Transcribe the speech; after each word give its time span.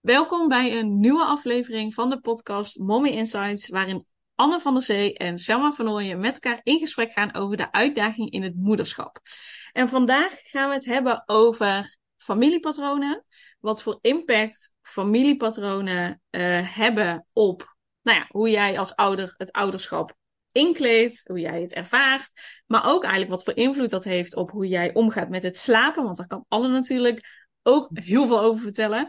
Welkom 0.00 0.48
bij 0.48 0.78
een 0.78 1.00
nieuwe 1.00 1.24
aflevering 1.24 1.94
van 1.94 2.10
de 2.10 2.20
podcast 2.20 2.78
Mommy 2.78 3.08
Insights, 3.08 3.68
waarin 3.68 4.06
Anne 4.34 4.60
van 4.60 4.74
der 4.74 4.82
Zee 4.82 5.14
en 5.14 5.38
Selma 5.38 5.72
van 5.72 5.88
Ooyen 5.88 6.20
met 6.20 6.32
elkaar 6.32 6.60
in 6.62 6.78
gesprek 6.78 7.12
gaan 7.12 7.34
over 7.34 7.56
de 7.56 7.72
uitdaging 7.72 8.30
in 8.30 8.42
het 8.42 8.56
moederschap. 8.56 9.20
En 9.72 9.88
vandaag 9.88 10.40
gaan 10.42 10.68
we 10.68 10.74
het 10.74 10.84
hebben 10.84 11.22
over 11.26 11.96
familiepatronen, 12.16 13.24
wat 13.58 13.82
voor 13.82 13.98
impact 14.00 14.72
familiepatronen 14.82 16.22
uh, 16.30 16.76
hebben 16.76 17.26
op 17.32 17.76
nou 18.02 18.18
ja, 18.18 18.26
hoe 18.28 18.50
jij 18.50 18.78
als 18.78 18.94
ouder 18.94 19.34
het 19.36 19.52
ouderschap 19.52 20.16
inkleedt, 20.52 21.28
hoe 21.28 21.40
jij 21.40 21.62
het 21.62 21.72
ervaart, 21.72 22.30
maar 22.66 22.86
ook 22.86 23.02
eigenlijk 23.02 23.32
wat 23.32 23.44
voor 23.44 23.56
invloed 23.56 23.90
dat 23.90 24.04
heeft 24.04 24.36
op 24.36 24.50
hoe 24.50 24.68
jij 24.68 24.94
omgaat 24.94 25.28
met 25.28 25.42
het 25.42 25.58
slapen, 25.58 26.04
want 26.04 26.16
daar 26.16 26.26
kan 26.26 26.44
Anne 26.48 26.68
natuurlijk 26.68 27.48
ook 27.62 27.88
heel 27.92 28.26
veel 28.26 28.40
over 28.40 28.62
vertellen. 28.62 29.08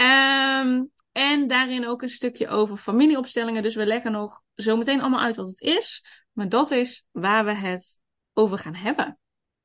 Um, 0.00 0.90
en 1.12 1.48
daarin 1.48 1.86
ook 1.86 2.02
een 2.02 2.08
stukje 2.08 2.48
over 2.48 2.76
familieopstellingen. 2.76 3.62
Dus 3.62 3.74
we 3.74 3.86
leggen 3.86 4.12
nog 4.12 4.42
zo 4.54 4.76
meteen 4.76 5.00
allemaal 5.00 5.20
uit 5.20 5.36
wat 5.36 5.48
het 5.48 5.60
is. 5.60 6.04
Maar 6.32 6.48
dat 6.48 6.70
is 6.70 7.04
waar 7.10 7.44
we 7.44 7.52
het 7.52 8.00
over 8.32 8.58
gaan 8.58 8.74
hebben. 8.74 9.18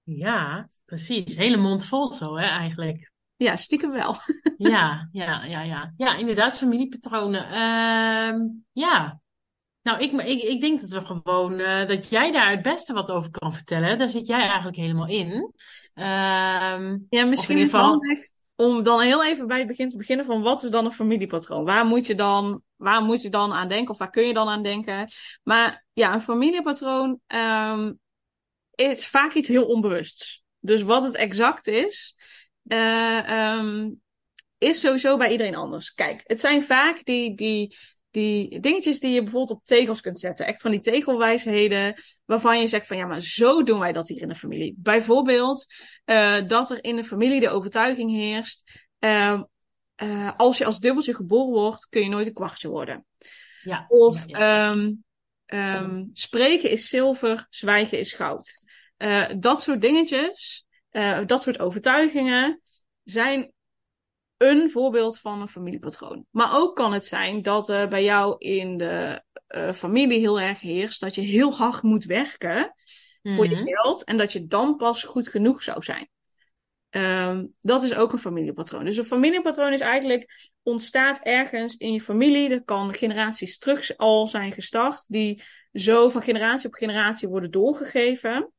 Ja, 0.04 0.68
precies. 0.86 1.36
Hele 1.36 1.58
mond 1.58 1.86
vol 1.86 2.12
zo, 2.12 2.38
hè, 2.38 2.46
eigenlijk. 2.46 3.12
Ja, 3.36 3.56
stiekem 3.56 3.92
wel. 3.92 4.16
ja, 4.58 5.10
ja, 5.12 5.44
ja, 5.44 5.62
ja. 5.62 5.94
Ja, 5.98 6.16
inderdaad, 6.16 6.58
familiepatronen. 6.58 7.46
Uh, 7.46 8.50
ja. 8.72 9.22
Nou, 9.82 10.00
ik, 10.00 10.12
ik, 10.12 10.42
ik 10.42 10.62
denk 10.62 10.82
dat 10.82 10.90
we 10.90 11.06
gewoon, 11.06 11.60
uh, 11.60 11.88
dat 11.88 12.10
jij 12.10 12.32
daar 12.32 12.50
het 12.50 12.62
beste 12.62 12.94
wat 12.94 13.12
over 13.12 13.32
kan 13.32 13.54
vertellen. 13.54 13.98
Daar 13.98 14.10
zit 14.10 14.28
jij 14.28 14.42
eigenlijk 14.42 14.78
helemaal 14.78 15.08
in. 15.08 15.54
Uh, 15.96 16.96
ja, 17.10 17.26
misschien 17.26 17.60
geval 17.60 18.00
om 18.64 18.84
dan 18.84 19.02
heel 19.02 19.26
even 19.26 19.48
bij 19.48 19.58
het 19.58 19.68
begin 19.68 19.90
te 19.90 19.98
beginnen 19.98 20.26
van 20.26 20.42
wat 20.42 20.64
is 20.64 20.70
dan 20.70 20.86
een 20.86 20.92
familiepatroon? 20.92 21.66
Waar 21.66 21.86
moet 21.86 22.08
je 22.08 22.16
dan, 22.16 22.62
waar 22.76 23.04
moet 23.04 23.22
je 23.22 23.30
dan 23.30 23.54
aan 23.54 23.68
denken 23.68 23.90
of 23.94 23.98
waar 23.98 24.10
kun 24.10 24.28
je 24.28 24.34
dan 24.34 24.48
aan 24.48 24.64
denken? 24.64 25.08
Maar 25.44 25.86
ja, 25.94 26.14
een 26.14 26.22
familiepatroon 26.22 27.20
um, 27.28 28.00
is 28.76 29.08
vaak 29.08 29.34
iets 29.34 29.48
heel 29.48 29.66
onbewusts. 29.66 30.44
Dus 30.60 30.82
wat 30.82 31.04
het 31.04 31.16
exact 31.16 31.68
is, 31.68 32.16
uh, 32.64 33.58
um, 33.58 34.02
is 34.58 34.80
sowieso 34.80 35.18
bij 35.18 35.32
iedereen 35.32 35.56
anders. 35.56 35.94
Kijk, 35.94 36.22
het 36.24 36.40
zijn 36.40 36.64
vaak 36.64 37.04
die, 37.04 37.36
die, 37.36 37.78
die 38.14 38.60
dingetjes 38.60 39.00
die 39.00 39.12
je 39.12 39.24
bijvoorbeeld 39.24 39.60
op 39.60 39.66
tegels 39.66 40.02
kunt 40.02 40.20
zetten. 40.20 40.46
Echt 40.46 40.62
van 40.62 40.72
die 40.72 40.80
tegelwijsheden 40.80 42.04
waarvan 42.26 42.60
je 42.60 42.68
zegt 42.68 42.88
van 42.88 42.98
ja, 42.98 43.06
maar 43.06 43.22
zo 43.22 43.64
doen 43.64 43.80
wij 43.80 43.92
dat 43.92 44.08
hier 44.08 44.22
in 44.22 44.28
de 44.28 44.36
familie. 44.36 44.76
Bijvoorbeeld 44.78 45.66
uh, 46.06 46.48
dat 46.48 46.72
er 46.72 46.84
in 46.84 46.96
de 46.96 47.04
familie 47.04 47.40
de 47.40 47.50
overtuiging 47.50 48.12
heerst. 48.12 48.72
Uh, 49.00 49.42
uh, 50.04 50.32
als 50.38 50.58
je 50.58 50.66
als 50.66 50.80
dubbeltje 50.80 51.16
geboren 51.16 51.54
wordt, 51.54 51.88
kun 51.90 52.02
je 52.02 52.10
nooit 52.10 52.28
een 52.28 52.34
kwartje 52.34 52.70
worden. 52.70 53.06
Ja, 53.62 53.86
of 53.88 54.24
ja, 54.26 54.72
um, 54.72 55.04
um, 55.46 56.10
spreken 56.14 56.70
is 56.70 56.90
zilver, 56.90 57.48
zwijgen 57.50 58.00
is 58.00 58.14
goud. 58.14 58.66
dat 59.38 59.62
soort 59.62 59.82
dingetjes, 59.82 60.66
dat 61.26 61.42
soort 61.42 61.60
overtuigingen 61.60 62.62
zijn 63.04 63.53
een 64.38 64.70
voorbeeld 64.70 65.20
van 65.20 65.42
een 65.42 65.48
familiepatroon. 65.48 66.26
Maar 66.32 66.58
ook 66.58 66.76
kan 66.76 66.94
het 66.94 67.06
zijn 67.06 67.42
dat 67.42 67.70
er 67.70 67.88
bij 67.88 68.04
jou 68.04 68.36
in 68.38 68.78
de 68.78 69.24
uh, 69.48 69.72
familie 69.72 70.20
heel 70.20 70.40
erg 70.40 70.60
heerst 70.60 71.00
dat 71.00 71.16
je 71.16 71.22
heel 71.22 71.54
hard 71.54 71.82
moet 71.82 72.06
werken 72.06 72.74
voor 73.24 73.48
je 73.48 73.56
mhm. 73.56 73.66
geld 73.66 74.04
en 74.04 74.18
dat 74.18 74.34
je 74.34 74.48
dan 74.48 74.76
pas 74.76 75.04
goed 75.04 75.28
genoeg 75.28 75.64
zou 75.64 75.84
zijn. 75.84 76.10
Um, 76.90 77.54
dat 77.62 77.84
is 77.84 77.94
ook 77.94 78.12
een 78.12 78.20
familiepatroon. 78.20 78.84
Dus 78.84 78.98
een 78.98 79.04
familiepatroon 79.04 79.74
is 79.74 79.80
eigenlijk 79.80 80.52
ontstaat 80.64 81.20
ergens 81.20 81.76
in 81.76 81.94
je 81.94 82.02
familie. 82.02 82.50
Dat 82.50 82.64
kan 82.66 82.94
generaties 82.94 83.58
terug 83.58 83.98
al 83.98 84.28
zijn 84.28 84.52
gestart, 84.52 85.08
die 85.08 85.42
zo 85.74 86.10
van 86.10 86.22
generatie 86.22 86.68
op 86.68 86.74
generatie 86.74 87.28
worden 87.28 87.52
doorgegeven. 87.52 88.52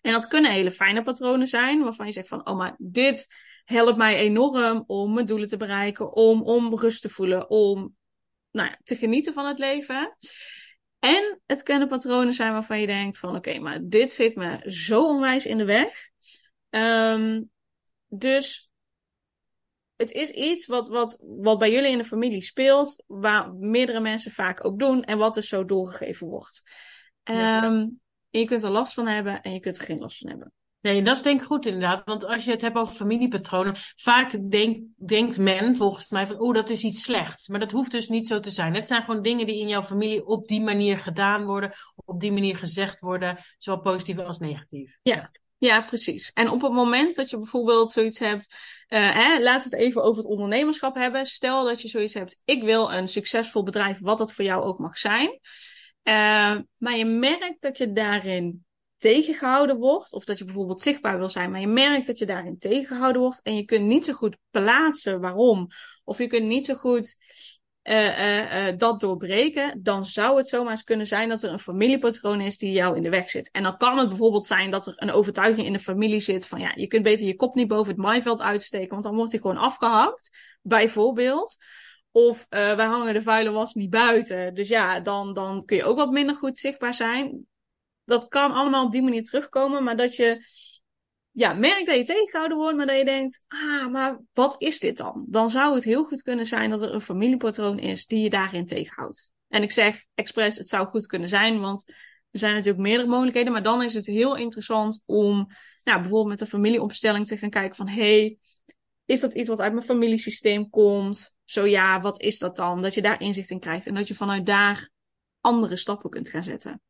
En 0.00 0.12
dat 0.12 0.28
kunnen 0.28 0.50
hele 0.50 0.70
fijne 0.70 1.02
patronen 1.02 1.46
zijn, 1.46 1.82
waarvan 1.82 2.06
je 2.06 2.12
zegt 2.12 2.28
van, 2.28 2.46
oh 2.48 2.56
maar 2.56 2.74
dit 2.78 3.26
helpt 3.70 3.96
mij 3.96 4.16
enorm 4.16 4.84
om 4.86 5.14
mijn 5.14 5.26
doelen 5.26 5.48
te 5.48 5.56
bereiken, 5.56 6.12
om, 6.12 6.42
om 6.42 6.74
rust 6.74 7.02
te 7.02 7.08
voelen, 7.08 7.50
om 7.50 7.96
nou 8.50 8.68
ja, 8.68 8.78
te 8.82 8.96
genieten 8.96 9.32
van 9.32 9.46
het 9.46 9.58
leven. 9.58 10.16
En 10.98 11.40
het 11.46 11.62
kunnen 11.62 11.88
patronen 11.88 12.34
zijn 12.34 12.52
waarvan 12.52 12.80
je 12.80 12.86
denkt 12.86 13.18
van 13.18 13.36
oké, 13.36 13.58
maar 13.58 13.78
dit 13.82 14.12
zit 14.12 14.34
me 14.34 14.70
zo 14.70 15.06
onwijs 15.06 15.46
in 15.46 15.58
de 15.58 15.64
weg. 15.64 16.10
Um, 16.70 17.50
dus 18.08 18.70
het 19.96 20.10
is 20.10 20.30
iets 20.30 20.66
wat, 20.66 20.88
wat, 20.88 21.22
wat 21.26 21.58
bij 21.58 21.70
jullie 21.70 21.90
in 21.90 21.98
de 21.98 22.04
familie 22.04 22.42
speelt, 22.42 23.04
waar 23.06 23.54
meerdere 23.54 24.00
mensen 24.00 24.30
vaak 24.30 24.64
ook 24.64 24.78
doen 24.78 25.02
en 25.02 25.18
wat 25.18 25.34
dus 25.34 25.48
zo 25.48 25.64
doorgegeven 25.64 26.26
wordt. 26.26 26.62
Um, 27.24 28.00
je 28.30 28.44
kunt 28.44 28.62
er 28.62 28.70
last 28.70 28.94
van 28.94 29.06
hebben 29.06 29.40
en 29.40 29.52
je 29.52 29.60
kunt 29.60 29.78
er 29.78 29.84
geen 29.84 29.98
last 29.98 30.18
van 30.18 30.28
hebben. 30.28 30.52
Nee, 30.80 31.02
dat 31.02 31.16
is 31.16 31.22
denk 31.22 31.40
ik 31.40 31.46
goed 31.46 31.66
inderdaad. 31.66 32.02
Want 32.04 32.24
als 32.24 32.44
je 32.44 32.50
het 32.50 32.60
hebt 32.60 32.76
over 32.76 32.94
familiepatronen, 32.94 33.74
vaak 33.96 34.50
denk, 34.50 34.82
denkt 35.06 35.38
men 35.38 35.76
volgens 35.76 36.08
mij 36.08 36.26
van, 36.26 36.38
oh, 36.38 36.54
dat 36.54 36.70
is 36.70 36.84
iets 36.84 37.02
slechts. 37.02 37.48
Maar 37.48 37.60
dat 37.60 37.70
hoeft 37.70 37.90
dus 37.90 38.08
niet 38.08 38.26
zo 38.26 38.40
te 38.40 38.50
zijn. 38.50 38.74
Het 38.74 38.86
zijn 38.86 39.02
gewoon 39.02 39.22
dingen 39.22 39.46
die 39.46 39.60
in 39.60 39.68
jouw 39.68 39.82
familie 39.82 40.26
op 40.26 40.46
die 40.46 40.60
manier 40.60 40.98
gedaan 40.98 41.44
worden, 41.44 41.72
op 42.04 42.20
die 42.20 42.32
manier 42.32 42.56
gezegd 42.56 43.00
worden, 43.00 43.38
zowel 43.58 43.80
positief 43.80 44.18
als 44.18 44.38
negatief. 44.38 44.98
Ja. 45.02 45.30
Ja, 45.58 45.82
precies. 45.82 46.30
En 46.32 46.48
op 46.48 46.62
het 46.62 46.72
moment 46.72 47.16
dat 47.16 47.30
je 47.30 47.36
bijvoorbeeld 47.38 47.92
zoiets 47.92 48.18
hebt, 48.18 48.54
uh, 48.88 49.14
hè, 49.14 49.42
laten 49.42 49.70
we 49.70 49.76
het 49.76 49.86
even 49.86 50.02
over 50.02 50.22
het 50.22 50.30
ondernemerschap 50.30 50.94
hebben. 50.94 51.26
Stel 51.26 51.64
dat 51.64 51.82
je 51.82 51.88
zoiets 51.88 52.14
hebt, 52.14 52.40
ik 52.44 52.62
wil 52.62 52.92
een 52.92 53.08
succesvol 53.08 53.62
bedrijf, 53.62 53.98
wat 53.98 54.18
het 54.18 54.32
voor 54.32 54.44
jou 54.44 54.62
ook 54.62 54.78
mag 54.78 54.98
zijn. 54.98 55.28
Uh, 56.04 56.58
maar 56.76 56.96
je 56.96 57.04
merkt 57.04 57.62
dat 57.62 57.78
je 57.78 57.92
daarin 57.92 58.64
tegengehouden 59.00 59.76
wordt. 59.76 60.12
Of 60.12 60.24
dat 60.24 60.38
je 60.38 60.44
bijvoorbeeld 60.44 60.80
zichtbaar 60.80 61.18
wil 61.18 61.28
zijn, 61.28 61.50
maar 61.50 61.60
je 61.60 61.66
merkt 61.66 62.06
dat 62.06 62.18
je 62.18 62.26
daarin 62.26 62.58
tegengehouden 62.58 63.22
wordt. 63.22 63.40
En 63.42 63.56
je 63.56 63.64
kunt 63.64 63.86
niet 63.86 64.04
zo 64.04 64.12
goed 64.12 64.36
plaatsen 64.50 65.20
waarom. 65.20 65.68
Of 66.04 66.18
je 66.18 66.26
kunt 66.26 66.46
niet 66.46 66.64
zo 66.64 66.74
goed 66.74 67.16
uh, 67.82 68.18
uh, 68.18 68.68
uh, 68.68 68.76
dat 68.76 69.00
doorbreken. 69.00 69.82
Dan 69.82 70.06
zou 70.06 70.36
het 70.36 70.48
zomaar 70.48 70.72
eens 70.72 70.84
kunnen 70.84 71.06
zijn 71.06 71.28
dat 71.28 71.42
er 71.42 71.52
een 71.52 71.58
familiepatroon 71.58 72.40
is 72.40 72.58
die 72.58 72.72
jou 72.72 72.96
in 72.96 73.02
de 73.02 73.10
weg 73.10 73.30
zit. 73.30 73.50
En 73.50 73.62
dan 73.62 73.76
kan 73.76 73.98
het 73.98 74.08
bijvoorbeeld 74.08 74.46
zijn 74.46 74.70
dat 74.70 74.86
er 74.86 74.92
een 74.96 75.12
overtuiging 75.12 75.66
in 75.66 75.72
de 75.72 75.78
familie 75.78 76.20
zit 76.20 76.46
van 76.46 76.60
ja, 76.60 76.72
je 76.74 76.86
kunt 76.86 77.02
beter 77.02 77.26
je 77.26 77.36
kop 77.36 77.54
niet 77.54 77.68
boven 77.68 77.92
het 77.92 78.02
maaiveld 78.02 78.40
uitsteken, 78.40 78.90
want 78.90 79.02
dan 79.02 79.14
wordt 79.14 79.32
hij 79.32 79.40
gewoon 79.40 79.56
afgehakt. 79.56 80.30
Bijvoorbeeld. 80.62 81.56
Of 82.12 82.46
wij 82.48 82.86
hangen 82.86 83.14
de 83.14 83.22
vuile 83.22 83.50
was 83.50 83.74
niet 83.74 83.90
buiten. 83.90 84.54
Dus 84.54 84.68
ja, 84.68 85.00
dan, 85.00 85.34
dan 85.34 85.64
kun 85.64 85.76
je 85.76 85.84
ook 85.84 85.96
wat 85.96 86.10
minder 86.10 86.36
goed 86.36 86.58
zichtbaar 86.58 86.94
zijn 86.94 87.48
dat 88.10 88.28
kan 88.28 88.52
allemaal 88.52 88.84
op 88.84 88.92
die 88.92 89.02
manier 89.02 89.22
terugkomen, 89.22 89.84
maar 89.84 89.96
dat 89.96 90.16
je 90.16 90.46
ja, 91.30 91.52
merkt 91.52 91.86
dat 91.86 91.96
je 91.96 92.04
tegengehouden 92.04 92.56
wordt, 92.56 92.76
maar 92.76 92.86
dat 92.86 92.96
je 92.96 93.04
denkt, 93.04 93.42
ah, 93.48 93.86
maar 93.86 94.20
wat 94.32 94.54
is 94.58 94.78
dit 94.78 94.96
dan? 94.96 95.24
Dan 95.28 95.50
zou 95.50 95.74
het 95.74 95.84
heel 95.84 96.04
goed 96.04 96.22
kunnen 96.22 96.46
zijn 96.46 96.70
dat 96.70 96.82
er 96.82 96.94
een 96.94 97.00
familiepatroon 97.00 97.78
is 97.78 98.06
die 98.06 98.22
je 98.22 98.30
daarin 98.30 98.66
tegenhoudt. 98.66 99.30
En 99.48 99.62
ik 99.62 99.70
zeg 99.70 100.06
expres, 100.14 100.56
het 100.56 100.68
zou 100.68 100.86
goed 100.86 101.06
kunnen 101.06 101.28
zijn, 101.28 101.60
want 101.60 101.88
er 102.30 102.38
zijn 102.38 102.54
natuurlijk 102.54 102.82
meerdere 102.82 103.08
mogelijkheden, 103.08 103.52
maar 103.52 103.62
dan 103.62 103.82
is 103.82 103.94
het 103.94 104.06
heel 104.06 104.36
interessant 104.36 105.02
om 105.06 105.46
nou, 105.84 106.00
bijvoorbeeld 106.00 106.28
met 106.28 106.40
een 106.40 106.46
familieopstelling 106.46 107.26
te 107.26 107.36
gaan 107.36 107.50
kijken 107.50 107.76
van, 107.76 107.88
hey, 107.88 108.38
is 109.04 109.20
dat 109.20 109.34
iets 109.34 109.48
wat 109.48 109.60
uit 109.60 109.72
mijn 109.72 109.84
familiesysteem 109.84 110.70
komt? 110.70 111.34
Zo 111.44 111.66
ja, 111.66 112.00
wat 112.00 112.20
is 112.20 112.38
dat 112.38 112.56
dan? 112.56 112.82
Dat 112.82 112.94
je 112.94 113.02
daar 113.02 113.20
inzicht 113.20 113.50
in 113.50 113.60
krijgt 113.60 113.86
en 113.86 113.94
dat 113.94 114.08
je 114.08 114.14
vanuit 114.14 114.46
daar 114.46 114.90
andere 115.40 115.76
stappen 115.76 116.10
kunt 116.10 116.28
gaan 116.28 116.44
zetten. 116.44 116.80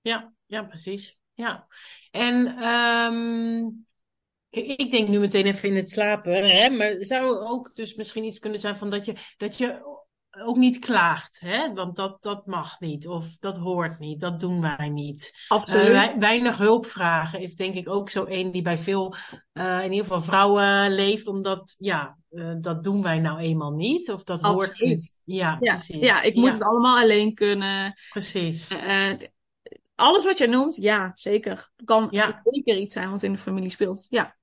Ja, 0.00 0.32
ja, 0.50 0.62
precies. 0.62 1.18
Ja. 1.34 1.66
En 2.10 2.64
um, 2.64 3.86
kijk, 4.50 4.66
ik 4.66 4.90
denk 4.90 5.08
nu 5.08 5.18
meteen 5.18 5.46
even 5.46 5.68
in 5.68 5.76
het 5.76 5.90
slapen, 5.90 6.50
hè, 6.50 6.70
maar 6.70 6.96
zou 6.98 7.38
ook 7.38 7.74
dus 7.74 7.94
misschien 7.94 8.24
iets 8.24 8.38
kunnen 8.38 8.60
zijn 8.60 8.76
van 8.76 8.90
dat 8.90 9.04
je, 9.04 9.14
dat 9.36 9.58
je 9.58 9.98
ook 10.30 10.56
niet 10.56 10.78
klaagt, 10.78 11.40
hè? 11.40 11.74
want 11.74 11.96
dat, 11.96 12.22
dat 12.22 12.46
mag 12.46 12.80
niet 12.80 13.08
of 13.08 13.38
dat 13.38 13.56
hoort 13.56 13.98
niet, 13.98 14.20
dat 14.20 14.40
doen 14.40 14.60
wij 14.60 14.88
niet. 14.88 15.44
Absoluut. 15.48 15.88
Uh, 15.88 16.18
weinig 16.18 16.58
hulp 16.58 16.86
vragen 16.86 17.40
is 17.40 17.56
denk 17.56 17.74
ik 17.74 17.88
ook 17.88 18.10
zo 18.10 18.24
een 18.28 18.50
die 18.50 18.62
bij 18.62 18.78
veel, 18.78 19.14
uh, 19.52 19.78
in 19.78 19.90
ieder 19.90 20.06
geval 20.06 20.22
vrouwen 20.22 20.94
leeft, 20.94 21.26
omdat 21.26 21.76
ja, 21.78 22.18
uh, 22.30 22.54
dat 22.60 22.84
doen 22.84 23.02
wij 23.02 23.18
nou 23.18 23.38
eenmaal 23.38 23.72
niet 23.72 24.10
of 24.10 24.24
dat 24.24 24.40
Absoluut. 24.40 24.66
hoort 24.66 24.80
niet. 24.80 25.18
Ja, 25.24 25.56
ja, 25.60 25.74
precies. 25.74 26.00
Ja, 26.00 26.22
ik 26.22 26.34
moet 26.34 26.44
ja. 26.44 26.52
het 26.52 26.62
allemaal 26.62 26.98
alleen 26.98 27.34
kunnen. 27.34 27.94
Precies 28.10 28.68
alles 30.00 30.24
wat 30.24 30.38
je 30.38 30.46
noemt, 30.46 30.76
ja, 30.76 31.12
zeker. 31.14 31.70
Kan 31.84 32.08
ja. 32.10 32.40
zeker 32.44 32.76
iets 32.76 32.94
zijn 32.94 33.10
wat 33.10 33.22
in 33.22 33.32
de 33.32 33.38
familie 33.38 33.70
speelt. 33.70 34.06
Ja. 34.08 34.38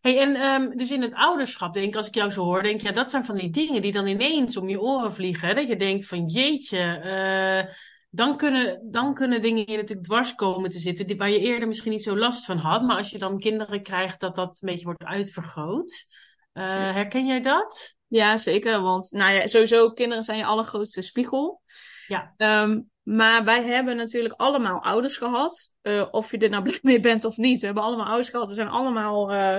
Hey, 0.00 0.18
en 0.18 0.44
um, 0.44 0.76
dus 0.76 0.90
in 0.90 1.02
het 1.02 1.14
ouderschap, 1.14 1.74
denk 1.74 1.86
ik, 1.86 1.96
als 1.96 2.06
ik 2.06 2.14
jou 2.14 2.30
zo 2.30 2.44
hoor, 2.44 2.62
denk 2.62 2.80
je, 2.80 2.86
ja, 2.86 2.92
dat 2.92 3.10
zijn 3.10 3.24
van 3.24 3.34
die 3.34 3.50
dingen 3.50 3.82
die 3.82 3.92
dan 3.92 4.06
ineens 4.06 4.56
om 4.56 4.68
je 4.68 4.80
oren 4.80 5.12
vliegen. 5.12 5.48
Hè? 5.48 5.54
Dat 5.54 5.68
je 5.68 5.76
denkt 5.76 6.06
van 6.06 6.26
jeetje, 6.26 7.00
uh, 7.04 7.72
dan, 8.10 8.36
kunnen, 8.36 8.90
dan 8.90 9.14
kunnen 9.14 9.42
dingen 9.42 9.66
hier 9.66 9.76
natuurlijk 9.76 10.06
dwars 10.06 10.34
komen 10.34 10.70
te 10.70 10.78
zitten, 10.78 11.06
die, 11.06 11.16
waar 11.16 11.30
je 11.30 11.38
eerder 11.38 11.68
misschien 11.68 11.92
niet 11.92 12.02
zo 12.02 12.16
last 12.16 12.44
van 12.44 12.56
had. 12.56 12.82
Maar 12.82 12.96
als 12.96 13.10
je 13.10 13.18
dan 13.18 13.38
kinderen 13.38 13.82
krijgt, 13.82 14.20
dat 14.20 14.34
dat 14.34 14.58
een 14.60 14.68
beetje 14.68 14.84
wordt 14.84 15.04
uitvergroot. 15.04 16.06
Uh, 16.52 16.64
herken 16.66 17.26
jij 17.26 17.40
dat? 17.40 17.96
Ja, 18.06 18.38
zeker. 18.38 18.80
Want 18.80 19.10
nou 19.10 19.32
ja, 19.32 19.46
sowieso, 19.46 19.90
kinderen 19.90 20.24
zijn 20.24 20.38
je 20.38 20.44
allergrootste 20.44 21.02
spiegel. 21.02 21.62
Ja. 22.06 22.34
Ehm, 22.36 22.80
maar 23.04 23.44
wij 23.44 23.62
hebben 23.62 23.96
natuurlijk 23.96 24.34
allemaal 24.34 24.82
ouders 24.82 25.16
gehad. 25.16 25.72
Uh, 25.82 26.06
of 26.10 26.30
je 26.30 26.38
er 26.38 26.50
nou 26.50 26.62
blij 26.62 26.78
mee 26.82 27.00
bent 27.00 27.24
of 27.24 27.36
niet. 27.36 27.60
We 27.60 27.66
hebben 27.66 27.84
allemaal 27.84 28.06
ouders 28.06 28.28
gehad. 28.28 28.48
We 28.48 28.54
zijn 28.54 28.68
allemaal 28.68 29.32
uh, 29.32 29.58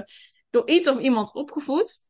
door 0.50 0.70
iets 0.70 0.88
of 0.88 1.00
iemand 1.00 1.34
opgevoed. 1.34 2.04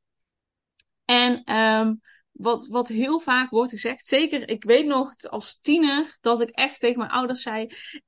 En 1.05 1.55
um, 1.55 2.01
wat, 2.31 2.67
wat 2.67 2.87
heel 2.87 3.19
vaak 3.19 3.49
wordt 3.49 3.71
gezegd, 3.71 4.05
zeker 4.05 4.49
ik 4.49 4.63
weet 4.63 4.85
nog 4.85 5.15
als 5.29 5.59
tiener, 5.61 6.17
dat 6.21 6.41
ik 6.41 6.49
echt 6.49 6.79
tegen 6.79 6.97
mijn 6.97 7.11
ouders 7.11 7.41
zei: 7.41 7.63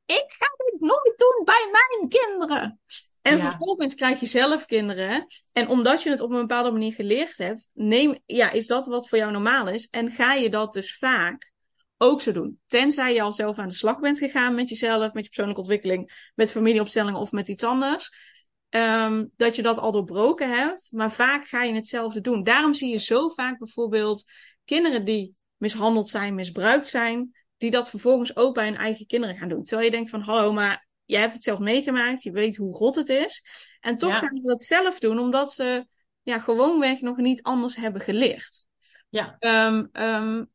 Ik 0.05 0.25
ga 0.27 0.47
dit 0.57 0.79
nooit 0.79 1.13
doen 1.17 1.41
bij 1.45 1.69
mijn 1.71 2.09
kinderen. 2.09 2.79
En 3.21 3.39
vervolgens 3.39 3.95
krijg 3.95 4.19
je 4.19 4.25
zelf 4.25 4.65
kinderen. 4.65 5.25
En 5.53 5.67
omdat 5.67 6.03
je 6.03 6.09
het 6.09 6.21
op 6.21 6.31
een 6.31 6.39
bepaalde 6.39 6.71
manier 6.71 6.93
geleerd 6.93 7.37
hebt, 7.37 7.69
neem, 7.73 8.19
ja, 8.25 8.51
is 8.51 8.67
dat 8.67 8.87
wat 8.87 9.09
voor 9.09 9.17
jou 9.17 9.31
normaal 9.31 9.67
is. 9.67 9.87
En 9.87 10.11
ga 10.11 10.33
je 10.33 10.49
dat 10.49 10.73
dus 10.73 10.97
vaak 10.97 11.51
ook 11.97 12.21
zo 12.21 12.31
doen. 12.31 12.59
Tenzij 12.67 13.13
je 13.13 13.21
al 13.21 13.33
zelf 13.33 13.57
aan 13.57 13.67
de 13.67 13.73
slag 13.73 13.99
bent 13.99 14.17
gegaan 14.17 14.55
met 14.55 14.69
jezelf, 14.69 15.13
met 15.13 15.23
je 15.23 15.29
persoonlijke 15.29 15.61
ontwikkeling, 15.61 16.31
met 16.35 16.51
familieopstellingen 16.51 17.19
of 17.19 17.31
met 17.31 17.47
iets 17.47 17.63
anders. 17.63 18.35
Um, 18.69 19.31
dat 19.35 19.55
je 19.55 19.61
dat 19.61 19.77
al 19.77 19.91
doorbroken 19.91 20.49
hebt. 20.49 20.89
Maar 20.91 21.11
vaak 21.11 21.47
ga 21.47 21.63
je 21.63 21.73
hetzelfde 21.73 22.21
doen. 22.21 22.43
Daarom 22.43 22.73
zie 22.73 22.89
je 22.89 22.99
zo 22.99 23.29
vaak 23.29 23.57
bijvoorbeeld 23.57 24.23
kinderen 24.65 25.03
die 25.03 25.35
mishandeld 25.57 26.07
zijn, 26.07 26.35
misbruikt 26.35 26.87
zijn, 26.87 27.31
die 27.57 27.71
dat 27.71 27.89
vervolgens 27.89 28.35
ook 28.35 28.53
bij 28.53 28.65
hun 28.65 28.77
eigen 28.77 29.05
kinderen 29.05 29.37
gaan 29.37 29.49
doen. 29.49 29.63
Terwijl 29.63 29.87
je 29.87 29.95
denkt 29.95 30.09
van 30.09 30.21
hallo, 30.21 30.53
maar 30.53 30.87
jij 31.05 31.21
hebt 31.21 31.33
het 31.33 31.43
zelf 31.43 31.59
meegemaakt, 31.59 32.23
je 32.23 32.31
weet 32.31 32.57
hoe 32.57 32.73
rot 32.73 32.95
het 32.95 33.09
is. 33.09 33.43
En 33.79 33.97
toch 33.97 34.19
gaan 34.19 34.37
ze 34.37 34.47
dat 34.47 34.61
zelf 34.61 34.99
doen, 34.99 35.19
omdat 35.19 35.53
ze 35.53 35.87
ja, 36.23 36.39
gewoonweg 36.39 37.01
nog 37.01 37.17
niet 37.17 37.43
anders 37.43 37.75
hebben 37.75 38.01
geleerd. 38.01 38.65
Ja. 39.09 39.35
Um, 39.39 39.89
um, 39.91 40.51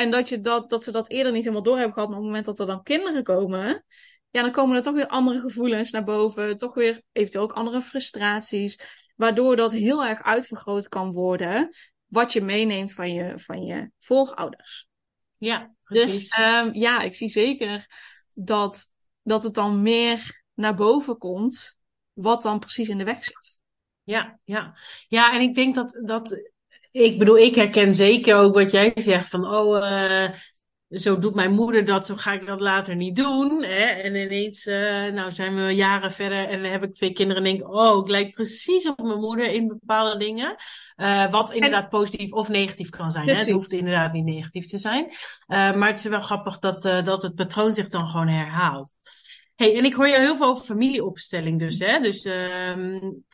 en 0.00 0.10
dat, 0.10 0.28
je 0.28 0.40
dat, 0.40 0.70
dat 0.70 0.84
ze 0.84 0.92
dat 0.92 1.08
eerder 1.08 1.32
niet 1.32 1.42
helemaal 1.42 1.62
door 1.62 1.76
hebben 1.76 1.94
gehad, 1.94 2.08
maar 2.08 2.18
op 2.18 2.24
het 2.24 2.32
moment 2.32 2.50
dat 2.50 2.58
er 2.58 2.74
dan 2.74 2.82
kinderen 2.82 3.22
komen, 3.22 3.84
ja, 4.30 4.42
dan 4.42 4.50
komen 4.50 4.76
er 4.76 4.82
toch 4.82 4.94
weer 4.94 5.06
andere 5.06 5.40
gevoelens 5.40 5.90
naar 5.90 6.04
boven. 6.04 6.56
Toch 6.56 6.74
weer 6.74 7.02
eventueel 7.12 7.44
ook 7.44 7.52
andere 7.52 7.82
frustraties. 7.82 8.80
Waardoor 9.16 9.56
dat 9.56 9.72
heel 9.72 10.04
erg 10.04 10.22
uitvergroot 10.22 10.88
kan 10.88 11.12
worden. 11.12 11.68
Wat 12.06 12.32
je 12.32 12.40
meeneemt 12.40 12.92
van 12.92 13.12
je, 13.12 13.38
van 13.38 13.62
je 13.62 13.90
voorouders. 13.98 14.88
Ja, 15.36 15.58
dus, 15.58 16.02
precies. 16.02 16.30
Dus 16.30 16.48
um, 16.48 16.74
ja, 16.74 17.00
ik 17.00 17.14
zie 17.14 17.28
zeker 17.28 17.86
dat, 18.34 18.90
dat 19.22 19.42
het 19.42 19.54
dan 19.54 19.82
meer 19.82 20.42
naar 20.54 20.74
boven 20.74 21.18
komt. 21.18 21.78
Wat 22.12 22.42
dan 22.42 22.58
precies 22.58 22.88
in 22.88 22.98
de 22.98 23.04
weg 23.04 23.24
zit. 23.24 23.60
Ja, 24.02 24.40
ja. 24.44 24.78
Ja, 25.08 25.32
en 25.32 25.40
ik 25.40 25.54
denk 25.54 25.74
dat, 25.74 26.00
dat 26.04 26.52
ik 26.90 27.18
bedoel, 27.18 27.38
ik 27.38 27.54
herken 27.54 27.94
zeker 27.94 28.36
ook 28.36 28.54
wat 28.54 28.72
jij 28.72 28.92
zegt 28.94 29.28
van, 29.28 29.54
oh, 29.54 29.76
uh, 29.76 30.28
zo 30.90 31.18
doet 31.18 31.34
mijn 31.34 31.52
moeder 31.52 31.84
dat, 31.84 32.06
zo 32.06 32.14
ga 32.16 32.32
ik 32.32 32.46
dat 32.46 32.60
later 32.60 32.96
niet 32.96 33.16
doen. 33.16 33.62
Hè? 33.62 33.84
En 33.84 34.14
ineens, 34.14 34.66
uh, 34.66 35.06
nou 35.06 35.32
zijn 35.32 35.54
we 35.54 35.74
jaren 35.74 36.12
verder 36.12 36.48
en 36.48 36.62
dan 36.62 36.72
heb 36.72 36.82
ik 36.82 36.94
twee 36.94 37.12
kinderen 37.12 37.44
en 37.44 37.56
denk, 37.56 37.74
oh, 37.74 37.98
ik 37.98 38.08
lijk 38.08 38.30
precies 38.30 38.88
op 38.88 39.02
mijn 39.02 39.18
moeder 39.18 39.52
in 39.52 39.68
bepaalde 39.68 40.18
dingen. 40.18 40.56
Uh, 40.96 41.30
wat 41.30 41.52
inderdaad 41.52 41.88
positief 41.88 42.32
of 42.32 42.48
negatief 42.48 42.90
kan 42.90 43.10
zijn. 43.10 43.28
Hè? 43.28 43.32
Het 43.32 43.50
hoeft 43.50 43.72
inderdaad 43.72 44.12
niet 44.12 44.24
negatief 44.24 44.66
te 44.66 44.78
zijn. 44.78 45.04
Uh, 45.04 45.14
maar 45.74 45.88
het 45.88 45.98
is 45.98 46.04
wel 46.04 46.20
grappig 46.20 46.58
dat, 46.58 46.82
dat 46.82 47.22
het 47.22 47.34
patroon 47.34 47.74
zich 47.74 47.88
dan 47.88 48.08
gewoon 48.08 48.28
herhaalt. 48.28 48.94
Hey, 49.54 49.76
en 49.76 49.84
ik 49.84 49.94
hoor 49.94 50.08
je 50.08 50.18
heel 50.18 50.36
veel 50.36 50.46
over 50.46 50.64
familieopstelling 50.64 51.58
dus. 51.58 51.78
Hè? 51.78 52.00
Dus 52.00 52.24
um, 52.24 53.24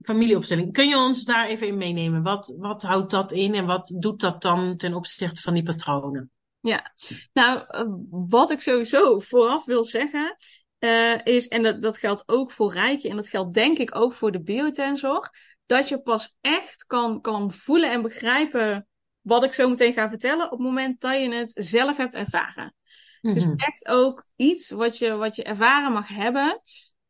familieopstelling. 0.00 0.72
Kun 0.72 0.88
je 0.88 0.96
ons 0.96 1.24
daar 1.24 1.46
even 1.46 1.66
in 1.66 1.76
meenemen? 1.76 2.22
Wat, 2.22 2.54
wat 2.58 2.82
houdt 2.82 3.10
dat 3.10 3.32
in 3.32 3.54
en 3.54 3.66
wat 3.66 3.96
doet 3.98 4.20
dat 4.20 4.42
dan 4.42 4.76
ten 4.76 4.94
opzichte 4.94 5.40
van 5.40 5.54
die 5.54 5.62
patronen? 5.62 6.30
Ja, 6.60 6.92
nou, 7.32 7.64
eh, 7.68 7.84
wat 8.10 8.50
ik 8.50 8.60
sowieso 8.60 9.18
vooraf 9.18 9.64
wil 9.64 9.84
zeggen, 9.84 10.36
uh, 10.78 11.18
is, 11.22 11.48
en 11.48 11.62
dat, 11.62 11.82
dat 11.82 11.98
geldt 11.98 12.22
ook 12.26 12.52
voor 12.52 12.72
Rijkje 12.72 13.08
en 13.08 13.16
dat 13.16 13.28
geldt 13.28 13.54
denk 13.54 13.78
ik 13.78 13.96
ook 13.96 14.14
voor 14.14 14.32
de 14.32 14.42
biotensor, 14.42 15.30
dat 15.66 15.88
je 15.88 16.02
pas 16.02 16.36
echt 16.40 16.84
kan, 16.86 17.20
kan 17.20 17.52
voelen 17.52 17.90
en 17.90 18.02
begrijpen 18.02 18.86
wat 19.20 19.42
ik 19.42 19.52
zo 19.52 19.68
meteen 19.68 19.92
ga 19.92 20.08
vertellen 20.08 20.44
op 20.44 20.50
het 20.50 20.66
moment 20.66 21.00
dat 21.00 21.20
je 21.20 21.34
het 21.34 21.52
zelf 21.54 21.96
hebt 21.96 22.14
ervaren. 22.14 22.74
Mm 23.20 23.32
-hmm. 23.32 23.32
Dus 23.32 23.66
echt 23.66 23.88
ook 23.88 24.26
iets 24.36 24.70
wat 24.70 24.98
je, 24.98 25.14
wat 25.14 25.36
je 25.36 25.42
ervaren 25.42 25.92
mag 25.92 26.08
hebben, 26.08 26.60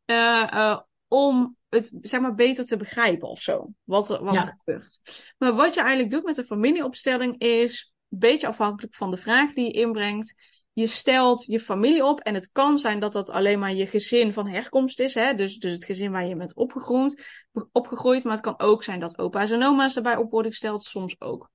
uh, 0.05 0.79
om 1.09 1.57
het 1.69 1.91
zeg 2.01 2.21
maar 2.21 2.35
beter 2.35 2.65
te 2.65 2.77
begrijpen 2.77 3.27
of 3.27 3.41
zo. 3.41 3.67
Wat, 3.83 4.09
er, 4.09 4.23
wat 4.23 4.33
ja. 4.33 4.41
er 4.41 4.57
gebeurt. 4.57 4.99
Maar 5.37 5.55
wat 5.55 5.73
je 5.73 5.79
eigenlijk 5.79 6.11
doet 6.11 6.23
met 6.23 6.37
een 6.37 6.45
familieopstelling 6.45 7.39
is 7.39 7.93
een 8.09 8.19
beetje 8.19 8.47
afhankelijk 8.47 8.95
van 8.95 9.11
de 9.11 9.17
vraag 9.17 9.53
die 9.53 9.65
je 9.65 9.71
inbrengt. 9.71 10.33
Je 10.73 10.87
stelt 10.87 11.45
je 11.45 11.59
familie 11.59 12.05
op 12.05 12.19
en 12.19 12.33
het 12.33 12.49
kan 12.51 12.79
zijn 12.79 12.99
dat 12.99 13.13
dat 13.13 13.29
alleen 13.29 13.59
maar 13.59 13.73
je 13.73 13.87
gezin 13.87 14.33
van 14.33 14.47
herkomst 14.47 14.99
is. 14.99 15.13
Hè? 15.13 15.33
Dus, 15.33 15.57
dus 15.57 15.73
het 15.73 15.85
gezin 15.85 16.11
waar 16.11 16.25
je 16.25 16.35
bent 16.35 16.55
opgegroeid, 16.55 17.23
opgegroeid. 17.71 18.23
Maar 18.23 18.33
het 18.33 18.41
kan 18.41 18.59
ook 18.59 18.83
zijn 18.83 18.99
dat 18.99 19.17
opa's 19.17 19.51
en 19.51 19.63
oma's 19.63 19.95
erbij 19.95 20.15
op 20.15 20.31
worden 20.31 20.51
gesteld. 20.51 20.83
Soms 20.83 21.15
ook 21.19 21.49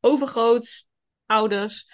overgroot, 0.00 0.86
ouders. 1.26 1.88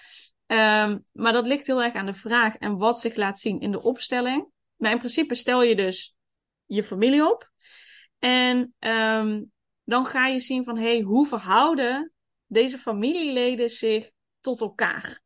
Um, 0.47 1.05
maar 1.13 1.33
dat 1.33 1.47
ligt 1.47 1.67
heel 1.67 1.83
erg 1.83 1.95
aan 1.95 2.07
de 2.07 2.15
vraag 2.15 2.57
en 2.57 2.77
wat 2.77 3.01
zich 3.01 3.17
laat 3.17 3.41
zien 3.41 3.61
in 3.61 3.71
de 3.71 3.83
opstelling. 3.83 4.49
Maar 4.77 4.91
in 4.91 4.99
principe 4.99 5.35
stel 5.35 5.63
je 5.63 5.77
dus 5.77 6.16
je 6.67 6.83
familie 6.83 7.31
op. 7.31 7.51
En 8.19 8.75
um, 8.79 9.53
dan 9.85 10.07
ga 10.07 10.27
je 10.27 10.41
zien 10.41 10.65
van, 10.65 10.79
hey, 10.79 11.01
hoe 11.01 11.27
verhouden 11.27 12.13
deze 12.47 12.79
familieleden 12.79 13.71
zich 13.71 14.11
tot 14.41 14.61
elkaar? 14.61 15.25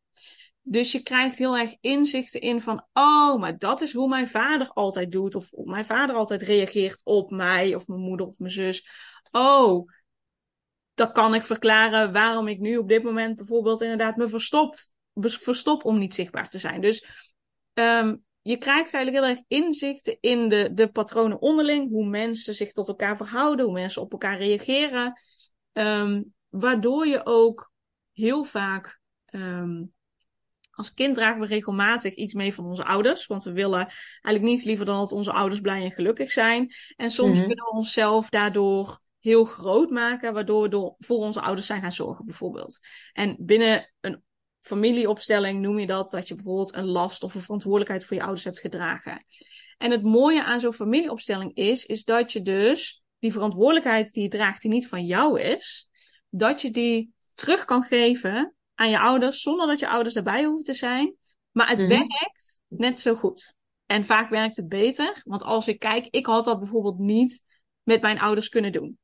Dus 0.62 0.92
je 0.92 1.02
krijgt 1.02 1.38
heel 1.38 1.56
erg 1.56 1.76
inzichten 1.80 2.40
in 2.40 2.60
van, 2.60 2.86
oh, 2.92 3.40
maar 3.40 3.58
dat 3.58 3.80
is 3.80 3.92
hoe 3.92 4.08
mijn 4.08 4.28
vader 4.28 4.68
altijd 4.68 5.12
doet. 5.12 5.34
Of 5.34 5.50
mijn 5.52 5.84
vader 5.84 6.16
altijd 6.16 6.42
reageert 6.42 7.00
op 7.04 7.30
mij, 7.30 7.74
of 7.74 7.86
mijn 7.86 8.00
moeder 8.00 8.26
of 8.26 8.38
mijn 8.38 8.52
zus. 8.52 8.88
Oh, 9.30 9.88
dan 10.94 11.12
kan 11.12 11.34
ik 11.34 11.42
verklaren 11.42 12.12
waarom 12.12 12.48
ik 12.48 12.58
nu 12.58 12.76
op 12.76 12.88
dit 12.88 13.02
moment 13.02 13.36
bijvoorbeeld 13.36 13.80
inderdaad 13.80 14.16
me 14.16 14.28
verstopt, 14.28 14.92
verstop 15.14 15.84
om 15.84 15.98
niet 15.98 16.14
zichtbaar 16.14 16.50
te 16.50 16.58
zijn. 16.58 16.80
Dus 16.80 17.06
um, 17.74 18.24
je 18.42 18.56
krijgt 18.56 18.94
eigenlijk 18.94 19.24
heel 19.24 19.34
erg 19.34 19.44
inzichten 19.48 20.16
in 20.20 20.48
de, 20.48 20.70
de 20.74 20.90
patronen 20.90 21.40
onderling, 21.40 21.90
hoe 21.90 22.06
mensen 22.06 22.54
zich 22.54 22.72
tot 22.72 22.88
elkaar 22.88 23.16
verhouden, 23.16 23.64
hoe 23.64 23.74
mensen 23.74 24.02
op 24.02 24.12
elkaar 24.12 24.36
reageren. 24.36 25.20
Um, 25.72 26.34
waardoor 26.48 27.06
je 27.06 27.20
ook 27.24 27.72
heel 28.12 28.44
vaak, 28.44 29.00
um, 29.30 29.92
als 30.70 30.94
kind 30.94 31.14
dragen 31.14 31.40
we 31.40 31.46
regelmatig 31.46 32.14
iets 32.14 32.34
mee 32.34 32.54
van 32.54 32.64
onze 32.64 32.84
ouders, 32.84 33.26
want 33.26 33.42
we 33.42 33.52
willen 33.52 33.86
eigenlijk 33.86 34.42
niets 34.42 34.64
liever 34.64 34.86
dan 34.86 34.98
dat 34.98 35.12
onze 35.12 35.32
ouders 35.32 35.60
blij 35.60 35.82
en 35.82 35.92
gelukkig 35.92 36.32
zijn. 36.32 36.72
En 36.96 37.10
soms 37.10 37.30
mm-hmm. 37.30 37.46
kunnen 37.46 37.64
we 37.64 37.70
onszelf 37.70 38.28
daardoor 38.28 39.00
heel 39.18 39.44
groot 39.44 39.90
maken, 39.90 40.34
waardoor 40.34 40.62
we 40.62 40.68
door, 40.68 40.94
voor 40.98 41.18
onze 41.18 41.40
ouders 41.40 41.66
zijn 41.66 41.82
gaan 41.82 41.92
zorgen, 41.92 42.24
bijvoorbeeld. 42.24 42.78
En 43.12 43.36
binnen 43.38 43.92
een 44.00 44.22
familieopstelling 44.60 45.60
noem 45.60 45.78
je 45.78 45.86
dat, 45.86 46.10
dat 46.10 46.28
je 46.28 46.34
bijvoorbeeld 46.34 46.74
een 46.74 46.86
last 46.86 47.22
of 47.22 47.34
een 47.34 47.40
verantwoordelijkheid 47.40 48.04
voor 48.04 48.16
je 48.16 48.22
ouders 48.22 48.44
hebt 48.44 48.58
gedragen. 48.58 49.24
En 49.78 49.90
het 49.90 50.02
mooie 50.02 50.44
aan 50.44 50.60
zo'n 50.60 50.72
familieopstelling 50.72 51.54
is, 51.54 51.86
is 51.86 52.04
dat 52.04 52.32
je 52.32 52.42
dus 52.42 53.02
die 53.18 53.32
verantwoordelijkheid 53.32 54.12
die 54.12 54.22
je 54.22 54.28
draagt, 54.28 54.62
die 54.62 54.70
niet 54.70 54.88
van 54.88 55.04
jou 55.04 55.40
is, 55.40 55.88
dat 56.28 56.60
je 56.60 56.70
die 56.70 57.12
terug 57.34 57.64
kan 57.64 57.82
geven 57.82 58.54
aan 58.74 58.90
je 58.90 58.98
ouders, 58.98 59.42
zonder 59.42 59.66
dat 59.66 59.80
je 59.80 59.88
ouders 59.88 60.16
erbij 60.16 60.44
hoeven 60.44 60.64
te 60.64 60.74
zijn. 60.74 61.14
Maar 61.50 61.68
het 61.68 61.80
mm-hmm. 61.80 61.98
werkt 61.98 62.60
net 62.66 63.00
zo 63.00 63.14
goed. 63.14 63.54
En 63.86 64.04
vaak 64.04 64.30
werkt 64.30 64.56
het 64.56 64.68
beter. 64.68 65.20
Want 65.24 65.42
als 65.42 65.68
ik 65.68 65.78
kijk, 65.78 66.06
ik 66.10 66.26
had 66.26 66.44
dat 66.44 66.58
bijvoorbeeld 66.58 66.98
niet 66.98 67.42
met 67.82 68.02
mijn 68.02 68.20
ouders 68.20 68.48
kunnen 68.48 68.72
doen. 68.72 68.98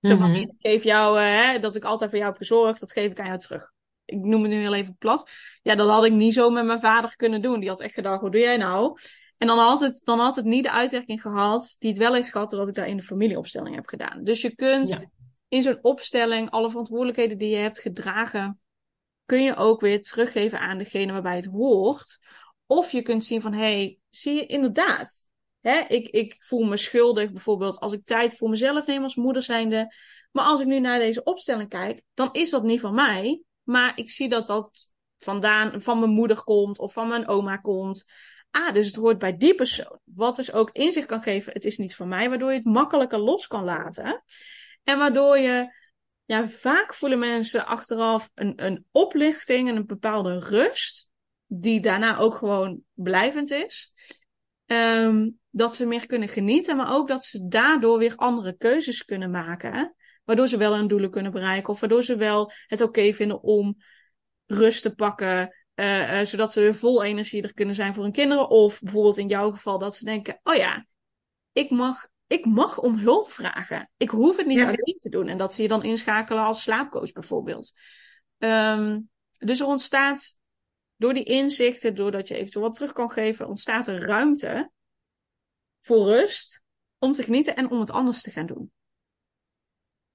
Zo 0.00 0.16
van, 0.16 0.28
mm-hmm. 0.28 0.42
ik 0.42 0.54
geef 0.58 0.84
jou, 0.84 1.20
uh, 1.20 1.24
hè, 1.24 1.58
dat 1.58 1.76
ik 1.76 1.84
altijd 1.84 2.10
voor 2.10 2.18
jou 2.18 2.30
heb 2.30 2.40
gezorgd, 2.40 2.80
dat 2.80 2.92
geef 2.92 3.10
ik 3.10 3.20
aan 3.20 3.26
jou 3.26 3.38
terug 3.38 3.72
ik 4.04 4.18
noem 4.18 4.42
het 4.42 4.50
nu 4.50 4.60
heel 4.60 4.74
even 4.74 4.96
plat. 4.98 5.30
Ja, 5.62 5.74
dat 5.74 5.90
had 5.90 6.04
ik 6.04 6.12
niet 6.12 6.34
zo 6.34 6.50
met 6.50 6.64
mijn 6.64 6.80
vader 6.80 7.16
kunnen 7.16 7.42
doen. 7.42 7.60
Die 7.60 7.68
had 7.68 7.80
echt 7.80 7.94
gedacht, 7.94 8.22
wat 8.22 8.32
doe 8.32 8.40
jij 8.40 8.56
nou? 8.56 8.98
En 9.38 9.46
dan 9.46 9.58
had 9.58 9.80
het, 9.80 10.00
dan 10.04 10.18
had 10.18 10.36
het 10.36 10.44
niet 10.44 10.62
de 10.62 10.70
uitwerking 10.70 11.20
gehad 11.20 11.76
die 11.78 11.90
het 11.90 11.98
wel 11.98 12.14
heeft 12.14 12.30
gehad, 12.30 12.50
dat 12.50 12.68
ik 12.68 12.74
daar 12.74 12.88
in 12.88 12.96
de 12.96 13.02
familieopstelling 13.02 13.74
heb 13.74 13.86
gedaan. 13.86 14.24
Dus 14.24 14.40
je 14.40 14.54
kunt 14.54 14.88
ja. 14.88 15.10
in 15.48 15.62
zo'n 15.62 15.78
opstelling 15.82 16.50
alle 16.50 16.70
verantwoordelijkheden 16.70 17.38
die 17.38 17.50
je 17.50 17.56
hebt 17.56 17.80
gedragen, 17.80 18.60
kun 19.24 19.42
je 19.42 19.56
ook 19.56 19.80
weer 19.80 20.02
teruggeven 20.02 20.60
aan 20.60 20.78
degene 20.78 21.12
waarbij 21.12 21.36
het 21.36 21.44
hoort. 21.44 22.18
Of 22.66 22.92
je 22.92 23.02
kunt 23.02 23.24
zien 23.24 23.40
van, 23.40 23.52
hé, 23.52 23.58
hey, 23.58 23.98
zie 24.08 24.34
je 24.34 24.46
inderdaad, 24.46 25.28
hè, 25.60 25.78
ik, 25.88 26.08
ik 26.08 26.36
voel 26.38 26.64
me 26.64 26.76
schuldig 26.76 27.32
bijvoorbeeld 27.32 27.80
als 27.80 27.92
ik 27.92 28.04
tijd 28.04 28.36
voor 28.36 28.48
mezelf 28.48 28.86
neem 28.86 29.02
als 29.02 29.16
moeder 29.16 29.42
zijnde. 29.42 29.94
Maar 30.32 30.44
als 30.44 30.60
ik 30.60 30.66
nu 30.66 30.80
naar 30.80 30.98
deze 30.98 31.22
opstelling 31.22 31.68
kijk, 31.68 32.02
dan 32.14 32.28
is 32.32 32.50
dat 32.50 32.62
niet 32.62 32.80
van 32.80 32.94
mij. 32.94 33.42
Maar 33.62 33.92
ik 33.94 34.10
zie 34.10 34.28
dat 34.28 34.46
dat 34.46 34.90
vandaan 35.18 35.82
van 35.82 35.98
mijn 35.98 36.10
moeder 36.10 36.42
komt 36.44 36.78
of 36.78 36.92
van 36.92 37.08
mijn 37.08 37.28
oma 37.28 37.56
komt. 37.56 38.04
Ah, 38.50 38.72
dus 38.74 38.86
het 38.86 38.94
hoort 38.94 39.18
bij 39.18 39.36
die 39.36 39.54
persoon. 39.54 39.98
Wat 40.04 40.36
dus 40.36 40.52
ook 40.52 40.70
inzicht 40.70 41.06
kan 41.06 41.22
geven, 41.22 41.52
het 41.52 41.64
is 41.64 41.76
niet 41.76 41.96
van 41.96 42.08
mij, 42.08 42.28
waardoor 42.28 42.50
je 42.50 42.56
het 42.56 42.64
makkelijker 42.64 43.18
los 43.18 43.46
kan 43.46 43.64
laten. 43.64 44.22
En 44.82 44.98
waardoor 44.98 45.38
je 45.38 45.74
ja, 46.24 46.46
vaak 46.46 46.94
voelen 46.94 47.18
mensen 47.18 47.66
achteraf 47.66 48.30
een, 48.34 48.64
een 48.64 48.84
oplichting 48.90 49.68
en 49.68 49.76
een 49.76 49.86
bepaalde 49.86 50.38
rust, 50.38 51.08
die 51.46 51.80
daarna 51.80 52.18
ook 52.18 52.34
gewoon 52.34 52.82
blijvend 52.92 53.50
is. 53.50 53.92
Ehm, 54.66 55.30
dat 55.50 55.74
ze 55.74 55.86
meer 55.86 56.06
kunnen 56.06 56.28
genieten, 56.28 56.76
maar 56.76 56.94
ook 56.94 57.08
dat 57.08 57.24
ze 57.24 57.48
daardoor 57.48 57.98
weer 57.98 58.16
andere 58.16 58.56
keuzes 58.56 59.04
kunnen 59.04 59.30
maken. 59.30 59.94
Waardoor 60.24 60.48
ze 60.48 60.56
wel 60.56 60.74
hun 60.74 60.88
doelen 60.88 61.10
kunnen 61.10 61.32
bereiken, 61.32 61.72
of 61.72 61.80
waardoor 61.80 62.02
ze 62.02 62.16
wel 62.16 62.52
het 62.66 62.80
oké 62.80 63.12
vinden 63.12 63.42
om 63.42 63.76
rust 64.46 64.82
te 64.82 64.94
pakken, 64.94 65.56
uh, 65.74 66.20
uh, 66.20 66.26
zodat 66.26 66.52
ze 66.52 66.60
weer 66.60 66.74
vol 66.74 67.02
energie 67.02 67.42
er 67.42 67.54
kunnen 67.54 67.74
zijn 67.74 67.94
voor 67.94 68.02
hun 68.02 68.12
kinderen. 68.12 68.48
Of 68.48 68.80
bijvoorbeeld 68.80 69.18
in 69.18 69.28
jouw 69.28 69.50
geval 69.50 69.78
dat 69.78 69.96
ze 69.96 70.04
denken, 70.04 70.40
oh 70.42 70.54
ja, 70.54 70.86
ik 71.52 71.70
mag 71.70 72.10
ik 72.32 72.44
mag 72.44 72.78
om 72.78 72.98
hulp 72.98 73.30
vragen. 73.30 73.90
Ik 73.96 74.10
hoef 74.10 74.36
het 74.36 74.46
niet 74.46 74.60
alleen 74.60 74.96
te 74.96 75.08
doen. 75.08 75.28
En 75.28 75.38
dat 75.38 75.54
zie 75.54 75.62
je 75.62 75.68
dan 75.68 75.82
inschakelen 75.82 76.44
als 76.44 76.62
slaapcoach 76.62 77.12
bijvoorbeeld. 77.12 77.72
Um, 78.38 79.10
dus 79.38 79.60
er 79.60 79.66
ontstaat 79.66 80.36
door 80.96 81.14
die 81.14 81.24
inzichten, 81.24 81.94
doordat 81.94 82.28
je 82.28 82.34
eventueel 82.34 82.64
wat 82.64 82.74
terug 82.74 82.92
kan 82.92 83.10
geven, 83.10 83.48
ontstaat 83.48 83.86
er 83.86 84.00
ruimte 84.00 84.70
voor 85.80 86.06
rust 86.06 86.62
om 86.98 87.12
te 87.12 87.22
genieten 87.22 87.56
en 87.56 87.70
om 87.70 87.80
het 87.80 87.90
anders 87.90 88.22
te 88.22 88.30
gaan 88.30 88.46
doen. 88.46 88.72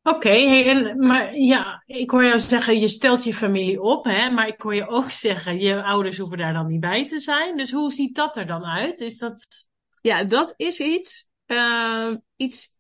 Oké, 0.08 0.94
maar 0.96 1.38
ja, 1.38 1.84
ik 1.86 2.10
hoor 2.10 2.24
jou 2.24 2.40
zeggen, 2.40 2.80
je 2.80 2.88
stelt 2.88 3.24
je 3.24 3.34
familie 3.34 3.82
op, 3.82 4.06
hè, 4.06 4.30
maar 4.30 4.48
ik 4.48 4.62
hoor 4.62 4.76
je 4.76 4.88
ook 4.88 5.12
zeggen, 5.28 5.60
je 5.60 5.84
ouders 5.84 6.18
hoeven 6.18 6.38
daar 6.38 6.54
dan 6.54 6.66
niet 6.66 6.80
bij 6.80 7.08
te 7.08 7.20
zijn. 7.20 7.58
Dus 7.58 7.72
hoe 7.72 7.92
ziet 7.92 8.16
dat 8.16 8.38
er 8.38 8.48
dan 8.48 8.66
uit? 8.66 9.00
Is 9.00 9.18
dat... 9.18 9.48
Ja, 10.02 10.24
dat 10.24 10.54
is 10.58 10.80
iets 10.80 11.28
uh, 11.48 12.16
iets, 12.36 12.78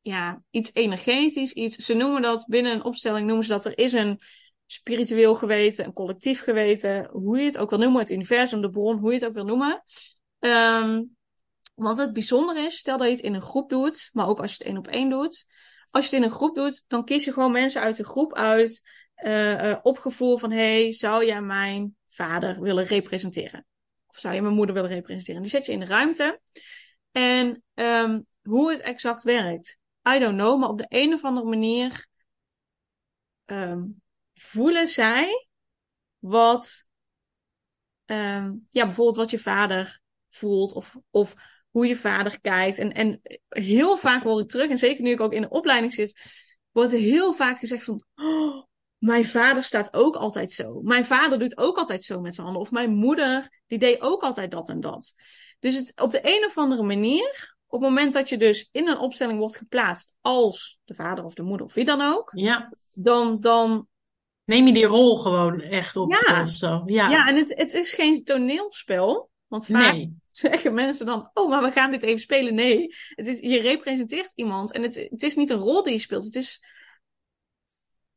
ja, 0.00 0.42
iets 0.50 0.70
energetisch, 0.72 1.52
iets, 1.52 1.76
ze 1.76 1.94
noemen 1.94 2.22
dat 2.22 2.46
binnen 2.48 2.72
een 2.72 2.84
opstelling, 2.84 3.26
noemen 3.26 3.44
ze 3.44 3.52
dat 3.52 3.64
er 3.64 3.78
is 3.78 3.92
een 3.92 4.20
spiritueel 4.66 5.34
geweten, 5.34 5.84
een 5.84 5.92
collectief 5.92 6.42
geweten, 6.42 7.08
hoe 7.12 7.38
je 7.38 7.44
het 7.44 7.58
ook 7.58 7.70
wil 7.70 7.78
noemen, 7.78 8.00
het 8.00 8.10
universum, 8.10 8.60
de 8.60 8.70
bron, 8.70 8.98
hoe 8.98 9.12
je 9.12 9.18
het 9.18 9.26
ook 9.26 9.32
wil 9.32 9.44
noemen. 9.44 9.82
Um, 10.38 11.16
want 11.74 11.98
het 11.98 12.12
bijzonder 12.12 12.64
is, 12.64 12.78
stel 12.78 12.98
dat 12.98 13.06
je 13.06 13.12
het 13.12 13.22
in 13.22 13.34
een 13.34 13.42
groep 13.42 13.68
doet, 13.68 14.10
maar 14.12 14.28
ook 14.28 14.40
als 14.40 14.50
je 14.50 14.56
het 14.56 14.66
één 14.66 14.78
op 14.78 14.86
één 14.86 15.10
doet. 15.10 15.46
Als 15.90 16.04
je 16.04 16.16
het 16.16 16.24
in 16.24 16.30
een 16.30 16.36
groep 16.36 16.54
doet, 16.54 16.84
dan 16.86 17.04
kies 17.04 17.24
je 17.24 17.32
gewoon 17.32 17.52
mensen 17.52 17.80
uit 17.82 17.96
de 17.96 18.04
groep 18.04 18.34
uit, 18.34 18.82
uh, 19.24 19.64
uh, 19.64 19.76
op 19.82 19.98
gevoel 19.98 20.36
van, 20.36 20.50
hey, 20.50 20.92
zou 20.92 21.26
jij 21.26 21.40
mijn 21.40 21.96
vader 22.06 22.60
willen 22.60 22.84
representeren? 22.84 23.66
Of 24.06 24.18
zou 24.18 24.34
je 24.34 24.42
mijn 24.42 24.54
moeder 24.54 24.74
willen 24.74 24.90
representeren? 24.90 25.42
Die 25.42 25.50
zet 25.50 25.66
je 25.66 25.72
in 25.72 25.80
de 25.80 25.86
ruimte. 25.86 26.40
En 27.12 27.62
um, 27.74 28.26
hoe 28.42 28.70
het 28.70 28.80
exact 28.80 29.22
werkt, 29.22 29.78
I 30.14 30.18
don't 30.18 30.36
know. 30.36 30.60
Maar 30.60 30.68
op 30.68 30.78
de 30.78 30.86
een 30.88 31.12
of 31.12 31.24
andere 31.24 31.46
manier 31.46 32.06
um, 33.46 34.02
voelen 34.34 34.88
zij 34.88 35.48
wat, 36.18 36.86
um, 38.06 38.66
ja, 38.68 38.84
bijvoorbeeld 38.84 39.16
wat 39.16 39.30
je 39.30 39.38
vader 39.38 40.00
voelt 40.28 40.72
of, 40.72 40.96
of 41.10 41.34
hoe 41.70 41.86
je 41.86 41.96
vader 41.96 42.40
kijkt. 42.40 42.78
En, 42.78 42.92
en 42.92 43.20
heel 43.48 43.96
vaak 43.96 44.22
hoor 44.22 44.40
ik 44.40 44.48
terug, 44.48 44.70
en 44.70 44.78
zeker 44.78 45.02
nu 45.02 45.10
ik 45.10 45.20
ook 45.20 45.32
in 45.32 45.42
de 45.42 45.48
opleiding 45.48 45.92
zit, 45.92 46.20
wordt 46.70 46.92
er 46.92 46.98
heel 46.98 47.32
vaak 47.32 47.58
gezegd 47.58 47.84
van, 47.84 48.02
oh, 48.14 48.64
mijn 48.98 49.24
vader 49.24 49.62
staat 49.62 49.94
ook 49.94 50.16
altijd 50.16 50.52
zo. 50.52 50.80
Mijn 50.82 51.04
vader 51.04 51.38
doet 51.38 51.58
ook 51.58 51.78
altijd 51.78 52.02
zo 52.02 52.20
met 52.20 52.34
zijn 52.34 52.46
handen. 52.46 52.64
Of 52.64 52.70
mijn 52.70 52.90
moeder, 52.90 53.62
die 53.66 53.78
deed 53.78 54.00
ook 54.00 54.22
altijd 54.22 54.50
dat 54.50 54.68
en 54.68 54.80
dat. 54.80 55.14
Dus 55.58 55.76
het, 55.76 56.00
op 56.00 56.10
de 56.10 56.20
een 56.22 56.44
of 56.44 56.58
andere 56.58 56.82
manier, 56.82 57.56
op 57.66 57.80
het 57.80 57.88
moment 57.88 58.12
dat 58.12 58.28
je 58.28 58.36
dus 58.36 58.68
in 58.72 58.88
een 58.88 58.98
opstelling 58.98 59.38
wordt 59.38 59.56
geplaatst 59.56 60.16
als 60.20 60.80
de 60.84 60.94
vader 60.94 61.24
of 61.24 61.34
de 61.34 61.42
moeder 61.42 61.66
of 61.66 61.74
wie 61.74 61.84
dan 61.84 62.00
ook, 62.00 62.30
ja. 62.34 62.72
dan, 62.94 63.40
dan 63.40 63.88
neem 64.44 64.66
je 64.66 64.72
die 64.72 64.84
rol 64.84 65.16
gewoon 65.16 65.60
echt 65.60 65.96
op. 65.96 66.12
Ja, 66.12 66.46
zo. 66.46 66.82
ja. 66.86 67.08
ja 67.08 67.28
en 67.28 67.36
het, 67.36 67.54
het 67.56 67.72
is 67.72 67.92
geen 67.92 68.24
toneelspel. 68.24 69.29
Want 69.50 69.66
vaak 69.66 69.92
nee. 69.92 70.16
zeggen 70.28 70.74
mensen 70.74 71.06
dan, 71.06 71.30
oh, 71.34 71.48
maar 71.48 71.62
we 71.62 71.70
gaan 71.70 71.90
dit 71.90 72.02
even 72.02 72.20
spelen. 72.20 72.54
Nee, 72.54 72.94
het 73.08 73.26
is, 73.26 73.40
je 73.40 73.60
representeert 73.60 74.32
iemand 74.34 74.72
en 74.72 74.82
het, 74.82 74.94
het 75.10 75.22
is 75.22 75.34
niet 75.34 75.50
een 75.50 75.56
rol 75.56 75.82
die 75.82 75.92
je 75.92 75.98
speelt. 75.98 76.24
Het 76.24 76.34
is, 76.34 76.64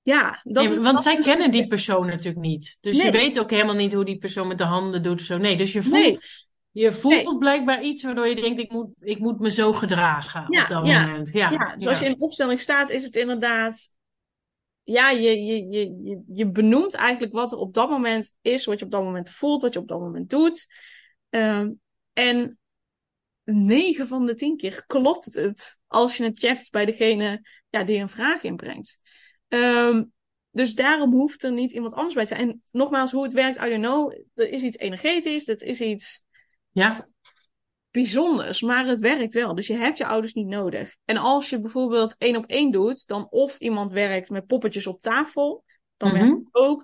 ja, 0.01 0.41
dat 0.43 0.63
is, 0.63 0.77
want 0.77 1.01
zij 1.01 1.19
kennen 1.21 1.51
die 1.51 1.67
persoon 1.67 2.07
natuurlijk 2.07 2.45
niet. 2.45 2.77
Dus 2.81 3.01
je 3.01 3.11
weet 3.11 3.39
ook 3.39 3.49
helemaal 3.49 3.75
niet 3.75 3.93
hoe 3.93 4.05
die 4.05 4.17
persoon 4.17 4.47
met 4.47 4.57
de 4.57 4.63
handen 4.63 5.03
doet 5.03 5.19
of 5.19 5.25
zo. 5.25 5.37
Nee, 5.37 5.57
dus 5.57 5.71
je 5.71 5.83
voelt, 5.83 6.19
je 6.71 6.91
voelt 6.91 7.39
blijkbaar 7.39 7.83
iets 7.83 8.03
waardoor 8.03 8.27
je 8.27 8.35
denkt, 8.35 8.59
ik 8.59 8.71
moet, 8.71 8.93
ik 8.99 9.19
moet 9.19 9.39
me 9.39 9.51
zo 9.51 9.73
gedragen 9.73 10.45
ja, 10.49 10.61
op 10.61 10.67
dat 10.69 10.85
ja, 10.85 11.05
moment. 11.05 11.29
Ja, 11.33 11.51
ja, 11.51 11.75
dus 11.75 11.87
als 11.87 11.99
je 11.99 12.05
in 12.05 12.21
opstelling 12.21 12.59
staat, 12.59 12.89
is 12.89 13.03
het 13.03 13.15
inderdaad... 13.15 13.91
Ja, 14.85 15.09
je, 15.09 15.43
je, 15.43 15.67
je, 15.67 16.21
je 16.33 16.51
benoemt 16.51 16.93
eigenlijk 16.93 17.33
wat 17.33 17.51
er 17.51 17.57
op 17.57 17.73
dat 17.73 17.89
moment 17.89 18.31
is, 18.41 18.65
wat 18.65 18.79
je 18.79 18.85
op 18.85 18.91
dat 18.91 19.03
moment 19.03 19.29
voelt, 19.29 19.61
wat 19.61 19.73
je 19.73 19.79
op 19.79 19.87
dat 19.87 19.99
moment 19.99 20.29
doet. 20.29 20.67
Um, 21.35 21.81
en 22.13 22.59
9 23.43 24.07
van 24.07 24.25
de 24.25 24.35
10 24.35 24.57
keer 24.57 24.83
klopt 24.87 25.33
het 25.33 25.81
als 25.87 26.17
je 26.17 26.23
het 26.23 26.39
checkt 26.39 26.71
bij 26.71 26.85
degene 26.85 27.47
ja, 27.69 27.83
die 27.83 27.99
een 27.99 28.09
vraag 28.09 28.43
inbrengt. 28.43 28.99
Um, 29.47 30.11
dus 30.51 30.75
daarom 30.75 31.11
hoeft 31.11 31.43
er 31.43 31.51
niet 31.51 31.71
iemand 31.71 31.93
anders 31.93 32.13
bij 32.13 32.25
te 32.25 32.35
zijn. 32.35 32.49
En 32.49 32.63
nogmaals, 32.71 33.11
hoe 33.11 33.23
het 33.23 33.33
werkt, 33.33 33.57
I 33.57 33.69
don't 33.69 33.83
know. 33.83 34.11
Er 34.33 34.49
is 34.49 34.63
iets 34.63 34.77
energetisch, 34.77 35.45
dat 35.45 35.61
is 35.61 35.81
iets 35.81 36.23
ja. 36.71 37.07
bijzonders, 37.91 38.61
maar 38.61 38.85
het 38.85 38.99
werkt 38.99 39.33
wel. 39.33 39.55
Dus 39.55 39.67
je 39.67 39.75
hebt 39.75 39.97
je 39.97 40.05
ouders 40.05 40.33
niet 40.33 40.47
nodig. 40.47 40.95
En 41.05 41.17
als 41.17 41.49
je 41.49 41.61
bijvoorbeeld 41.61 42.15
één 42.17 42.35
op 42.35 42.45
één 42.45 42.71
doet, 42.71 43.07
dan 43.07 43.27
of 43.29 43.57
iemand 43.57 43.91
werkt 43.91 44.29
met 44.29 44.45
poppetjes 44.45 44.87
op 44.87 45.01
tafel, 45.01 45.63
dan 45.97 46.09
mm 46.09 46.15
-hmm. 46.15 46.27
werkt 46.27 46.45
het 46.45 46.55
ook. 46.55 46.83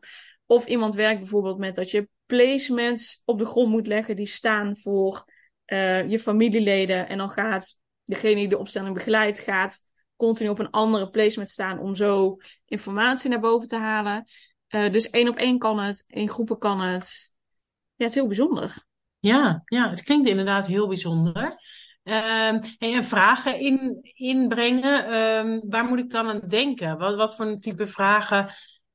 Of 0.51 0.65
iemand 0.65 0.95
werkt 0.95 1.19
bijvoorbeeld 1.19 1.57
met 1.57 1.75
dat 1.75 1.91
je 1.91 2.09
placements 2.25 3.21
op 3.25 3.39
de 3.39 3.45
grond 3.45 3.69
moet 3.69 3.87
leggen 3.87 4.15
die 4.15 4.25
staan 4.25 4.77
voor 4.77 5.25
uh, 5.65 6.09
je 6.09 6.19
familieleden. 6.19 7.07
En 7.07 7.17
dan 7.17 7.29
gaat 7.29 7.75
degene 8.03 8.35
die 8.35 8.47
de 8.47 8.57
opstelling 8.57 8.93
begeleidt, 8.93 9.39
gaat 9.39 9.85
continu 10.15 10.49
op 10.49 10.59
een 10.59 10.69
andere 10.69 11.09
placement 11.09 11.49
staan 11.49 11.79
om 11.79 11.95
zo 11.95 12.37
informatie 12.65 13.29
naar 13.29 13.39
boven 13.39 13.67
te 13.67 13.75
halen. 13.75 14.23
Uh, 14.69 14.91
dus 14.91 15.09
één 15.09 15.27
op 15.27 15.35
één 15.35 15.57
kan 15.57 15.79
het, 15.79 16.03
in 16.07 16.29
groepen 16.29 16.57
kan 16.57 16.79
het. 16.79 17.31
Ja, 17.95 18.05
het 18.05 18.09
is 18.09 18.15
heel 18.15 18.27
bijzonder. 18.27 18.85
Ja, 19.19 19.61
ja, 19.65 19.89
het 19.89 20.03
klinkt 20.03 20.27
inderdaad 20.27 20.67
heel 20.67 20.87
bijzonder. 20.87 21.43
Um, 22.03 22.59
en 22.77 23.03
vragen 23.03 23.59
in, 23.59 23.99
inbrengen, 24.13 25.13
um, 25.13 25.61
waar 25.69 25.85
moet 25.85 25.99
ik 25.99 26.09
dan 26.09 26.27
aan 26.27 26.41
denken? 26.47 26.97
Wat, 26.97 27.15
wat 27.15 27.35
voor 27.35 27.55
type 27.55 27.87
vragen? 27.87 28.49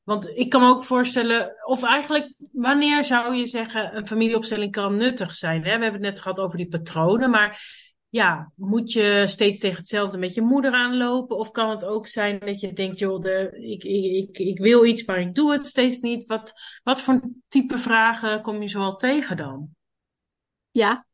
Want 0.04 0.30
ik 0.34 0.50
kan 0.50 0.60
me 0.60 0.68
ook 0.68 0.82
voorstellen, 0.82 1.54
of 1.66 1.82
eigenlijk, 1.82 2.34
wanneer 2.52 3.04
zou 3.04 3.34
je 3.34 3.46
zeggen 3.46 3.96
een 3.96 4.06
familieopstelling 4.06 4.72
kan 4.72 4.96
nuttig 4.96 5.34
zijn? 5.34 5.64
Hè? 5.64 5.76
We 5.76 5.82
hebben 5.82 5.92
het 5.92 6.00
net 6.00 6.20
gehad 6.20 6.38
over 6.38 6.56
die 6.56 6.68
patronen, 6.68 7.30
maar 7.30 7.62
ja, 8.08 8.52
moet 8.56 8.92
je 8.92 9.24
steeds 9.26 9.58
tegen 9.58 9.76
hetzelfde 9.76 10.18
met 10.18 10.34
je 10.34 10.40
moeder 10.40 10.72
aanlopen? 10.72 11.36
Of 11.36 11.50
kan 11.50 11.70
het 11.70 11.84
ook 11.84 12.06
zijn 12.06 12.38
dat 12.38 12.60
je 12.60 12.72
denkt, 12.72 12.98
joh, 12.98 13.20
de, 13.20 13.50
ik, 13.60 13.84
ik, 13.84 14.38
ik, 14.38 14.58
wil 14.58 14.84
iets, 14.84 15.04
maar 15.04 15.20
ik 15.20 15.34
doe 15.34 15.52
het 15.52 15.66
steeds 15.66 15.98
niet? 15.98 16.26
Wat, 16.26 16.52
wat 16.82 17.00
voor 17.00 17.20
type 17.48 17.78
vragen 17.78 18.42
kom 18.42 18.60
je 18.60 18.68
zoal 18.68 18.96
tegen 18.96 19.36
dan? 19.36 19.68
Ja. 20.70 21.06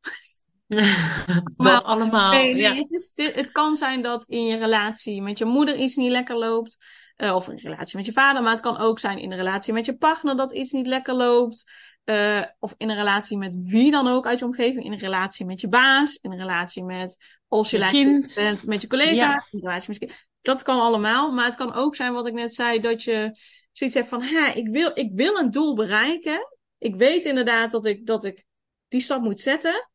dat 1.56 1.84
allemaal. 1.84 2.30
Nee, 2.30 2.52
nee, 2.52 2.62
ja. 2.62 2.74
het, 2.74 2.90
is, 2.90 3.12
het 3.14 3.52
kan 3.52 3.76
zijn 3.76 4.02
dat 4.02 4.24
in 4.28 4.44
je 4.44 4.56
relatie 4.56 5.22
met 5.22 5.38
je 5.38 5.44
moeder 5.44 5.76
iets 5.76 5.96
niet 5.96 6.10
lekker 6.10 6.36
loopt. 6.36 6.76
Uh, 7.22 7.34
of 7.34 7.48
in 7.48 7.56
relatie 7.56 7.96
met 7.96 8.06
je 8.06 8.12
vader. 8.12 8.42
Maar 8.42 8.52
het 8.52 8.60
kan 8.60 8.78
ook 8.78 8.98
zijn 8.98 9.18
in 9.18 9.30
de 9.30 9.36
relatie 9.36 9.72
met 9.72 9.86
je 9.86 9.96
partner 9.96 10.36
dat 10.36 10.52
iets 10.52 10.72
niet 10.72 10.86
lekker 10.86 11.14
loopt. 11.14 11.70
Uh, 12.04 12.42
of 12.58 12.74
in 12.76 12.90
een 12.90 12.96
relatie 12.96 13.36
met 13.36 13.56
wie 13.58 13.90
dan 13.90 14.08
ook 14.08 14.26
uit 14.26 14.38
je 14.38 14.44
omgeving. 14.44 14.84
In 14.84 14.92
een 14.92 14.98
relatie 14.98 15.46
met 15.46 15.60
je 15.60 15.68
baas. 15.68 16.18
In 16.20 16.32
een 16.32 16.38
relatie 16.38 16.84
met, 16.84 17.16
als 17.48 17.70
je, 17.70 17.78
je 17.78 17.86
kind. 17.86 18.32
bent, 18.34 18.64
met 18.64 18.82
je 18.82 18.88
collega. 18.88 19.12
Ja. 19.12 19.32
In 19.32 19.58
een 19.58 19.60
relatie 19.60 19.88
met 19.88 20.00
je 20.00 20.06
kind. 20.06 20.26
Dat 20.40 20.62
kan 20.62 20.80
allemaal. 20.80 21.32
Maar 21.32 21.44
het 21.44 21.56
kan 21.56 21.74
ook 21.74 21.96
zijn 21.96 22.12
wat 22.12 22.26
ik 22.26 22.32
net 22.32 22.54
zei. 22.54 22.80
Dat 22.80 23.02
je 23.02 23.30
zoiets 23.72 23.96
hebt 23.96 24.08
van, 24.08 24.22
hè, 24.22 24.46
ik 24.46 24.68
wil, 24.68 24.90
ik 24.94 25.10
wil 25.14 25.36
een 25.36 25.50
doel 25.50 25.74
bereiken. 25.74 26.56
Ik 26.78 26.94
weet 26.94 27.24
inderdaad 27.24 27.70
dat 27.70 27.86
ik, 27.86 28.06
dat 28.06 28.24
ik 28.24 28.44
die 28.88 29.00
stap 29.00 29.22
moet 29.22 29.40
zetten. 29.40 29.88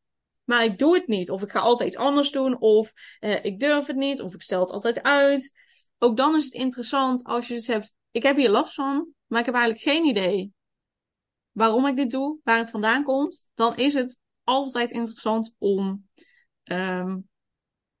Maar 0.44 0.64
ik 0.64 0.78
doe 0.78 0.94
het 0.94 1.06
niet. 1.06 1.30
Of 1.30 1.42
ik 1.42 1.50
ga 1.50 1.58
altijd 1.58 1.88
iets 1.88 1.98
anders 1.98 2.30
doen. 2.30 2.58
Of 2.60 2.92
uh, 3.20 3.44
ik 3.44 3.60
durf 3.60 3.86
het 3.86 3.96
niet. 3.96 4.20
Of 4.20 4.34
ik 4.34 4.42
stel 4.42 4.60
het 4.60 4.70
altijd 4.70 5.02
uit. 5.02 5.52
Ook 5.98 6.16
dan 6.16 6.36
is 6.36 6.44
het 6.44 6.52
interessant 6.52 7.24
als 7.24 7.48
je 7.48 7.54
het 7.54 7.66
hebt. 7.66 7.94
Ik 8.10 8.22
heb 8.22 8.36
hier 8.36 8.50
last 8.50 8.74
van. 8.74 9.14
Maar 9.26 9.40
ik 9.40 9.46
heb 9.46 9.54
eigenlijk 9.54 9.84
geen 9.84 10.04
idee 10.04 10.52
waarom 11.52 11.86
ik 11.86 11.96
dit 11.96 12.10
doe. 12.10 12.38
Waar 12.42 12.58
het 12.58 12.70
vandaan 12.70 13.04
komt. 13.04 13.48
Dan 13.54 13.76
is 13.76 13.94
het 13.94 14.18
altijd 14.44 14.90
interessant 14.90 15.54
om, 15.58 16.08
um, 16.64 17.28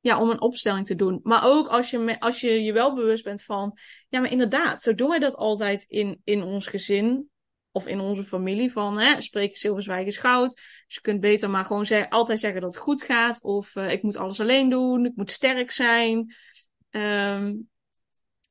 ja, 0.00 0.20
om 0.20 0.30
een 0.30 0.40
opstelling 0.40 0.86
te 0.86 0.94
doen. 0.94 1.20
Maar 1.22 1.44
ook 1.44 1.68
als 1.68 1.90
je, 1.90 2.20
als 2.20 2.40
je 2.40 2.62
je 2.62 2.72
wel 2.72 2.94
bewust 2.94 3.24
bent 3.24 3.42
van. 3.42 3.78
Ja, 4.08 4.20
maar 4.20 4.30
inderdaad. 4.30 4.82
Zo 4.82 4.94
doen 4.94 5.08
wij 5.08 5.18
dat 5.18 5.36
altijd 5.36 5.84
in, 5.88 6.20
in 6.24 6.42
ons 6.42 6.66
gezin 6.66 7.30
of 7.72 7.86
in 7.86 8.00
onze 8.00 8.24
familie 8.24 8.72
van 8.72 8.98
hè, 8.98 9.20
spreken 9.20 9.58
zilverzwijgen 9.58 10.06
is 10.06 10.16
goud. 10.16 10.54
Dus 10.54 10.94
je 10.94 11.00
kunt 11.00 11.20
beter 11.20 11.50
maar 11.50 11.64
gewoon 11.64 11.86
zeg, 11.86 12.10
altijd 12.10 12.40
zeggen 12.40 12.60
dat 12.60 12.74
het 12.74 12.82
goed 12.82 13.02
gaat. 13.02 13.42
Of 13.42 13.74
uh, 13.74 13.90
ik 13.90 14.02
moet 14.02 14.16
alles 14.16 14.40
alleen 14.40 14.68
doen, 14.68 15.04
ik 15.04 15.16
moet 15.16 15.30
sterk 15.30 15.70
zijn. 15.70 16.34
Um, 16.90 17.68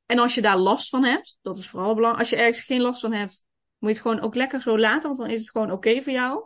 en 0.06 0.18
als 0.18 0.34
je 0.34 0.40
daar 0.40 0.58
last 0.58 0.88
van 0.88 1.04
hebt, 1.04 1.38
dat 1.42 1.58
is 1.58 1.68
vooral 1.68 1.94
belangrijk. 1.94 2.18
Als 2.20 2.30
je 2.30 2.44
ergens 2.44 2.62
geen 2.62 2.80
last 2.80 3.00
van 3.00 3.12
hebt, 3.12 3.44
moet 3.78 3.90
je 3.90 3.96
het 3.96 4.06
gewoon 4.06 4.20
ook 4.20 4.34
lekker 4.34 4.62
zo 4.62 4.78
laten, 4.78 5.02
want 5.02 5.18
dan 5.18 5.30
is 5.30 5.40
het 5.40 5.50
gewoon 5.50 5.70
oké 5.70 6.02
voor 6.02 6.12
jou. 6.12 6.36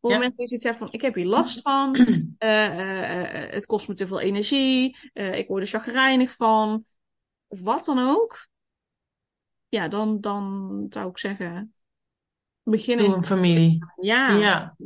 Op 0.00 0.10
het 0.10 0.18
moment 0.18 0.36
dat 0.36 0.48
je 0.48 0.54
iets 0.54 0.64
zegt 0.64 0.78
van, 0.78 0.88
ik 0.90 1.00
heb 1.00 1.14
hier 1.14 1.26
last 1.26 1.60
van, 1.60 1.96
uh, 2.38 3.48
het 3.56 3.66
kost 3.66 3.88
me 3.88 3.94
te 3.94 4.06
veel 4.06 4.20
energie, 4.20 4.96
ik 5.12 5.48
word 5.48 5.62
er 5.62 5.68
chagrijnig 5.68 6.36
van, 6.36 6.84
of 7.46 7.60
wat 7.60 7.84
dan 7.84 7.98
ook. 7.98 8.48
Ja, 9.68 9.88
dan, 9.88 10.20
dan 10.20 10.86
zou 10.88 11.08
ik 11.08 11.18
zeggen, 11.18 11.74
beginnen. 12.62 13.08
Doe 13.08 13.16
een 13.16 13.24
familie. 13.24 13.78
Ja. 13.96 14.36
Ja, 14.36 14.76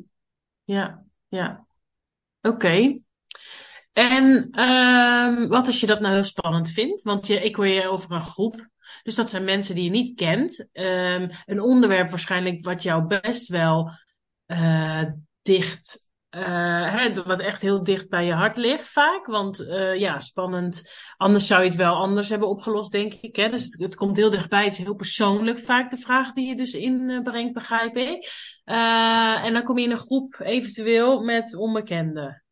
ja, 0.65 1.05
ja. 1.29 1.67
Oké. 2.41 2.95
En 3.95 4.61
um, 4.61 5.49
wat 5.49 5.67
als 5.67 5.81
je 5.81 5.87
dat 5.87 6.01
nou 6.01 6.15
heel 6.15 6.23
spannend 6.23 6.69
vindt? 6.69 7.03
Want 7.03 7.27
je, 7.27 7.41
ik 7.41 7.57
hoor 7.57 7.67
je 7.67 7.89
over 7.89 8.13
een 8.13 8.21
groep. 8.21 8.69
Dus 9.03 9.15
dat 9.15 9.31
zijn 9.31 9.45
mensen 9.45 9.75
die 9.75 9.85
je 9.85 9.91
niet 9.91 10.15
kent. 10.15 10.69
Um, 10.73 11.29
een 11.45 11.61
onderwerp 11.61 12.11
waarschijnlijk 12.11 12.65
wat 12.65 12.83
jou 12.83 13.07
best 13.21 13.49
wel 13.49 13.91
uh, 14.47 15.03
dicht, 15.43 16.11
uh, 16.31 17.17
wat 17.25 17.41
echt 17.41 17.63
heel 17.63 17.83
dicht 17.83 18.09
bij 18.09 18.25
je 18.25 18.33
hart 18.33 18.57
ligt 18.57 18.89
vaak. 18.89 19.27
Want 19.27 19.61
uh, 19.61 19.95
ja, 19.95 20.21
spannend. 20.21 20.83
Anders 21.17 21.47
zou 21.47 21.63
je 21.63 21.69
het 21.69 21.77
wel 21.77 21.95
anders 21.95 22.29
hebben 22.29 22.49
opgelost, 22.49 22.93
denk 22.93 23.13
ik. 23.13 23.37
Hè? 23.37 23.49
Dus 23.49 23.65
het, 23.65 23.79
het 23.79 23.97
komt 23.97 24.17
heel 24.17 24.31
dichtbij. 24.31 24.65
Het 24.65 24.73
is 24.73 24.79
heel 24.79 24.95
persoonlijk 24.95 25.59
vaak 25.59 25.91
de 25.91 25.97
vraag 25.97 26.33
die 26.33 26.49
je 26.49 26.57
dus 26.57 26.73
inbrengt, 26.73 27.55
begrijp 27.55 27.97
ik. 27.97 28.33
en 28.65 29.53
dan 29.53 29.63
kom 29.63 29.79
je 29.79 29.85
in 29.85 29.91
een 29.91 29.97
groep 29.97 30.41
eventueel 30.43 31.23
met 31.23 31.57
onbekenden. 31.57 32.44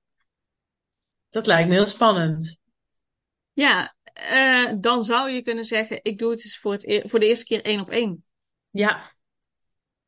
Dat 1.33 1.47
lijkt 1.47 1.69
me 1.69 1.75
heel 1.75 1.87
spannend. 1.87 2.59
Ja, 3.53 3.95
uh, 4.33 4.73
dan 4.81 5.05
zou 5.05 5.31
je 5.31 5.43
kunnen 5.43 5.65
zeggen, 5.65 6.01
ik 6.03 6.19
doe 6.19 6.31
het 6.31 6.45
eens 6.45 6.59
voor, 6.59 6.73
het 6.73 6.87
e 6.87 7.09
voor 7.09 7.21
de 7.21 7.27
eerste 7.27 7.45
keer 7.45 7.62
één 7.62 7.81
op 7.81 7.91
één. 7.91 8.25
Ja. 8.71 9.12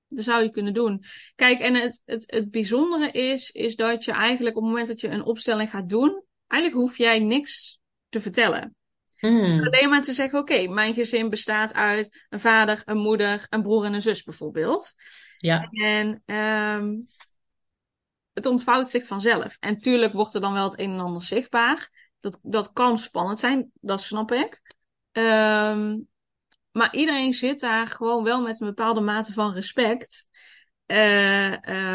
Dat 0.08 0.24
zou 0.24 0.42
je 0.42 0.50
kunnen 0.50 0.72
doen. 0.72 1.04
Kijk, 1.34 1.60
en 1.60 1.74
het, 1.74 2.00
het, 2.04 2.24
het 2.26 2.50
bijzondere 2.50 3.10
is, 3.10 3.50
is 3.50 3.76
dat 3.76 4.04
je 4.04 4.12
eigenlijk 4.12 4.56
op 4.56 4.62
het 4.62 4.70
moment 4.70 4.88
dat 4.88 5.00
je 5.00 5.08
een 5.08 5.24
opstelling 5.24 5.70
gaat 5.70 5.88
doen, 5.88 6.24
eigenlijk 6.46 6.82
hoef 6.82 6.98
jij 6.98 7.18
niks 7.18 7.80
te 8.08 8.20
vertellen. 8.20 8.76
Mm. 9.20 9.60
Alleen 9.60 9.88
maar 9.88 10.02
te 10.02 10.12
zeggen, 10.12 10.38
oké, 10.38 10.52
okay, 10.52 10.66
mijn 10.66 10.94
gezin 10.94 11.30
bestaat 11.30 11.72
uit 11.72 12.24
een 12.28 12.40
vader, 12.40 12.82
een 12.84 12.98
moeder, 12.98 13.46
een 13.48 13.62
broer 13.62 13.84
en 13.84 13.94
een 13.94 14.02
zus 14.02 14.22
bijvoorbeeld. 14.22 14.94
Ja. 15.36 15.68
En 15.70 16.22
um, 16.26 16.96
het 18.34 18.46
ontvouwt 18.46 18.90
zich 18.90 19.06
vanzelf. 19.06 19.56
En 19.60 19.78
tuurlijk 19.78 20.12
wordt 20.12 20.34
er 20.34 20.40
dan 20.40 20.52
wel 20.52 20.64
het 20.70 20.78
een 20.80 20.90
en 20.90 21.00
ander 21.00 21.22
zichtbaar. 21.22 22.10
Dat, 22.20 22.38
dat 22.42 22.72
kan 22.72 22.98
spannend 22.98 23.38
zijn, 23.38 23.70
dat 23.80 24.00
snap 24.00 24.32
ik. 24.32 24.76
Um, 25.12 26.08
maar 26.70 26.94
iedereen 26.94 27.34
zit 27.34 27.60
daar 27.60 27.86
gewoon 27.86 28.24
wel 28.24 28.42
met 28.42 28.60
een 28.60 28.66
bepaalde 28.66 29.00
mate 29.00 29.32
van 29.32 29.52
respect. 29.52 30.26
Uh, 30.86 31.52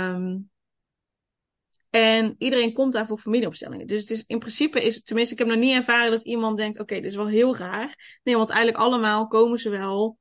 um, 0.08 0.50
en 1.90 2.36
iedereen 2.38 2.74
komt 2.74 2.94
daar 2.94 3.06
voor 3.06 3.18
familieopstellingen. 3.18 3.88
Dus 3.88 4.02
het 4.02 4.10
is 4.10 4.24
in 4.26 4.40
principe 4.40 4.84
is, 4.84 5.04
tenminste, 5.04 5.34
ik 5.34 5.40
heb 5.40 5.48
nog 5.48 5.58
niet 5.58 5.76
ervaren 5.76 6.12
dat 6.12 6.26
iemand 6.26 6.58
denkt: 6.58 6.74
oké, 6.74 6.84
okay, 6.84 7.02
dit 7.02 7.12
is 7.12 7.18
wel 7.18 7.28
heel 7.28 7.58
raar. 7.58 8.20
Nee, 8.24 8.36
want 8.36 8.50
eigenlijk 8.50 8.84
allemaal 8.84 9.28
komen 9.28 9.58
ze 9.58 9.70
wel, 9.70 10.18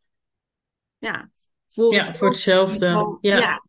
ja, 0.98 1.30
voor, 1.66 1.94
ja, 1.94 2.04
het, 2.04 2.16
voor 2.16 2.28
hetzelfde. 2.28 3.18
Ja. 3.20 3.38
ja. 3.38 3.66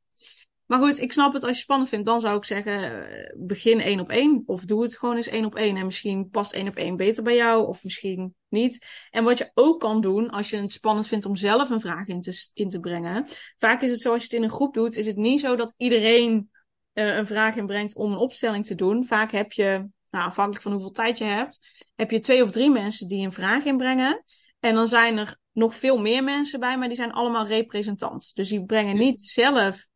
Maar 0.69 0.79
goed, 0.79 0.99
ik 0.99 1.13
snap 1.13 1.33
het. 1.33 1.43
Als 1.43 1.55
je 1.55 1.63
spannend 1.63 1.89
vindt, 1.89 2.05
dan 2.05 2.19
zou 2.19 2.37
ik 2.37 2.45
zeggen, 2.45 3.07
begin 3.37 3.79
één 3.79 3.99
op 3.99 4.09
één. 4.09 4.43
Of 4.45 4.65
doe 4.65 4.83
het 4.83 4.97
gewoon 4.97 5.15
eens 5.15 5.27
één 5.27 5.45
op 5.45 5.55
één. 5.55 5.77
En 5.77 5.85
misschien 5.85 6.29
past 6.29 6.53
één 6.53 6.67
op 6.67 6.75
één 6.75 6.95
beter 6.95 7.23
bij 7.23 7.35
jou, 7.35 7.67
of 7.67 7.83
misschien 7.83 8.35
niet. 8.49 8.85
En 9.09 9.23
wat 9.23 9.37
je 9.37 9.51
ook 9.53 9.79
kan 9.79 10.01
doen, 10.01 10.29
als 10.29 10.49
je 10.49 10.57
het 10.57 10.71
spannend 10.71 11.07
vindt 11.07 11.25
om 11.25 11.35
zelf 11.35 11.69
een 11.69 11.79
vraag 11.79 12.07
in 12.07 12.21
te, 12.21 12.49
in 12.53 12.69
te 12.69 12.79
brengen. 12.79 13.27
Vaak 13.55 13.81
is 13.81 13.89
het 13.89 13.99
zo, 13.99 14.11
als 14.11 14.21
je 14.21 14.27
het 14.27 14.37
in 14.37 14.43
een 14.43 14.49
groep 14.49 14.73
doet, 14.73 14.95
is 14.95 15.05
het 15.05 15.15
niet 15.15 15.39
zo 15.39 15.55
dat 15.55 15.73
iedereen 15.77 16.49
uh, 16.93 17.15
een 17.15 17.25
vraag 17.25 17.55
inbrengt 17.55 17.95
om 17.95 18.11
een 18.11 18.17
opstelling 18.17 18.65
te 18.65 18.75
doen. 18.75 19.05
Vaak 19.05 19.31
heb 19.31 19.51
je, 19.51 19.87
nou, 20.09 20.25
afhankelijk 20.25 20.63
van 20.63 20.71
hoeveel 20.71 20.91
tijd 20.91 21.17
je 21.17 21.23
hebt, 21.23 21.87
heb 21.95 22.11
je 22.11 22.19
twee 22.19 22.43
of 22.43 22.51
drie 22.51 22.69
mensen 22.69 23.07
die 23.07 23.25
een 23.25 23.33
vraag 23.33 23.65
inbrengen. 23.65 24.23
En 24.59 24.75
dan 24.75 24.87
zijn 24.87 25.17
er 25.17 25.37
nog 25.51 25.75
veel 25.75 25.97
meer 25.97 26.23
mensen 26.23 26.59
bij, 26.59 26.77
maar 26.77 26.87
die 26.87 26.97
zijn 26.97 27.11
allemaal 27.11 27.45
representant. 27.45 28.35
Dus 28.35 28.49
die 28.49 28.65
brengen 28.65 28.95
niet 28.95 29.19
zelf 29.19 29.87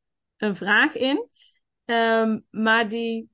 een 0.43 0.55
vraag 0.55 0.95
in. 0.95 1.27
Um, 1.85 2.45
maar 2.49 2.89
die 2.89 3.29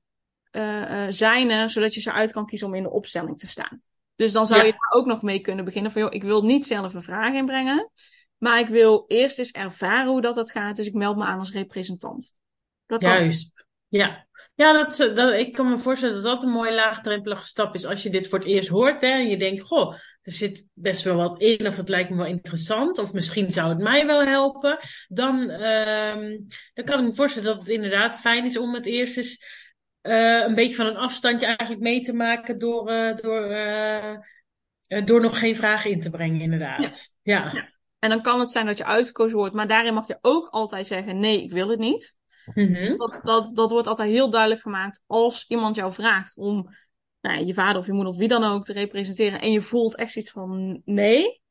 uh, 0.52 1.06
zijn 1.08 1.50
er 1.50 1.70
zodat 1.70 1.94
je 1.94 2.00
ze 2.00 2.12
uit 2.12 2.32
kan 2.32 2.46
kiezen 2.46 2.66
om 2.66 2.74
in 2.74 2.82
de 2.82 2.90
opstelling 2.90 3.38
te 3.38 3.46
staan. 3.46 3.82
Dus 4.14 4.32
dan 4.32 4.46
zou 4.46 4.60
ja. 4.60 4.66
je 4.66 4.72
daar 4.72 5.00
ook 5.00 5.06
nog 5.06 5.22
mee 5.22 5.40
kunnen 5.40 5.64
beginnen 5.64 5.92
van, 5.92 6.02
joh, 6.02 6.14
ik 6.14 6.22
wil 6.22 6.42
niet 6.42 6.66
zelf 6.66 6.94
een 6.94 7.02
vraag 7.02 7.34
inbrengen, 7.34 7.90
maar 8.38 8.58
ik 8.58 8.68
wil 8.68 9.04
eerst 9.06 9.38
eens 9.38 9.50
ervaren 9.50 10.10
hoe 10.10 10.20
dat, 10.20 10.34
dat 10.34 10.50
gaat, 10.50 10.76
dus 10.76 10.86
ik 10.86 10.94
meld 10.94 11.16
me 11.16 11.24
aan 11.24 11.38
als 11.38 11.52
representant. 11.52 12.34
Dat 12.86 13.02
Juist, 13.02 13.52
kan. 13.54 13.64
ja. 13.88 14.26
Ja, 14.60 14.72
dat, 14.72 15.16
dat, 15.16 15.32
ik 15.32 15.52
kan 15.52 15.68
me 15.68 15.78
voorstellen 15.78 16.14
dat 16.14 16.24
dat 16.24 16.42
een 16.42 16.50
mooie 16.50 16.74
laagdrempelige 16.74 17.44
stap 17.44 17.74
is 17.74 17.86
als 17.86 18.02
je 18.02 18.10
dit 18.10 18.28
voor 18.28 18.38
het 18.38 18.48
eerst 18.48 18.68
hoort 18.68 19.02
hè, 19.02 19.08
en 19.08 19.28
je 19.28 19.36
denkt, 19.36 19.60
goh, 19.60 19.94
er 20.22 20.32
zit 20.32 20.68
best 20.74 21.04
wel 21.04 21.16
wat 21.16 21.40
in 21.40 21.66
of 21.66 21.76
het 21.76 21.88
lijkt 21.88 22.10
me 22.10 22.16
wel 22.16 22.26
interessant 22.26 22.98
of 22.98 23.12
misschien 23.12 23.50
zou 23.50 23.68
het 23.68 23.78
mij 23.78 24.06
wel 24.06 24.24
helpen. 24.24 24.78
Dan, 25.08 25.50
um, 25.50 26.46
dan 26.74 26.84
kan 26.84 26.98
ik 26.98 27.04
me 27.04 27.14
voorstellen 27.14 27.48
dat 27.48 27.58
het 27.58 27.68
inderdaad 27.68 28.16
fijn 28.16 28.44
is 28.44 28.58
om 28.58 28.74
het 28.74 28.86
eerst 28.86 29.16
eens 29.16 29.44
uh, 30.02 30.44
een 30.46 30.54
beetje 30.54 30.76
van 30.76 30.86
een 30.86 30.96
afstandje 30.96 31.46
eigenlijk 31.46 31.80
mee 31.80 32.00
te 32.00 32.12
maken 32.12 32.58
door, 32.58 32.90
uh, 32.90 33.14
door, 33.16 33.50
uh, 33.50 35.04
door 35.04 35.20
nog 35.20 35.38
geen 35.38 35.56
vragen 35.56 35.90
in 35.90 36.00
te 36.00 36.10
brengen, 36.10 36.40
inderdaad. 36.40 37.12
Ja. 37.22 37.44
ja. 37.44 37.50
ja. 37.52 37.68
En 37.98 38.10
dan 38.10 38.22
kan 38.22 38.40
het 38.40 38.50
zijn 38.50 38.66
dat 38.66 38.78
je 38.78 38.84
uitgekozen 38.84 39.38
wordt, 39.38 39.54
maar 39.54 39.68
daarin 39.68 39.94
mag 39.94 40.06
je 40.06 40.18
ook 40.20 40.48
altijd 40.48 40.86
zeggen, 40.86 41.20
nee, 41.20 41.42
ik 41.42 41.52
wil 41.52 41.68
het 41.68 41.78
niet. 41.78 42.18
Mm-hmm. 42.54 42.96
Dat, 42.96 43.20
dat, 43.22 43.56
dat 43.56 43.70
wordt 43.70 43.86
altijd 43.86 44.10
heel 44.10 44.30
duidelijk 44.30 44.60
gemaakt 44.60 45.02
als 45.06 45.44
iemand 45.48 45.76
jou 45.76 45.92
vraagt 45.92 46.36
om 46.36 46.68
nou, 47.20 47.44
je 47.44 47.54
vader 47.54 47.76
of 47.76 47.86
je 47.86 47.92
moeder 47.92 48.12
of 48.12 48.18
wie 48.18 48.28
dan 48.28 48.44
ook 48.44 48.64
te 48.64 48.72
representeren 48.72 49.40
en 49.40 49.52
je 49.52 49.60
voelt 49.60 49.96
echt 49.96 50.16
iets 50.16 50.30
van 50.30 50.82
nee, 50.84 51.42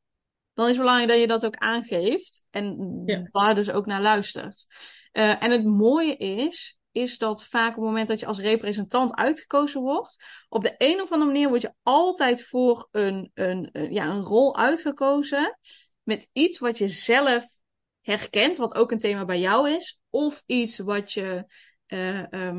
dan 0.52 0.64
is 0.64 0.70
het 0.70 0.80
belangrijk 0.80 1.10
dat 1.10 1.20
je 1.20 1.26
dat 1.26 1.44
ook 1.44 1.56
aangeeft 1.56 2.46
en 2.50 3.02
ja. 3.06 3.28
daar 3.30 3.54
dus 3.54 3.70
ook 3.70 3.86
naar 3.86 4.00
luistert. 4.00 4.66
Uh, 5.12 5.42
en 5.42 5.50
het 5.50 5.64
mooie 5.64 6.16
is, 6.16 6.78
is 6.92 7.18
dat 7.18 7.44
vaak 7.44 7.68
op 7.68 7.76
het 7.76 7.84
moment 7.84 8.08
dat 8.08 8.20
je 8.20 8.26
als 8.26 8.40
representant 8.40 9.14
uitgekozen 9.14 9.80
wordt, 9.80 10.24
op 10.48 10.62
de 10.62 10.74
een 10.78 11.00
of 11.00 11.12
andere 11.12 11.30
manier 11.30 11.48
word 11.48 11.62
je 11.62 11.74
altijd 11.82 12.44
voor 12.44 12.88
een, 12.90 13.30
een, 13.34 13.68
een, 13.72 13.92
ja, 13.92 14.06
een 14.06 14.22
rol 14.22 14.56
uitgekozen 14.56 15.58
met 16.02 16.28
iets 16.32 16.58
wat 16.58 16.78
je 16.78 16.88
zelf 16.88 17.59
herkent, 18.00 18.56
wat 18.56 18.74
ook 18.74 18.90
een 18.90 18.98
thema 18.98 19.24
bij 19.24 19.40
jou 19.40 19.70
is, 19.70 20.00
of 20.10 20.42
iets 20.46 20.78
wat 20.78 21.12
je 21.12 21.44
uh, 21.86 22.52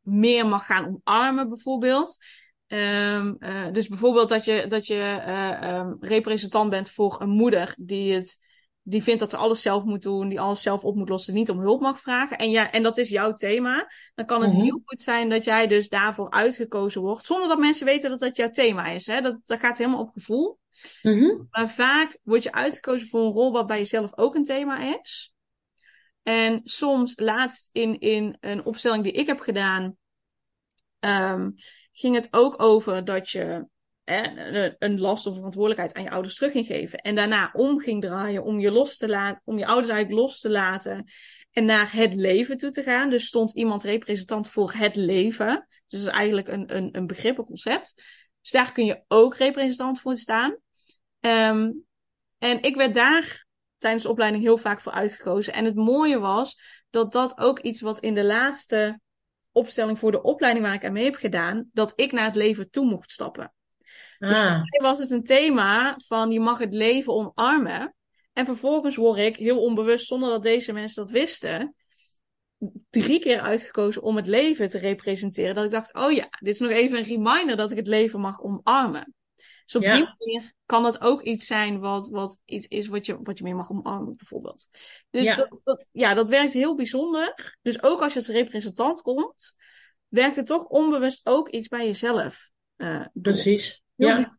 meer 0.00 0.46
mag 0.46 0.66
gaan 0.66 1.00
omarmen, 1.04 1.48
bijvoorbeeld. 1.48 2.18
Um, 2.66 3.36
uh, 3.38 3.72
dus 3.72 3.88
bijvoorbeeld 3.88 4.28
dat 4.28 4.44
je, 4.44 4.66
dat 4.66 4.86
je 4.86 5.22
uh, 5.26 5.90
representant 6.00 6.70
bent 6.70 6.90
voor 6.90 7.20
een 7.20 7.28
moeder 7.28 7.74
die 7.78 8.12
het 8.12 8.38
die 8.86 9.02
vindt 9.02 9.20
dat 9.20 9.30
ze 9.30 9.36
alles 9.36 9.62
zelf 9.62 9.84
moet 9.84 10.02
doen, 10.02 10.28
die 10.28 10.40
alles 10.40 10.62
zelf 10.62 10.84
op 10.84 10.96
moet 10.96 11.08
lossen, 11.08 11.34
niet 11.34 11.50
om 11.50 11.58
hulp 11.58 11.80
mag 11.80 12.00
vragen. 12.00 12.38
En, 12.38 12.50
ja, 12.50 12.70
en 12.70 12.82
dat 12.82 12.98
is 12.98 13.08
jouw 13.08 13.34
thema. 13.34 13.90
Dan 14.14 14.26
kan 14.26 14.40
het 14.40 14.50
mm-hmm. 14.50 14.64
heel 14.64 14.82
goed 14.84 15.00
zijn 15.00 15.28
dat 15.28 15.44
jij 15.44 15.66
dus 15.66 15.88
daarvoor 15.88 16.30
uitgekozen 16.30 17.00
wordt, 17.00 17.24
zonder 17.24 17.48
dat 17.48 17.58
mensen 17.58 17.86
weten 17.86 18.10
dat 18.10 18.20
dat 18.20 18.36
jouw 18.36 18.50
thema 18.50 18.86
is. 18.86 19.06
Hè? 19.06 19.20
Dat, 19.20 19.40
dat 19.44 19.58
gaat 19.58 19.78
helemaal 19.78 20.00
op 20.00 20.12
gevoel. 20.12 20.58
Mm-hmm. 21.02 21.46
Maar 21.50 21.70
vaak 21.70 22.18
word 22.22 22.42
je 22.42 22.52
uitgekozen 22.52 23.06
voor 23.06 23.20
een 23.20 23.32
rol 23.32 23.52
wat 23.52 23.66
bij 23.66 23.78
jezelf 23.78 24.18
ook 24.18 24.34
een 24.34 24.44
thema 24.44 24.98
is. 25.00 25.32
En 26.22 26.60
soms, 26.62 27.12
laatst 27.16 27.68
in, 27.72 27.98
in 27.98 28.36
een 28.40 28.64
opstelling 28.64 29.02
die 29.04 29.12
ik 29.12 29.26
heb 29.26 29.40
gedaan, 29.40 29.96
um, 31.00 31.54
ging 31.92 32.14
het 32.14 32.28
ook 32.30 32.62
over 32.62 33.04
dat 33.04 33.30
je 33.30 33.66
een 34.78 35.00
last 35.00 35.26
of 35.26 35.34
verantwoordelijkheid 35.34 35.94
aan 35.94 36.02
je 36.02 36.10
ouders 36.10 36.36
terug 36.36 36.52
ging 36.52 36.66
geven. 36.66 36.98
En 36.98 37.14
daarna 37.14 37.50
om 37.52 37.80
ging 37.80 38.02
draaien 38.02 38.44
om 38.44 38.60
je, 38.60 38.70
los 38.70 38.96
te 38.96 39.08
laten, 39.08 39.42
om 39.44 39.58
je 39.58 39.66
ouders 39.66 39.88
eigenlijk 39.88 40.20
los 40.20 40.40
te 40.40 40.50
laten. 40.50 41.04
En 41.50 41.64
naar 41.64 41.92
het 41.92 42.14
leven 42.14 42.58
toe 42.58 42.70
te 42.70 42.82
gaan. 42.82 43.10
Dus 43.10 43.26
stond 43.26 43.52
iemand 43.54 43.82
representant 43.82 44.48
voor 44.48 44.72
het 44.72 44.96
leven. 44.96 45.66
Dus 45.68 45.84
dat 45.86 46.00
is 46.00 46.06
eigenlijk 46.06 46.48
een, 46.48 46.76
een, 46.76 46.88
een 46.92 47.06
begrip, 47.06 47.38
een 47.38 47.44
concept. 47.44 47.94
Dus 48.40 48.50
daar 48.50 48.72
kun 48.72 48.84
je 48.84 49.02
ook 49.08 49.36
representant 49.36 50.00
voor 50.00 50.16
staan. 50.16 50.56
Um, 51.20 51.84
en 52.38 52.62
ik 52.62 52.76
werd 52.76 52.94
daar 52.94 53.46
tijdens 53.78 54.02
de 54.02 54.10
opleiding 54.10 54.42
heel 54.42 54.56
vaak 54.56 54.80
voor 54.80 54.92
uitgekozen. 54.92 55.52
En 55.52 55.64
het 55.64 55.74
mooie 55.74 56.18
was 56.18 56.60
dat 56.90 57.12
dat 57.12 57.38
ook 57.38 57.58
iets 57.58 57.80
wat 57.80 57.98
in 57.98 58.14
de 58.14 58.24
laatste 58.24 59.00
opstelling 59.52 59.98
voor 59.98 60.10
de 60.10 60.22
opleiding 60.22 60.64
waar 60.64 60.74
ik 60.74 60.84
aan 60.84 60.92
mee 60.92 61.04
heb 61.04 61.14
gedaan, 61.14 61.70
dat 61.72 61.92
ik 61.96 62.12
naar 62.12 62.24
het 62.24 62.34
leven 62.34 62.70
toe 62.70 62.86
mocht 62.86 63.10
stappen. 63.10 63.52
Dus 64.18 64.38
voor 64.38 64.48
mij 64.48 64.80
was 64.80 64.98
het 64.98 65.10
een 65.10 65.24
thema 65.24 65.94
van 66.06 66.30
je 66.30 66.40
mag 66.40 66.58
het 66.58 66.72
leven 66.72 67.12
omarmen. 67.12 67.94
En 68.32 68.44
vervolgens 68.44 68.96
word 68.96 69.18
ik 69.18 69.36
heel 69.36 69.62
onbewust, 69.62 70.06
zonder 70.06 70.30
dat 70.30 70.42
deze 70.42 70.72
mensen 70.72 71.04
dat 71.04 71.12
wisten, 71.12 71.74
drie 72.90 73.20
keer 73.20 73.40
uitgekozen 73.40 74.02
om 74.02 74.16
het 74.16 74.26
leven 74.26 74.68
te 74.68 74.78
representeren. 74.78 75.54
Dat 75.54 75.64
ik 75.64 75.70
dacht, 75.70 75.94
oh 75.94 76.12
ja, 76.12 76.28
dit 76.30 76.54
is 76.54 76.60
nog 76.60 76.70
even 76.70 76.98
een 76.98 77.04
reminder 77.04 77.56
dat 77.56 77.70
ik 77.70 77.76
het 77.76 77.86
leven 77.86 78.20
mag 78.20 78.42
omarmen. 78.42 79.14
Dus 79.64 79.74
op 79.74 79.82
die 79.82 80.14
manier 80.18 80.52
kan 80.66 80.84
het 80.84 81.00
ook 81.00 81.22
iets 81.22 81.46
zijn 81.46 81.80
wat, 81.80 82.08
wat 82.08 82.38
iets 82.44 82.66
is 82.66 82.86
wat 82.86 83.06
je, 83.06 83.18
wat 83.22 83.38
je 83.38 83.44
meer 83.44 83.56
mag 83.56 83.70
omarmen, 83.70 84.16
bijvoorbeeld. 84.16 84.66
Dus 85.10 85.24
ja. 85.24 85.34
Dat, 85.34 85.60
dat, 85.64 85.86
ja, 85.92 86.14
dat 86.14 86.28
werkt 86.28 86.52
heel 86.52 86.74
bijzonder. 86.74 87.56
Dus 87.62 87.82
ook 87.82 88.00
als 88.00 88.12
je 88.12 88.18
als 88.18 88.28
representant 88.28 89.00
komt, 89.00 89.54
werkt 90.08 90.36
het 90.36 90.46
toch 90.46 90.64
onbewust 90.64 91.20
ook 91.26 91.48
iets 91.48 91.68
bij 91.68 91.86
jezelf. 91.86 92.50
Uh, 92.76 93.06
Precies. 93.12 93.83
Ja. 93.94 94.38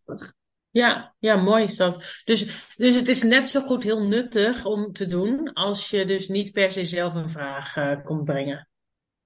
Ja, 0.69 1.15
ja, 1.19 1.35
mooi 1.35 1.63
is 1.63 1.75
dat. 1.75 2.21
Dus, 2.23 2.69
dus 2.75 2.95
het 2.95 3.07
is 3.07 3.23
net 3.23 3.47
zo 3.47 3.61
goed 3.61 3.83
heel 3.83 4.07
nuttig 4.07 4.65
om 4.65 4.91
te 4.91 5.05
doen 5.05 5.53
als 5.53 5.89
je 5.89 6.05
dus 6.05 6.27
niet 6.27 6.51
per 6.51 6.71
se 6.71 6.85
zelf 6.85 7.13
een 7.13 7.29
vraag 7.29 7.75
uh, 7.75 8.03
komt 8.03 8.23
brengen. 8.23 8.69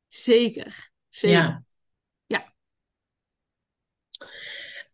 Zeker, 0.07 0.91
zeker. 1.09 1.37
Ja. 1.37 1.63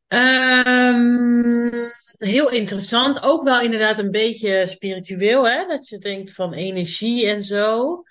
Um, 0.07 1.71
heel 2.17 2.49
interessant. 2.49 3.21
Ook 3.21 3.43
wel 3.43 3.61
inderdaad 3.61 3.99
een 3.99 4.11
beetje 4.11 4.67
spiritueel, 4.67 5.47
hè? 5.47 5.65
Dat 5.65 5.87
je 5.87 5.97
denkt 5.97 6.33
van 6.33 6.53
energie 6.53 7.27
en 7.27 7.41
zo. 7.41 8.03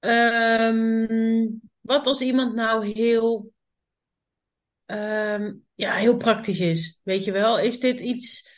Um, 0.00 1.60
wat 1.80 2.06
als 2.06 2.20
iemand 2.20 2.54
nou 2.54 2.86
heel, 2.86 3.52
um, 4.86 5.66
ja, 5.80 5.94
heel 5.94 6.16
praktisch 6.16 6.60
is? 6.60 7.00
Weet 7.02 7.24
je 7.24 7.32
wel? 7.32 7.58
Is 7.58 7.80
dit 7.80 8.00
iets 8.00 8.48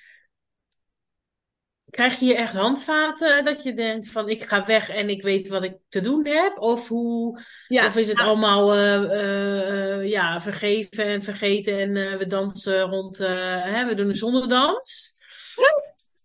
Krijg 1.90 2.18
je 2.18 2.24
hier 2.24 2.36
echt 2.36 2.54
handvaten 2.54 3.44
dat 3.44 3.62
je 3.62 3.72
denkt 3.72 4.10
van 4.10 4.28
ik 4.28 4.42
ga 4.42 4.66
weg 4.66 4.88
en 4.88 5.08
ik 5.08 5.22
weet 5.22 5.48
wat 5.48 5.62
ik 5.62 5.76
te 5.88 6.00
doen 6.00 6.26
heb? 6.26 6.58
Of, 6.58 6.88
hoe, 6.88 7.40
of 7.68 7.96
is 7.96 8.08
het 8.08 8.18
allemaal 8.18 8.76
uh, 8.76 9.00
uh, 9.00 10.08
ja, 10.08 10.40
vergeven 10.40 11.04
en 11.04 11.22
vergeten 11.22 11.78
en 11.78 11.96
uh, 11.96 12.14
we 12.14 12.26
dansen 12.26 12.80
rond, 12.80 13.18
hè, 13.18 13.86
we 13.86 13.94
doen 13.94 14.08
een 14.08 14.16
zonderdans? 14.16 15.10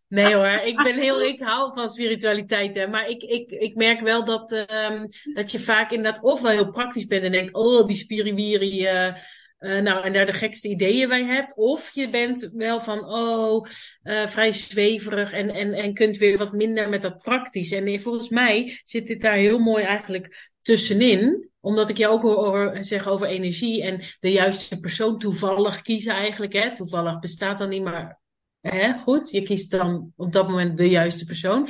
Nee 0.07 0.35
hoor, 0.35 0.47
ik 0.47 0.75
ben 0.83 0.99
heel, 0.99 1.21
ik 1.21 1.39
hou 1.39 1.73
van 1.73 1.89
spiritualiteit 1.89 2.75
hè, 2.75 2.87
maar 2.87 3.09
ik, 3.09 3.21
ik, 3.21 3.49
ik 3.51 3.75
merk 3.75 4.01
wel 4.01 4.25
dat, 4.25 4.51
um, 4.51 5.07
dat 5.33 5.51
je 5.51 5.59
vaak 5.59 5.91
inderdaad 5.91 6.23
ofwel 6.23 6.51
heel 6.51 6.71
praktisch 6.71 7.05
bent 7.05 7.23
en 7.23 7.31
denkt, 7.31 7.53
oh 7.53 7.87
die 7.87 7.97
spiriwiri, 7.97 8.87
uh, 8.87 9.13
nou, 9.59 10.03
en 10.03 10.13
daar 10.13 10.25
de 10.25 10.33
gekste 10.33 10.67
ideeën 10.67 11.07
bij 11.07 11.23
hebt. 11.23 11.55
Of 11.55 11.91
je 11.93 12.09
bent 12.09 12.51
wel 12.53 12.79
van, 12.79 13.05
oh, 13.05 13.65
uh, 14.03 14.27
vrij 14.27 14.51
zweverig 14.51 15.31
en, 15.31 15.49
en, 15.49 15.73
en 15.73 15.93
kunt 15.93 16.17
weer 16.17 16.37
wat 16.37 16.51
minder 16.51 16.89
met 16.89 17.01
dat 17.01 17.17
praktisch. 17.17 17.71
En 17.71 18.01
volgens 18.01 18.29
mij 18.29 18.79
zit 18.83 19.07
dit 19.07 19.21
daar 19.21 19.35
heel 19.35 19.59
mooi 19.59 19.83
eigenlijk 19.83 20.51
tussenin. 20.61 21.49
Omdat 21.59 21.89
ik 21.89 21.97
je 21.97 22.07
ook 22.07 22.21
hoor 22.21 22.77
zeggen 22.79 23.11
over 23.11 23.27
energie 23.27 23.83
en 23.83 24.01
de 24.19 24.31
juiste 24.31 24.79
persoon 24.79 25.19
toevallig 25.19 25.81
kiezen 25.81 26.13
eigenlijk. 26.13 26.53
Hè? 26.53 26.75
Toevallig 26.75 27.19
bestaat 27.19 27.57
dan 27.57 27.69
niet, 27.69 27.83
maar 27.83 28.19
hè? 28.61 28.97
goed, 28.97 29.29
je 29.29 29.41
kiest 29.41 29.71
dan 29.71 30.13
op 30.15 30.31
dat 30.31 30.47
moment 30.47 30.77
de 30.77 30.89
juiste 30.89 31.25
persoon. 31.25 31.69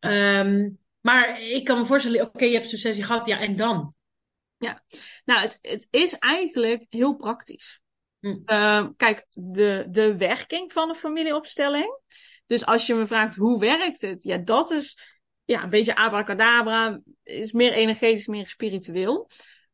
Um, 0.00 0.78
maar 1.00 1.42
ik 1.42 1.64
kan 1.64 1.78
me 1.78 1.84
voorstellen, 1.84 2.20
oké, 2.22 2.44
je 2.44 2.52
hebt 2.52 2.68
zo'n 2.68 2.78
sessie 2.78 3.04
gehad, 3.04 3.26
ja, 3.26 3.40
en 3.40 3.56
dan? 3.56 3.94
Ja, 4.60 4.82
nou, 5.24 5.40
het, 5.40 5.58
het 5.62 5.86
is 5.90 6.18
eigenlijk 6.18 6.86
heel 6.88 7.14
praktisch. 7.14 7.80
Hm. 8.18 8.38
Uh, 8.46 8.88
kijk, 8.96 9.26
de, 9.32 9.86
de 9.90 10.16
werking 10.16 10.72
van 10.72 10.88
een 10.88 10.94
familieopstelling. 10.94 12.00
Dus 12.46 12.66
als 12.66 12.86
je 12.86 12.94
me 12.94 13.06
vraagt 13.06 13.36
hoe 13.36 13.60
werkt 13.60 14.00
het? 14.00 14.22
Ja, 14.22 14.36
dat 14.36 14.70
is 14.70 15.18
ja, 15.44 15.62
een 15.62 15.70
beetje 15.70 15.96
abracadabra. 15.96 17.00
Is 17.22 17.52
meer 17.52 17.72
energetisch, 17.72 18.26
meer 18.26 18.46
spiritueel. 18.46 19.28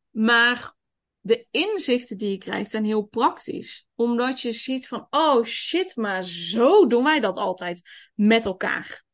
Maar 0.09 0.73
de 1.19 1.47
inzichten 1.51 2.17
die 2.17 2.29
je 2.29 2.37
krijgt 2.37 2.71
zijn 2.71 2.85
heel 2.85 3.03
praktisch. 3.03 3.87
Omdat 3.95 4.41
je 4.41 4.51
ziet 4.51 4.87
van, 4.87 5.07
oh 5.09 5.43
shit, 5.43 5.95
maar 5.95 6.23
zo 6.23 6.87
doen 6.87 7.03
wij 7.03 7.19
dat 7.19 7.37
altijd 7.37 7.81
met 8.13 8.45
elkaar. 8.45 9.05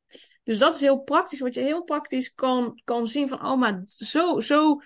Dus 0.44 0.58
dat 0.58 0.76
is 0.76 0.82
heel 0.82 1.02
praktisch, 1.02 1.40
wat 1.40 1.54
je 1.54 1.62
heel 1.62 1.84
praktisch 1.84 2.34
kan, 2.34 2.82
kan 2.84 3.08
zien 3.08 3.28
van, 3.28 3.46
oh, 3.46 3.60
maar 3.60 3.82
zo, 3.86 4.40
zo 4.40 4.82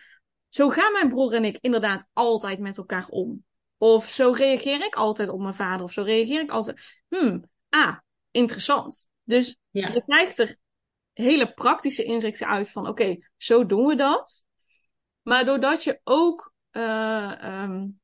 zo 0.49 0.69
gaan 0.69 0.91
mijn 0.91 1.09
broer 1.09 1.33
en 1.33 1.45
ik 1.45 1.57
inderdaad 1.61 2.07
altijd 2.13 2.59
met 2.59 2.77
elkaar 2.77 3.07
om. 3.09 3.45
Of 3.77 4.09
zo 4.09 4.31
reageer 4.31 4.85
ik 4.85 4.95
altijd 4.95 5.29
op 5.29 5.39
mijn 5.39 5.53
vader. 5.53 5.83
Of 5.83 5.91
zo 5.91 6.01
reageer 6.01 6.41
ik 6.41 6.51
altijd. 6.51 7.03
Hmm, 7.07 7.49
ah, 7.69 7.97
interessant. 8.31 9.09
Dus 9.23 9.57
je 9.69 10.01
krijgt 10.01 10.39
er 10.39 10.57
hele 11.13 11.53
praktische 11.53 12.03
inzichten 12.03 12.47
uit 12.47 12.71
van: 12.71 12.87
oké, 12.87 13.17
zo 13.37 13.65
doen 13.65 13.85
we 13.85 13.95
dat. 13.95 14.43
Maar 15.21 15.45
doordat 15.45 15.83
je 15.83 15.99
ook. 16.03 16.53
Uh, 16.71 17.63
um, 17.63 17.99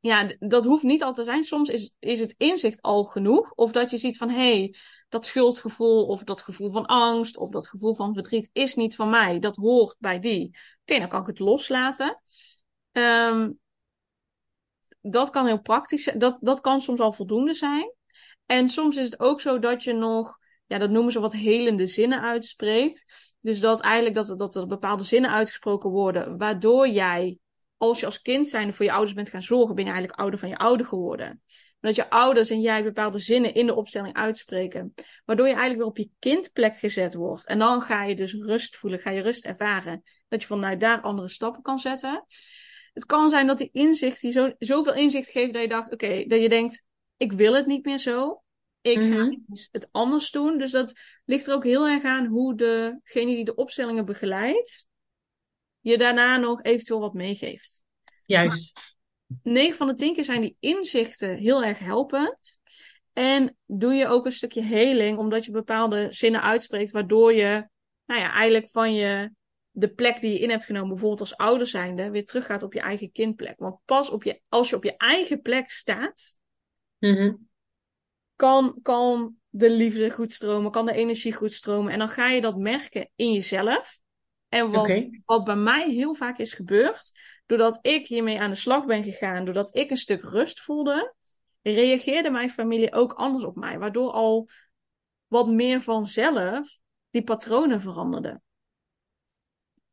ja, 0.00 0.34
dat 0.38 0.64
hoeft 0.64 0.82
niet 0.82 1.02
altijd 1.02 1.26
te 1.26 1.32
zijn. 1.32 1.44
Soms 1.44 1.68
is, 1.68 1.96
is 1.98 2.20
het 2.20 2.34
inzicht 2.38 2.82
al 2.82 3.04
genoeg. 3.04 3.52
Of 3.54 3.72
dat 3.72 3.90
je 3.90 3.98
ziet 3.98 4.16
van: 4.16 4.28
hé, 4.28 4.56
hey, 4.58 4.74
dat 5.08 5.26
schuldgevoel 5.26 6.06
of 6.06 6.24
dat 6.24 6.42
gevoel 6.42 6.70
van 6.70 6.86
angst 6.86 7.36
of 7.36 7.50
dat 7.50 7.68
gevoel 7.68 7.94
van 7.94 8.14
verdriet 8.14 8.50
is 8.52 8.74
niet 8.74 8.94
van 8.94 9.10
mij. 9.10 9.38
Dat 9.38 9.56
hoort 9.56 9.96
bij 9.98 10.18
die. 10.18 10.56
Oké, 10.84 10.98
dan 10.98 11.08
kan 11.08 11.20
ik 11.20 11.26
het 11.26 11.38
loslaten. 11.38 12.22
Um, 12.92 13.58
dat 15.00 15.30
kan 15.30 15.46
heel 15.46 15.60
praktisch 15.60 16.02
zijn. 16.02 16.18
Dat, 16.18 16.36
dat 16.40 16.60
kan 16.60 16.80
soms 16.80 17.00
al 17.00 17.12
voldoende 17.12 17.54
zijn. 17.54 17.94
En 18.46 18.68
soms 18.68 18.96
is 18.96 19.04
het 19.04 19.20
ook 19.20 19.40
zo 19.40 19.58
dat 19.58 19.84
je 19.84 19.92
nog, 19.92 20.38
ja, 20.66 20.78
dat 20.78 20.90
noemen 20.90 21.12
ze 21.12 21.20
wat 21.20 21.32
helende 21.32 21.86
zinnen 21.86 22.20
uitspreekt. 22.20 23.34
Dus 23.40 23.60
dat 23.60 23.80
eigenlijk 23.80 24.14
dat, 24.14 24.38
dat 24.38 24.54
er 24.54 24.66
bepaalde 24.66 25.04
zinnen 25.04 25.30
uitgesproken 25.30 25.90
worden, 25.90 26.38
waardoor 26.38 26.88
jij, 26.88 27.38
als 27.76 28.00
je 28.00 28.06
als 28.06 28.22
kind 28.22 28.48
zijnde 28.48 28.72
voor 28.72 28.84
je 28.84 28.92
ouders 28.92 29.14
bent 29.14 29.28
gaan 29.28 29.42
zorgen, 29.42 29.74
ben 29.74 29.84
je 29.84 29.90
eigenlijk 29.90 30.20
ouder 30.20 30.38
van 30.38 30.48
je 30.48 30.56
ouder 30.58 30.86
geworden 30.86 31.42
dat 31.82 31.94
je 31.94 32.10
ouders 32.10 32.50
en 32.50 32.60
jij 32.60 32.82
bepaalde 32.82 33.18
zinnen 33.18 33.54
in 33.54 33.66
de 33.66 33.74
opstelling 33.74 34.14
uitspreken. 34.14 34.94
Waardoor 35.24 35.46
je 35.46 35.52
eigenlijk 35.52 35.80
weer 35.80 35.90
op 35.90 35.98
je 35.98 36.10
kindplek 36.18 36.78
gezet 36.78 37.14
wordt. 37.14 37.46
En 37.46 37.58
dan 37.58 37.82
ga 37.82 38.04
je 38.04 38.16
dus 38.16 38.32
rust 38.32 38.76
voelen, 38.76 38.98
ga 38.98 39.10
je 39.10 39.22
rust 39.22 39.44
ervaren. 39.44 40.02
Dat 40.28 40.40
je 40.40 40.46
vanuit 40.46 40.80
daar 40.80 41.00
andere 41.00 41.28
stappen 41.28 41.62
kan 41.62 41.78
zetten. 41.78 42.24
Het 42.92 43.06
kan 43.06 43.30
zijn 43.30 43.46
dat 43.46 43.58
die 43.58 43.68
inzicht, 43.72 44.20
die 44.20 44.32
zo, 44.32 44.52
zoveel 44.58 44.94
inzicht 44.94 45.30
geeft 45.30 45.52
dat 45.52 45.62
je 45.62 45.68
dacht, 45.68 45.92
oké, 45.92 46.24
dat 46.26 46.40
je 46.40 46.48
denkt, 46.48 46.82
ik 47.16 47.32
wil 47.32 47.54
het 47.54 47.66
niet 47.66 47.84
meer 47.84 47.98
zo. 47.98 48.42
Ik 48.80 48.98
ga 48.98 49.24
mhm. 49.24 49.36
het 49.70 49.88
anders 49.90 50.30
doen. 50.30 50.58
Dus 50.58 50.70
dat 50.70 50.92
ligt 51.24 51.46
er 51.46 51.54
ook 51.54 51.64
heel 51.64 51.88
erg 51.88 52.04
aan 52.04 52.26
hoe 52.26 52.54
degene 52.54 53.34
die 53.34 53.44
de 53.44 53.54
opstellingen 53.54 54.04
begeleidt, 54.04 54.86
je 55.80 55.98
daarna 55.98 56.36
nog 56.36 56.62
eventueel 56.62 57.00
wat 57.00 57.14
meegeeft. 57.14 57.84
Juist. 58.26 58.91
9 59.42 59.76
van 59.76 59.86
de 59.86 59.94
10 59.94 60.14
keer 60.14 60.24
zijn 60.24 60.40
die 60.40 60.56
inzichten 60.60 61.36
heel 61.36 61.64
erg 61.64 61.78
helpend. 61.78 62.60
En 63.12 63.56
doe 63.66 63.92
je 63.92 64.06
ook 64.06 64.24
een 64.24 64.32
stukje 64.32 64.62
heling, 64.62 65.18
omdat 65.18 65.44
je 65.44 65.50
bepaalde 65.50 66.06
zinnen 66.10 66.42
uitspreekt, 66.42 66.90
waardoor 66.90 67.32
je, 67.32 67.68
nou 68.06 68.20
ja, 68.20 68.32
eigenlijk 68.32 68.70
van 68.70 68.94
je, 68.94 69.30
de 69.70 69.94
plek 69.94 70.20
die 70.20 70.32
je 70.32 70.38
in 70.38 70.50
hebt 70.50 70.64
genomen, 70.64 70.88
bijvoorbeeld 70.88 71.20
als 71.20 71.36
ouder 71.36 71.66
zijnde, 71.66 72.10
weer 72.10 72.24
teruggaat 72.24 72.62
op 72.62 72.72
je 72.72 72.80
eigen 72.80 73.12
kindplek. 73.12 73.58
Want 73.58 73.78
pas 73.84 74.10
op 74.10 74.22
je, 74.22 74.40
als 74.48 74.70
je 74.70 74.76
op 74.76 74.84
je 74.84 74.96
eigen 74.96 75.40
plek 75.40 75.70
staat, 75.70 76.36
mm 76.98 77.50
kan, 78.42 78.78
kan 78.82 79.34
de 79.48 79.70
liefde 79.70 80.10
goed 80.10 80.32
stromen, 80.32 80.70
kan 80.70 80.86
de 80.86 80.92
energie 80.92 81.32
goed 81.32 81.52
stromen. 81.52 81.92
En 81.92 81.98
dan 81.98 82.08
ga 82.08 82.28
je 82.28 82.40
dat 82.40 82.56
merken 82.56 83.10
in 83.16 83.32
jezelf. 83.32 84.00
En 84.48 84.70
wat, 84.70 85.00
wat 85.24 85.44
bij 85.44 85.56
mij 85.56 85.90
heel 85.90 86.14
vaak 86.14 86.38
is 86.38 86.52
gebeurd, 86.52 87.10
doordat 87.52 87.78
ik 87.82 88.06
hiermee 88.06 88.40
aan 88.40 88.50
de 88.50 88.56
slag 88.56 88.84
ben 88.84 89.02
gegaan, 89.02 89.44
doordat 89.44 89.76
ik 89.76 89.90
een 89.90 89.96
stuk 89.96 90.22
rust 90.22 90.60
voelde, 90.60 91.14
reageerde 91.62 92.30
mijn 92.30 92.50
familie 92.50 92.92
ook 92.92 93.12
anders 93.12 93.44
op 93.44 93.56
mij. 93.56 93.78
Waardoor 93.78 94.10
al 94.10 94.48
wat 95.26 95.48
meer 95.48 95.80
vanzelf 95.80 96.80
die 97.10 97.22
patronen 97.22 97.80
veranderden. 97.80 98.42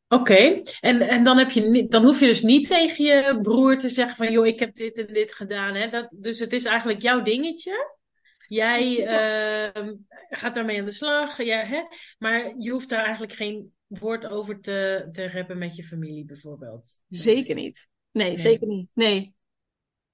Oké, 0.07 0.61
en, 0.79 1.01
en 1.01 1.23
dan, 1.23 1.37
heb 1.37 1.51
je, 1.51 1.87
dan 1.87 2.03
hoef 2.03 2.19
je 2.19 2.25
dus 2.25 2.41
niet 2.41 2.67
tegen 2.67 3.05
je 3.05 3.39
broer 3.41 3.77
te 3.77 3.89
zeggen 3.89 4.15
van 4.15 4.31
joh, 4.31 4.47
ik 4.47 4.59
heb 4.59 4.75
dit 4.75 4.97
en 4.97 5.13
dit 5.13 5.33
gedaan. 5.33 5.75
Hè? 5.75 5.89
Dat, 5.89 6.15
dus 6.17 6.39
het 6.39 6.53
is 6.53 6.65
eigenlijk 6.65 7.01
jouw 7.01 7.21
dingetje. 7.21 7.97
Jij 8.47 8.99
uh, 9.75 9.93
gaat 10.29 10.53
daarmee 10.53 10.79
aan 10.79 10.85
de 10.85 10.91
slag, 10.91 11.43
ja, 11.43 11.59
hè? 11.59 11.81
maar 12.17 12.53
je 12.57 12.71
hoeft 12.71 12.89
daar 12.89 13.03
eigenlijk 13.03 13.33
geen 13.33 13.73
woord 13.89 14.27
over 14.27 14.59
te, 14.59 15.09
te 15.11 15.31
rappen 15.31 15.57
met 15.57 15.75
je 15.75 15.83
familie 15.83 16.25
bijvoorbeeld? 16.25 17.01
Zeker 17.09 17.55
niet. 17.55 17.89
Nee, 18.11 18.37
zeker 18.37 18.67
niet. 18.67 18.89
Nee. 18.93 19.37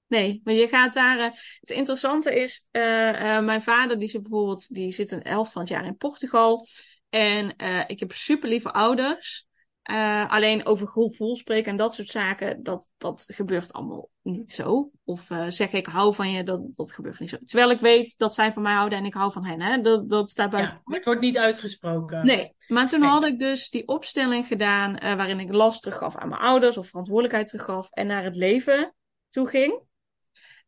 Nee, 0.06 0.40
maar 0.44 0.54
je 0.54 0.68
gaat 0.68 0.94
daar. 0.94 1.18
Uh, 1.18 1.24
het 1.60 1.70
interessante 1.70 2.34
is, 2.34 2.68
uh, 2.72 2.82
uh, 2.82 3.44
mijn 3.44 3.62
vader 3.62 3.98
die 3.98 4.08
zit 4.08 4.22
bijvoorbeeld, 4.22 4.74
die 4.74 4.92
zit 4.92 5.10
een 5.10 5.22
helft 5.22 5.52
van 5.52 5.60
het 5.60 5.70
jaar 5.70 5.84
in 5.84 5.96
Portugal. 5.96 6.66
En 7.08 7.56
ik 7.86 8.00
heb 8.00 8.12
super 8.12 8.48
lieve 8.48 8.72
ouders. 8.72 9.46
Uh, 9.90 10.26
alleen 10.30 10.66
over 10.66 10.86
gevoel 10.86 11.36
spreken 11.36 11.70
en 11.70 11.76
dat 11.76 11.94
soort 11.94 12.08
zaken, 12.08 12.62
dat, 12.62 12.90
dat 12.98 13.28
gebeurt 13.32 13.72
allemaal 13.72 14.08
niet 14.22 14.52
zo. 14.52 14.90
Of 15.04 15.30
uh, 15.30 15.44
zeg 15.48 15.72
ik 15.72 15.86
hou 15.86 16.14
van 16.14 16.30
je, 16.30 16.42
dat, 16.42 16.74
dat 16.76 16.92
gebeurt 16.92 17.20
niet 17.20 17.30
zo. 17.30 17.36
Terwijl 17.44 17.70
ik 17.70 17.80
weet 17.80 18.18
dat 18.18 18.34
zij 18.34 18.52
van 18.52 18.62
mij 18.62 18.74
houden 18.74 18.98
en 18.98 19.04
ik 19.04 19.14
hou 19.14 19.32
van 19.32 19.44
hen. 19.44 19.60
Hè? 19.60 19.80
Dat, 19.80 20.08
dat 20.08 20.30
staat 20.30 20.50
buiten. 20.50 20.80
Ja, 20.84 20.94
het 20.94 21.04
wordt 21.04 21.20
niet 21.20 21.38
uitgesproken. 21.38 22.26
Nee, 22.26 22.54
maar 22.68 22.86
toen 22.86 23.02
had 23.02 23.24
ik 23.24 23.38
dus 23.38 23.70
die 23.70 23.86
opstelling 23.88 24.46
gedaan 24.46 24.90
uh, 25.04 25.14
waarin 25.14 25.40
ik 25.40 25.52
last 25.52 25.82
teruggaf 25.82 26.16
aan 26.16 26.28
mijn 26.28 26.40
ouders 26.40 26.76
of 26.76 26.88
verantwoordelijkheid 26.88 27.48
teruggaf 27.48 27.90
en 27.90 28.06
naar 28.06 28.24
het 28.24 28.36
leven 28.36 28.94
toe 29.28 29.48
ging. 29.48 29.80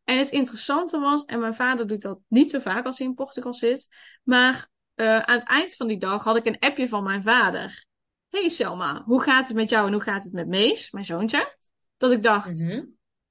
En 0.05 0.19
het 0.19 0.31
interessante 0.31 0.99
was, 0.99 1.25
en 1.25 1.41
mijn 1.41 1.55
vader 1.55 1.87
doet 1.87 2.03
dat 2.03 2.19
niet 2.29 2.51
zo 2.51 2.59
vaak 2.59 2.87
als 2.87 2.99
hij 2.99 3.07
in 3.07 3.15
Portugal 3.15 3.55
zit, 3.55 3.89
maar 4.23 4.69
aan 4.95 5.39
het 5.39 5.49
eind 5.49 5.77
van 5.77 5.87
die 5.87 5.99
dag 5.99 6.25
had 6.25 6.37
ik 6.37 6.47
een 6.47 6.59
appje 6.59 6.89
van 6.89 7.03
mijn 7.03 7.23
vader. 7.23 7.87
Hey 8.29 8.49
Selma, 8.49 9.03
hoe 9.05 9.23
gaat 9.23 9.49
het 9.49 9.57
met 9.57 9.71
jou 9.71 9.87
en 9.87 9.93
hoe 9.93 10.03
gaat 10.03 10.25
het 10.25 10.33
met 10.33 10.47
Mees, 10.49 10.91
mijn 10.91 11.05
zoontje? 11.05 11.57
Dat 11.97 12.11
ik 12.11 12.23
dacht, 12.23 12.61
Mhm. 12.61 12.79
oké, 12.79 12.87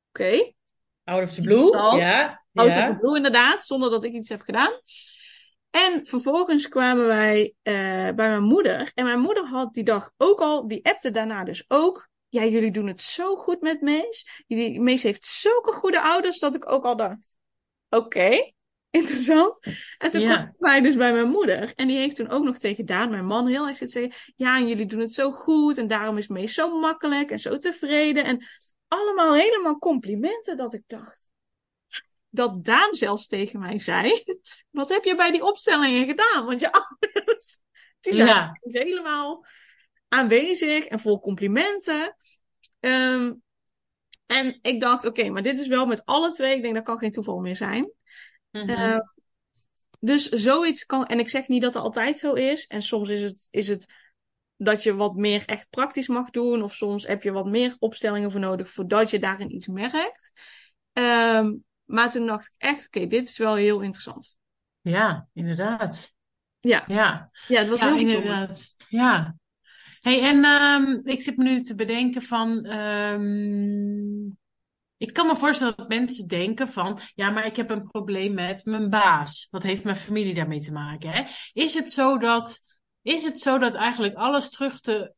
okay, 0.09 0.55
Out 1.03 1.23
of 1.23 1.33
the 1.33 1.41
blue, 1.41 1.75
ja. 1.97 2.43
out 2.53 2.73
ja. 2.73 2.87
of 2.89 2.93
the 2.93 2.97
blue 2.99 3.15
inderdaad, 3.15 3.65
zonder 3.65 3.89
dat 3.89 4.03
ik 4.03 4.13
iets 4.13 4.29
heb 4.29 4.41
gedaan. 4.41 4.71
En 5.69 6.05
vervolgens 6.05 6.67
kwamen 6.67 7.07
wij 7.07 7.53
uh, 7.63 7.73
bij 8.03 8.13
mijn 8.15 8.43
moeder. 8.43 8.91
En 8.93 9.03
mijn 9.05 9.19
moeder 9.19 9.45
had 9.45 9.73
die 9.73 9.83
dag 9.83 10.11
ook 10.17 10.39
al, 10.39 10.67
die 10.67 10.85
appte 10.85 11.11
daarna 11.11 11.43
dus 11.43 11.65
ook. 11.67 12.09
Ja, 12.29 12.43
jullie 12.45 12.71
doen 12.71 12.87
het 12.87 13.01
zo 13.01 13.35
goed 13.35 13.61
met 13.61 13.81
Mees. 13.81 14.43
Jullie, 14.47 14.81
Mees 14.81 15.03
heeft 15.03 15.27
zulke 15.27 15.71
goede 15.71 16.01
ouders 16.01 16.39
dat 16.39 16.55
ik 16.55 16.71
ook 16.71 16.83
al 16.83 16.95
dacht. 16.95 17.37
Oké, 17.89 18.05
okay, 18.05 18.55
interessant. 18.89 19.59
En 19.97 20.09
toen 20.09 20.21
Ja. 20.21 20.35
kwamen 20.35 20.55
wij 20.57 20.81
dus 20.81 20.95
bij 20.95 21.13
mijn 21.13 21.29
moeder. 21.29 21.73
En 21.75 21.87
die 21.87 21.97
heeft 21.97 22.15
toen 22.15 22.29
ook 22.29 22.43
nog 22.43 22.57
tegen 22.57 22.85
Daan, 22.85 23.09
mijn 23.09 23.25
man, 23.25 23.47
heel 23.47 23.67
erg 23.67 23.77
zitten 23.77 24.01
zeggen. 24.01 24.33
Ja, 24.35 24.57
en 24.57 24.67
jullie 24.67 24.85
doen 24.85 24.99
het 24.99 25.13
zo 25.13 25.31
goed. 25.31 25.77
En 25.77 25.87
daarom 25.87 26.17
is 26.17 26.27
Mees 26.27 26.53
zo 26.53 26.79
makkelijk 26.79 27.31
en 27.31 27.39
zo 27.39 27.57
tevreden. 27.57 28.23
En 28.23 28.45
allemaal 28.87 29.33
helemaal 29.33 29.77
complimenten 29.77 30.57
dat 30.57 30.73
ik 30.73 30.83
dacht. 30.87 31.29
Dat 32.29 32.63
Daan 32.63 32.95
zelfs 32.95 33.27
tegen 33.27 33.59
mij 33.59 33.79
zei. 33.79 34.23
Wat 34.69 34.89
heb 34.89 35.03
je 35.03 35.15
bij 35.15 35.31
die 35.31 35.43
opstellingen 35.43 36.05
gedaan? 36.05 36.45
Want 36.45 36.59
je 36.59 36.71
ouders, 36.81 37.59
die 37.99 38.13
zijn 38.13 38.59
dus 38.61 38.73
helemaal 38.73 39.45
aanwezig 40.07 40.85
en 40.85 40.99
vol 40.99 41.19
complimenten. 41.19 42.15
Um, 42.79 43.41
en 44.25 44.59
ik 44.61 44.81
dacht, 44.81 45.05
oké, 45.05 45.19
okay, 45.19 45.31
maar 45.31 45.43
dit 45.43 45.59
is 45.59 45.67
wel 45.67 45.85
met 45.85 46.05
alle 46.05 46.31
twee. 46.31 46.55
Ik 46.55 46.61
denk 46.61 46.75
dat 46.75 46.83
kan 46.83 46.97
geen 46.97 47.11
toeval 47.11 47.39
meer 47.39 47.55
zijn. 47.55 47.91
Mhm. 48.51 48.69
Uh, 48.69 48.99
dus 49.99 50.29
zoiets 50.29 50.85
kan. 50.85 51.05
En 51.05 51.19
ik 51.19 51.29
zeg 51.29 51.47
niet 51.47 51.61
dat 51.61 51.73
het 51.73 51.83
altijd 51.83 52.17
zo 52.17 52.33
is. 52.33 52.67
En 52.67 52.81
soms 52.81 53.09
is 53.09 53.21
het, 53.21 53.47
is 53.51 53.67
het 53.67 53.93
dat 54.57 54.83
je 54.83 54.95
wat 54.95 55.15
meer 55.15 55.43
echt 55.45 55.69
praktisch 55.69 56.07
mag 56.07 56.29
doen. 56.29 56.63
Of 56.63 56.73
soms 56.73 57.07
heb 57.07 57.23
je 57.23 57.31
wat 57.31 57.45
meer 57.45 57.75
opstellingen 57.79 58.31
voor 58.31 58.39
nodig 58.39 58.69
voordat 58.69 59.09
je 59.09 59.19
daarin 59.19 59.55
iets 59.55 59.67
merkt. 59.67 60.31
Um, 60.93 61.65
maar 61.85 62.11
toen 62.11 62.25
dacht 62.25 62.47
ik 62.47 62.53
echt, 62.57 62.87
oké, 62.87 62.97
okay, 62.97 63.09
dit 63.09 63.27
is 63.27 63.37
wel 63.37 63.55
heel 63.55 63.79
interessant. 63.79 64.37
Ja, 64.81 65.27
inderdaad. 65.33 66.15
Ja, 66.59 66.83
Ja, 66.87 67.29
ja 67.47 67.59
het 67.59 67.67
was 67.67 67.81
ja 67.81 67.87
heel 67.87 67.97
inderdaad. 67.97 68.75
Ja. 68.89 69.35
Hey, 69.99 70.21
en 70.21 70.45
um, 70.45 71.01
ik 71.03 71.23
zit 71.23 71.37
me 71.37 71.43
nu 71.43 71.61
te 71.61 71.75
bedenken 71.75 72.21
van. 72.21 72.65
Um, 72.65 74.37
ik 74.97 75.13
kan 75.13 75.27
me 75.27 75.35
voorstellen 75.35 75.75
dat 75.75 75.87
mensen 75.87 76.27
denken 76.27 76.67
van. 76.67 76.99
Ja, 77.15 77.29
maar 77.29 77.45
ik 77.45 77.55
heb 77.55 77.69
een 77.69 77.87
probleem 77.87 78.33
met 78.33 78.65
mijn 78.65 78.89
baas. 78.89 79.47
Wat 79.51 79.63
heeft 79.63 79.83
mijn 79.83 79.95
familie 79.95 80.33
daarmee 80.33 80.61
te 80.61 80.71
maken? 80.71 81.09
Hè? 81.09 81.23
Is, 81.53 81.73
het 81.73 81.91
zo 81.91 82.17
dat, 82.17 82.59
is 83.01 83.23
het 83.23 83.39
zo 83.39 83.57
dat 83.57 83.75
eigenlijk 83.75 84.15
alles 84.15 84.49
terug 84.49 84.79
te, 84.79 85.13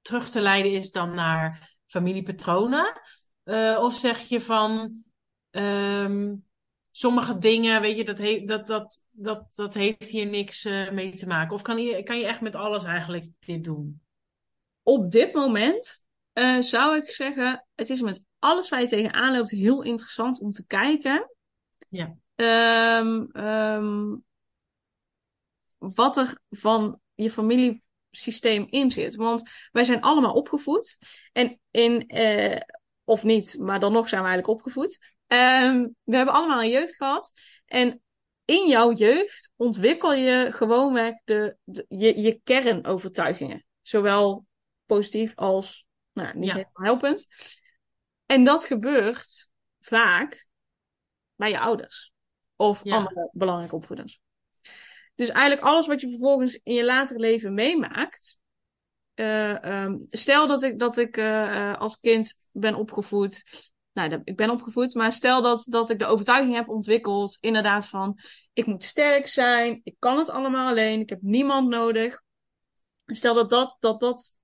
terug 0.00 0.28
te 0.28 0.40
leiden 0.40 0.72
is 0.72 0.90
dan 0.90 1.14
naar 1.14 1.76
familiepatronen? 1.86 3.00
Uh, 3.44 3.78
of 3.80 3.96
zeg 3.96 4.20
je 4.20 4.40
van. 4.40 5.02
Um, 5.50 6.46
sommige 6.96 7.38
dingen, 7.38 7.80
weet 7.80 7.96
je, 7.96 8.04
dat, 8.04 8.18
he 8.18 8.42
dat, 8.44 8.66
dat, 8.66 9.02
dat, 9.10 9.54
dat 9.54 9.74
heeft 9.74 10.08
hier 10.08 10.26
niks 10.26 10.64
uh, 10.64 10.90
mee 10.90 11.14
te 11.14 11.26
maken. 11.26 11.54
Of 11.54 11.62
kan 11.62 11.78
je, 11.78 12.02
kan 12.02 12.18
je 12.18 12.26
echt 12.26 12.40
met 12.40 12.54
alles 12.54 12.84
eigenlijk 12.84 13.26
dit 13.38 13.64
doen? 13.64 14.00
Op 14.82 15.10
dit 15.10 15.32
moment 15.32 16.04
uh, 16.34 16.60
zou 16.60 16.96
ik 16.96 17.10
zeggen, 17.10 17.66
het 17.74 17.90
is 17.90 18.00
met 18.00 18.24
alles 18.46 18.68
waar 18.68 18.80
je 18.80 18.88
tegenaan 18.88 19.36
loopt 19.36 19.50
heel 19.50 19.82
interessant 19.82 20.40
om 20.40 20.52
te 20.52 20.66
kijken. 20.66 21.30
Ja. 21.88 22.16
Um, 23.00 23.36
um, 23.44 24.24
wat 25.76 26.16
er 26.16 26.38
van 26.50 27.00
je 27.14 27.30
familiesysteem 27.30 28.66
in 28.70 28.90
zit. 28.90 29.14
Want 29.14 29.50
wij 29.72 29.84
zijn 29.84 30.00
allemaal 30.00 30.32
opgevoed. 30.32 30.98
En 31.32 31.60
in, 31.70 32.16
uh, 32.16 32.60
of 33.04 33.24
niet, 33.24 33.58
maar 33.58 33.80
dan 33.80 33.92
nog 33.92 34.08
zijn 34.08 34.22
we 34.22 34.28
eigenlijk 34.28 34.58
opgevoed. 34.58 34.98
Um, 35.26 35.94
we 36.04 36.16
hebben 36.16 36.34
allemaal 36.34 36.62
een 36.62 36.70
jeugd 36.70 36.96
gehad. 36.96 37.32
En 37.66 38.00
in 38.44 38.68
jouw 38.68 38.92
jeugd 38.92 39.52
ontwikkel 39.56 40.12
je 40.12 40.48
gewoonweg 40.52 41.14
de, 41.24 41.56
de, 41.64 41.84
je, 41.88 42.20
je 42.20 42.40
kernovertuigingen. 42.44 43.64
Zowel 43.82 44.46
positief 44.86 45.34
als 45.34 45.86
nou, 46.12 46.38
niet 46.38 46.48
Ja. 46.48 46.54
helemaal 46.54 46.84
helpend. 46.84 47.26
En 48.26 48.44
dat 48.44 48.64
gebeurt 48.64 49.48
vaak 49.80 50.48
bij 51.34 51.50
je 51.50 51.58
ouders. 51.58 52.12
Of 52.56 52.80
Ja. 52.84 52.96
andere 52.96 53.28
belangrijke 53.32 53.74
opvoeders. 53.74 54.20
Dus 55.14 55.28
eigenlijk 55.28 55.66
alles 55.66 55.86
wat 55.86 56.00
je 56.00 56.08
vervolgens 56.08 56.60
in 56.62 56.74
je 56.74 56.84
later 56.84 57.20
leven 57.20 57.54
meemaakt. 57.54 58.38
Uh, 59.14 59.82
um, 59.82 60.06
stel 60.08 60.46
dat 60.46 60.62
ik, 60.62 60.78
dat 60.78 60.96
ik 60.96 61.16
uh, 61.16 61.74
als 61.78 61.98
kind 62.00 62.34
ben 62.52 62.74
opgevoed. 62.74 63.42
Nou, 63.92 64.20
ik 64.24 64.36
ben 64.36 64.50
opgevoed, 64.50 64.94
maar 64.94 65.12
stel 65.12 65.42
dat, 65.42 65.66
dat 65.68 65.90
ik 65.90 65.98
de 65.98 66.06
overtuiging 66.06 66.54
heb 66.54 66.68
ontwikkeld, 66.68 67.36
inderdaad 67.40 67.86
van, 67.86 68.18
ik 68.52 68.66
moet 68.66 68.84
sterk 68.84 69.26
zijn, 69.26 69.80
ik 69.84 69.96
kan 69.98 70.18
het 70.18 70.30
allemaal 70.30 70.68
alleen, 70.68 71.00
ik 71.00 71.08
heb 71.08 71.22
niemand 71.22 71.68
nodig. 71.68 72.22
Stel 73.06 73.34
dat 73.34 73.50
dat, 73.50 73.76
dat, 73.80 74.00
dat 74.00 74.36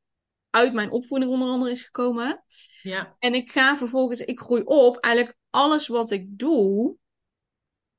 uit 0.53 0.73
mijn 0.73 0.91
opvoeding 0.91 1.31
onder 1.31 1.49
andere 1.49 1.71
is 1.71 1.85
gekomen. 1.85 2.45
Ja. 2.83 3.17
En 3.19 3.35
ik 3.35 3.53
ga 3.53 3.77
vervolgens, 3.77 4.21
ik 4.21 4.41
groei 4.41 4.63
op, 4.63 4.97
eigenlijk 4.97 5.37
alles 5.51 5.87
wat 5.87 6.11
ik 6.11 6.39
doe, 6.39 6.97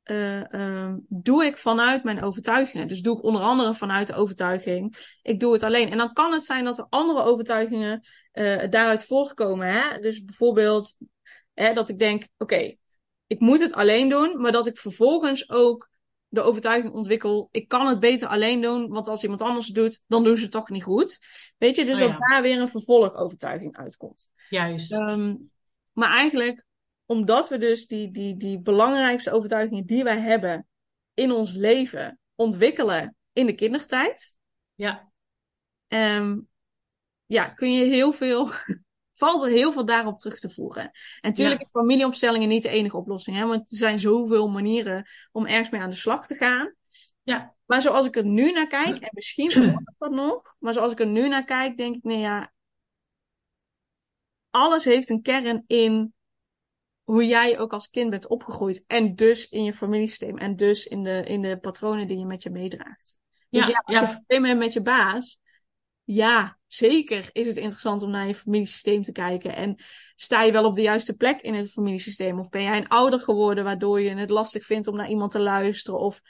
uh, 0.03 0.43
um, 0.43 1.05
doe 1.09 1.45
ik 1.45 1.57
vanuit 1.57 2.03
mijn 2.03 2.23
overtuigingen. 2.23 2.87
Dus 2.87 3.01
doe 3.01 3.17
ik 3.17 3.23
onder 3.23 3.41
andere 3.41 3.73
vanuit 3.73 4.07
de 4.07 4.15
overtuiging, 4.15 4.97
ik 5.21 5.39
doe 5.39 5.53
het 5.53 5.63
alleen. 5.63 5.91
En 5.91 5.97
dan 5.97 6.13
kan 6.13 6.33
het 6.33 6.45
zijn 6.45 6.65
dat 6.65 6.77
er 6.77 6.87
andere 6.89 7.23
overtuigingen 7.23 8.05
uh, 8.33 8.69
daaruit 8.69 9.05
voortkomen. 9.05 9.67
Hè? 9.67 9.99
Dus 9.99 10.23
bijvoorbeeld 10.23 10.97
hè, 11.53 11.73
dat 11.73 11.89
ik 11.89 11.99
denk, 11.99 12.23
oké, 12.37 12.53
okay, 12.53 12.77
ik 13.27 13.39
moet 13.39 13.59
het 13.59 13.73
alleen 13.73 14.09
doen, 14.09 14.41
maar 14.41 14.51
dat 14.51 14.67
ik 14.67 14.77
vervolgens 14.77 15.49
ook 15.49 15.91
de 16.33 16.41
overtuiging 16.41 16.93
ontwikkel, 16.93 17.47
ik 17.51 17.67
kan 17.67 17.87
het 17.87 17.99
beter 17.99 18.27
alleen 18.27 18.61
doen, 18.61 18.87
want 18.89 19.07
als 19.07 19.23
iemand 19.23 19.41
anders 19.41 19.65
het 19.65 19.75
doet, 19.75 20.03
dan 20.07 20.23
doen 20.23 20.37
ze 20.37 20.43
het 20.43 20.51
toch 20.51 20.69
niet 20.69 20.83
goed. 20.83 21.19
Weet 21.57 21.75
je, 21.75 21.85
dus 21.85 22.01
Oh, 22.01 22.07
dat 22.07 22.17
ja. 22.17 22.27
daar 22.29 22.41
weer 22.41 22.59
een 22.61 22.69
vervolgovertuiging 22.69 23.77
uitkomt. 23.77 24.29
Juist. 24.49 24.93
Um, 24.93 25.51
maar 25.91 26.09
eigenlijk, 26.09 26.65
omdat 27.05 27.49
we 27.49 27.57
dus 27.57 27.87
die, 27.87 28.11
die, 28.11 28.37
die 28.37 28.59
belangrijkste 28.59 29.31
overtuigingen 29.31 29.85
die 29.85 30.03
wij 30.03 30.19
hebben 30.19 30.67
in 31.13 31.31
ons 31.31 31.53
leven 31.53 32.19
ontwikkelen 32.35 33.15
in 33.33 33.45
de 33.45 33.53
kindertijd, 33.55 34.37
Ja. 34.75 35.11
um, 35.87 36.47
ja, 37.25 37.49
kun 37.49 37.73
je 37.73 37.83
heel 37.85 38.11
veel, 38.11 38.49
valt 39.13 39.43
er 39.43 39.49
heel 39.49 39.71
veel 39.71 39.85
daarop 39.85 40.19
terug 40.19 40.39
te 40.39 40.49
voeren. 40.49 40.83
En 40.83 40.91
natuurlijk 41.21 41.59
Ja. 41.59 41.65
is 41.65 41.71
familieopstellingen 41.71 42.47
niet 42.49 42.63
de 42.63 42.69
enige 42.69 42.97
oplossing, 42.97 43.35
hè, 43.37 43.45
want 43.45 43.71
er 43.71 43.77
zijn 43.77 43.99
zoveel 43.99 44.47
manieren 44.49 45.07
om 45.31 45.45
ergens 45.45 45.69
mee 45.69 45.81
aan 45.81 45.89
de 45.89 45.95
slag 45.95 46.27
te 46.27 46.35
gaan. 46.35 46.73
Ja. 47.23 47.55
Maar 47.65 47.81
zoals 47.81 48.05
ik 48.05 48.15
er 48.15 48.25
nu 48.25 48.51
naar 48.51 48.67
kijk, 48.67 48.97
en 48.97 49.09
misschien 49.11 49.51
verandert 49.51 49.95
dat 49.97 50.11
nog, 50.11 50.55
maar 50.59 50.73
zoals 50.73 50.91
ik 50.91 50.99
er 50.99 51.07
nu 51.07 51.27
naar 51.27 51.43
kijk, 51.43 51.77
denk 51.77 51.95
ik, 51.95 52.03
nee 52.03 52.19
ja, 52.19 52.51
alles 54.49 54.85
heeft 54.85 55.09
een 55.09 55.21
kern 55.21 55.63
in 55.67 56.13
hoe 57.03 57.25
jij 57.25 57.59
ook 57.59 57.73
als 57.73 57.89
kind 57.89 58.09
bent 58.09 58.27
opgegroeid. 58.27 58.83
En 58.87 59.15
dus 59.15 59.49
in 59.49 59.63
je 59.63 59.73
familiesysteem. 59.73 60.37
En 60.37 60.55
dus 60.55 60.85
in 60.85 61.03
de, 61.03 61.23
in 61.23 61.41
de 61.41 61.59
patronen 61.59 62.07
die 62.07 62.17
je 62.17 62.25
met 62.25 62.43
je 62.43 62.49
meedraagt. 62.49 63.19
Dus 63.49 63.65
ja, 63.67 63.71
Ja, 63.71 63.81
als 63.85 63.99
je 63.99 64.05
ja. 64.05 64.13
probleem 64.13 64.45
hebt 64.45 64.59
met 64.59 64.73
je 64.73 64.81
baas. 64.81 65.39
Ja, 66.03 66.57
zeker 66.75 67.29
is 67.31 67.47
het 67.47 67.55
interessant 67.55 68.01
om 68.01 68.09
naar 68.09 68.27
je 68.27 68.35
familiesysteem 68.35 69.01
te 69.01 69.11
kijken. 69.11 69.55
En 69.55 69.75
sta 70.15 70.43
je 70.43 70.51
wel 70.51 70.65
op 70.65 70.75
de 70.75 70.81
juiste 70.81 71.15
plek 71.15 71.41
in 71.41 71.53
het 71.53 71.71
familiesysteem? 71.71 72.39
Of 72.39 72.49
ben 72.49 72.63
jij 72.63 72.77
een 72.77 72.87
ouder 72.87 73.19
geworden 73.19 73.63
waardoor 73.63 74.01
je 74.01 74.15
het 74.15 74.29
lastig 74.29 74.65
vindt 74.65 74.87
om 74.87 74.95
naar 74.95 75.09
iemand 75.09 75.31
te 75.31 75.39
luisteren? 75.39 75.99
Of 75.99 76.21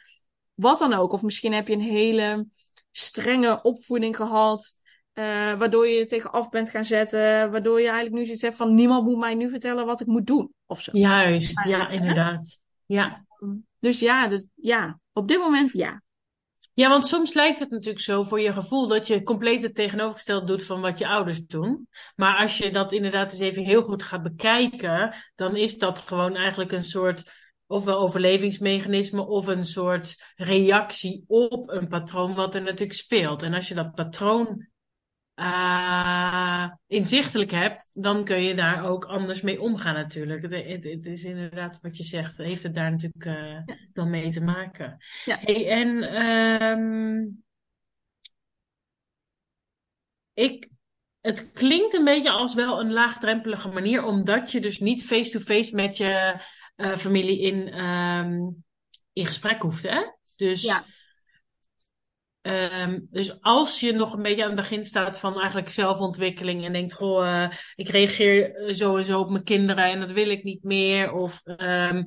wat 0.54 0.80
dan 0.80 0.94
ook. 0.94 1.12
Of 1.12 1.22
misschien 1.22 1.54
heb 1.54 1.68
je 1.68 1.74
een 1.74 1.82
hele 1.82 2.48
strenge 2.92 3.62
opvoeding 3.62 4.16
gehad. 4.16 4.78
Uh, 5.14 5.24
waardoor 5.54 5.88
je 5.88 5.96
je 5.98 6.06
tegen 6.06 6.32
af 6.32 6.50
bent 6.50 6.70
gaan 6.70 6.86
zetten. 6.86 7.52
Waardoor 7.52 7.80
je 7.80 7.88
eigenlijk 7.88 8.16
nu 8.16 8.26
zoiets 8.26 8.44
hebt 8.44 8.56
van 8.56 8.76
niemand 8.76 9.06
moet 9.06 9.18
mij 9.18 9.36
nu 9.36 9.50
vertellen 9.50 9.86
wat 9.86 10.02
ik 10.02 10.08
moet 10.08 10.28
doen. 10.28 10.54
Of 10.66 10.82
zo. 10.82 10.92
Juist, 10.94 11.64
ja, 11.64 11.90
inderdaad. 11.90 12.60
Ja. 12.86 13.26
Dus 13.80 14.00
ja, 14.00 14.28
dus, 14.28 14.48
ja, 14.56 15.00
op 15.14 15.28
dit 15.28 15.38
moment 15.38 15.72
ja. 15.72 16.03
Ja, 16.76 16.90
want 16.90 17.08
soms 17.08 17.34
lijkt 17.34 17.60
het 17.60 17.70
natuurlijk 17.70 18.04
zo 18.04 18.24
voor 18.24 18.40
je 18.40 18.54
gevoel 18.54 18.88
dat 18.88 19.08
je 19.08 19.24
compleet 19.24 19.62
het 19.62 19.76
tegenovergestelde 19.76 20.46
doet 20.46 20.66
van 20.66 20.82
wat 20.82 20.98
je 20.98 21.08
ouders 21.08 21.46
doen. 21.46 21.88
Maar 22.16 22.38
als 22.38 22.58
je 22.58 22.72
dat 22.72 22.92
inderdaad 22.92 23.32
eens 23.32 23.42
even 23.42 23.64
heel 23.64 23.82
goed 23.82 24.04
gaat 24.04 24.24
bekijken, 24.24 25.16
dan 25.36 25.56
is 25.56 25.78
dat 25.78 26.00
gewoon 26.00 26.36
eigenlijk 26.36 26.72
een 26.72 26.84
soort 26.84 27.32
ofwel 27.68 27.98
overlevingsmechanisme 27.98 29.28
of 29.28 29.48
een 29.48 29.66
soort 29.66 30.34
reactie 30.36 31.24
op 31.28 31.70
een 31.70 31.88
patroon 31.88 32.36
wat 32.36 32.56
er 32.56 32.62
natuurlijk 32.62 32.94
speelt. 32.94 33.44
En 33.44 33.54
als 33.54 33.68
je 33.68 33.76
dat 33.76 33.96
patroon 33.96 34.68
uh, 35.36 36.70
inzichtelijk 36.88 37.52
hebt, 37.52 37.90
dan 37.94 38.26
kun 38.26 38.42
je 38.42 38.56
daar 38.56 38.86
ook 38.86 39.06
anders 39.06 39.42
mee 39.42 39.62
omgaan 39.62 39.94
natuurlijk. 39.94 40.42
Het, 40.42 40.84
het, 40.84 41.06
is 41.06 41.24
inderdaad 41.24 41.80
wat 41.82 41.98
je 41.98 42.04
zegt, 42.04 42.38
heeft 42.38 42.64
het 42.64 42.76
daar 42.76 42.92
natuurlijk 42.92 43.26
uh, 43.26 43.76
dan 43.94 44.10
mee 44.10 44.32
te 44.32 44.42
maken. 44.42 44.98
Ja. 45.26 45.38
Hey, 45.40 45.70
en 45.70 46.22
um, 46.26 47.44
ik, 50.34 50.70
het 51.22 51.52
klinkt 51.52 51.94
een 51.94 52.04
beetje 52.04 52.32
als 52.32 52.56
wel 52.56 52.80
een 52.80 52.92
laagdrempelige 52.92 53.70
manier, 53.70 54.04
omdat 54.04 54.52
je 54.52 54.60
dus 54.60 54.80
niet 54.80 55.06
face-to-face 55.06 55.76
met 55.76 55.98
je 55.98 56.36
uh, 56.76 56.96
familie 56.96 57.40
in, 57.40 57.84
um, 57.84 58.64
in 59.14 59.26
gesprek 59.26 59.62
hoeft, 59.62 59.84
hè? 59.84 60.02
Dus 60.36 60.62
ja. 60.62 60.84
Um, 62.48 63.08
dus 63.12 63.42
als 63.42 63.80
je 63.80 63.92
nog 63.92 64.14
een 64.14 64.22
beetje 64.22 64.42
aan 64.42 64.52
het 64.52 64.60
begin 64.60 64.86
staat 64.86 65.20
van 65.20 65.40
eigenlijk 65.40 65.70
zelfontwikkeling 65.70 66.66
en 66.66 66.74
denkt, 66.74 66.94
goh, 66.94 67.26
uh, 67.26 67.50
ik 67.76 67.90
reageer 67.90 68.64
sowieso 68.76 69.20
op 69.20 69.30
mijn 69.30 69.44
kinderen 69.44 69.84
en 69.84 70.00
dat 70.00 70.12
wil 70.12 70.30
ik 70.30 70.44
niet 70.44 70.64
meer. 70.64 71.12
Of 71.12 71.42
um, 71.46 72.04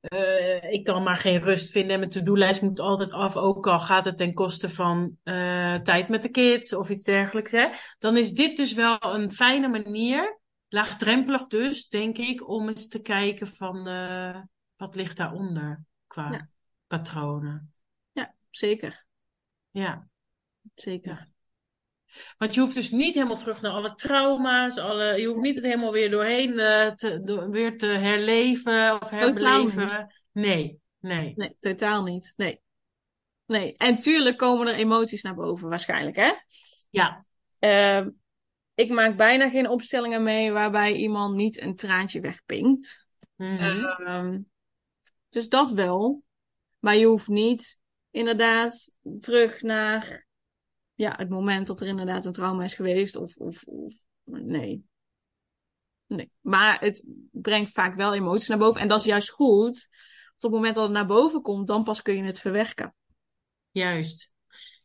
uh, 0.00 0.72
ik 0.72 0.84
kan 0.84 1.02
maar 1.02 1.16
geen 1.16 1.42
rust 1.42 1.72
vinden 1.72 1.92
en 1.92 1.98
mijn 1.98 2.10
to-do-lijst 2.10 2.62
moet 2.62 2.80
altijd 2.80 3.12
af, 3.12 3.36
ook 3.36 3.66
al 3.66 3.78
gaat 3.78 4.04
het 4.04 4.16
ten 4.16 4.34
koste 4.34 4.68
van 4.68 5.16
uh, 5.24 5.74
tijd 5.74 6.08
met 6.08 6.22
de 6.22 6.30
kids 6.30 6.74
of 6.74 6.90
iets 6.90 7.04
dergelijks. 7.04 7.50
Hè? 7.50 7.68
Dan 7.98 8.16
is 8.16 8.32
dit 8.32 8.56
dus 8.56 8.72
wel 8.72 8.98
een 9.00 9.32
fijne 9.32 9.68
manier, 9.68 10.40
laagdrempelig 10.68 11.46
dus, 11.46 11.88
denk 11.88 12.18
ik, 12.18 12.48
om 12.48 12.68
eens 12.68 12.88
te 12.88 13.02
kijken 13.02 13.46
van 13.46 13.88
wat 14.76 14.94
ligt 14.94 15.16
daaronder 15.16 15.84
qua 16.06 16.30
ja. 16.30 16.48
patronen. 16.86 17.72
Ja, 18.12 18.34
zeker. 18.50 19.04
Ja. 19.74 20.08
Zeker. 20.74 21.28
Want 22.38 22.54
je 22.54 22.60
hoeft 22.60 22.74
dus 22.74 22.90
niet 22.90 23.14
helemaal 23.14 23.36
terug 23.36 23.60
naar 23.60 23.72
alle 23.72 23.94
trauma's. 23.94 24.78
Alle, 24.78 25.20
je 25.20 25.26
hoeft 25.26 25.40
niet 25.40 25.54
het 25.54 25.64
helemaal 25.64 25.92
weer 25.92 26.10
doorheen 26.10 26.50
uh, 26.50 26.90
te, 26.90 27.48
weer 27.50 27.78
te 27.78 27.86
herleven 27.86 29.00
of 29.00 29.10
herbeleven. 29.10 30.14
Nee, 30.32 30.80
nee. 30.98 31.32
Nee, 31.36 31.56
totaal 31.60 32.02
niet. 32.02 32.32
Nee. 32.36 32.60
Nee. 33.46 33.76
En 33.76 33.98
tuurlijk 33.98 34.38
komen 34.38 34.66
er 34.66 34.74
emoties 34.74 35.22
naar 35.22 35.34
boven, 35.34 35.68
waarschijnlijk, 35.68 36.16
hè? 36.16 36.32
Ja. 36.90 37.24
Uh, 37.60 38.06
ik 38.74 38.90
maak 38.90 39.16
bijna 39.16 39.50
geen 39.50 39.68
opstellingen 39.68 40.22
mee 40.22 40.52
waarbij 40.52 40.92
iemand 40.92 41.34
niet 41.34 41.60
een 41.60 41.76
traantje 41.76 42.20
wegpinkt. 42.20 43.06
Mm 43.36 43.56
-hmm. 43.56 44.50
dus 45.28 45.48
dat 45.48 45.70
wel. 45.70 46.22
Maar 46.78 46.96
je 46.96 47.06
hoeft 47.06 47.28
niet 47.28 47.82
inderdaad 48.14 48.90
terug 49.18 49.62
naar 49.62 50.26
ja, 50.94 51.14
het 51.16 51.28
moment 51.28 51.66
dat 51.66 51.80
er 51.80 51.86
inderdaad 51.86 52.24
een 52.24 52.32
trauma 52.32 52.64
is 52.64 52.74
geweest. 52.74 53.16
Of, 53.16 53.36
of, 53.36 53.64
of 53.64 53.94
nee. 54.24 54.84
Nee. 56.06 56.30
Maar 56.40 56.80
het 56.80 57.04
brengt 57.30 57.70
vaak 57.70 57.94
wel 57.94 58.14
emoties 58.14 58.48
naar 58.48 58.58
boven. 58.58 58.80
En 58.80 58.88
dat 58.88 59.00
is 59.00 59.06
juist 59.06 59.30
goed. 59.30 59.88
Want 60.28 60.44
op 60.44 60.50
het 60.50 60.50
moment 60.50 60.74
dat 60.74 60.84
het 60.84 60.92
naar 60.92 61.06
boven 61.06 61.42
komt, 61.42 61.66
dan 61.66 61.84
pas 61.84 62.02
kun 62.02 62.16
je 62.16 62.22
het 62.22 62.40
verwerken. 62.40 62.94
Juist. 63.70 64.32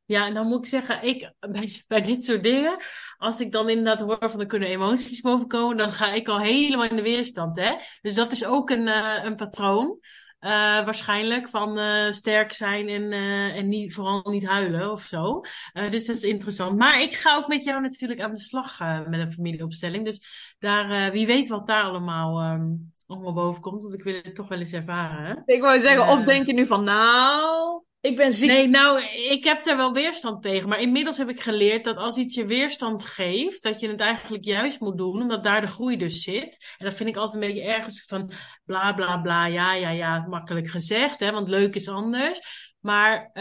Ja, 0.06 0.26
en 0.26 0.34
dan 0.34 0.48
moet 0.48 0.60
ik 0.60 0.65
zeggen, 0.65 1.04
ik, 1.04 1.34
bij, 1.52 1.84
bij 1.88 2.02
dit 2.02 2.24
soort 2.24 2.44
dingen, 2.44 2.84
als 3.18 3.39
ik 3.39 3.52
dan 3.52 3.70
inderdaad 3.70 4.00
hoor 4.00 4.30
van 4.30 4.39
er 4.39 4.46
kunnen 4.46 4.70
emoties 4.70 5.22
boven 5.22 5.48
komen, 5.48 5.78
dan 5.78 5.92
ga 5.92 6.13
ik 6.13 6.28
al 6.28 6.39
helemaal 6.39 6.86
in 6.86 6.96
de 6.96 7.02
weerstand, 7.02 7.58
hè. 7.58 7.76
Dus 8.02 8.15
dat 8.15 8.32
is 8.32 8.46
ook 8.46 8.70
een, 8.70 8.88
uh, 8.88 9.24
een 9.24 9.36
patroon. 9.36 10.00
Uh, 10.41 10.49
waarschijnlijk 10.86 11.49
van 11.49 11.78
uh, 11.78 12.12
sterk 12.12 12.54
zijn 12.54 12.88
en, 12.88 13.02
uh, 13.02 13.58
en 13.58 13.67
niet, 13.67 13.93
vooral 13.93 14.21
niet 14.30 14.45
huilen 14.45 14.91
of 14.91 15.02
zo. 15.02 15.41
dus 15.73 16.06
dat 16.06 16.15
is 16.15 16.23
interessant. 16.23 16.78
Maar 16.78 17.02
ik 17.02 17.13
ga 17.13 17.36
ook 17.36 17.47
met 17.47 17.63
jou 17.63 17.82
natuurlijk 17.82 18.21
aan 18.21 18.34
de 18.34 18.39
slag 18.39 18.80
met 18.80 19.19
een 19.19 19.32
familieopstelling. 19.32 20.06
Dus 20.06 20.54
daar, 20.60 21.12
wie 21.12 21.25
weet 21.25 21.47
wat 21.47 21.67
daar 21.67 21.84
allemaal, 21.84 22.54
um, 22.54 22.91
allemaal 23.08 23.34
boven 23.34 23.62
komt. 23.62 23.84
Want 23.84 23.95
ik 23.95 24.04
wil 24.04 24.13
het 24.13 24.36
toch 24.36 24.47
wel 24.47 24.60
eens 24.60 24.73
ervaren. 24.73 25.43
Ik 25.45 25.62
wou 25.62 25.80
zeggen, 25.80 26.08
of 26.08 26.23
denk 26.23 26.45
je 26.45 26.54
nu 26.54 26.65
van 26.65 26.84
nou, 26.84 27.84
ik 28.02 28.16
ben 28.16 28.34
ziek. 28.34 28.50
Nee, 28.50 28.68
nou, 28.68 29.04
ik 29.30 29.44
heb 29.44 29.66
er 29.66 29.78
wel 29.78 29.94
weerstand 29.94 30.42
tegen. 30.42 30.70
Maar 30.70 30.82
inmiddels 30.82 31.18
heb 31.18 31.30
ik 31.30 31.42
geleerd 31.42 31.84
dat 31.84 31.98
als 31.98 32.18
iets 32.18 32.36
je 32.36 32.46
weerstand 32.46 33.06
geeft, 33.06 33.64
dat 33.64 33.80
je 33.80 33.88
het 33.88 34.00
eigenlijk 34.00 34.46
juist 34.46 34.80
moet 34.80 34.98
doen, 34.98 35.22
omdat 35.22 35.44
daar 35.44 35.62
de 35.62 35.68
groei 35.68 35.98
dus 35.98 36.24
zit. 36.24 36.76
En 36.78 36.86
dat 36.86 36.96
vind 36.96 37.10
ik 37.10 37.16
altijd 37.16 37.44
een 37.44 37.50
beetje 37.50 37.68
ergens 37.68 38.06
van 38.06 38.32
bla 38.66 38.94
bla 38.94 39.18
bla, 39.18 39.46
ja, 39.46 39.74
ja, 39.74 39.90
ja, 39.90 40.28
makkelijk 40.28 40.68
gezegd, 40.68 41.20
hè, 41.20 41.32
want 41.32 41.48
leuk 41.48 41.76
is 41.76 41.88
anders. 41.88 42.40
Maar 42.80 43.32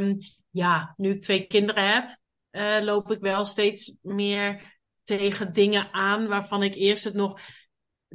um, 0.00 0.18
ja, 0.50 0.94
nu 0.96 1.10
ik 1.10 1.22
twee 1.22 1.46
kinderen 1.46 1.92
heb, 1.92 2.18
uh, 2.50 2.84
loop 2.84 3.10
ik 3.10 3.20
wel 3.20 3.44
steeds 3.44 3.96
meer 4.02 4.76
tegen 5.04 5.52
dingen 5.52 5.92
aan 5.92 6.28
waarvan 6.28 6.62
ik 6.62 6.74
eerst 6.74 7.04
het 7.04 7.14
nog 7.14 7.40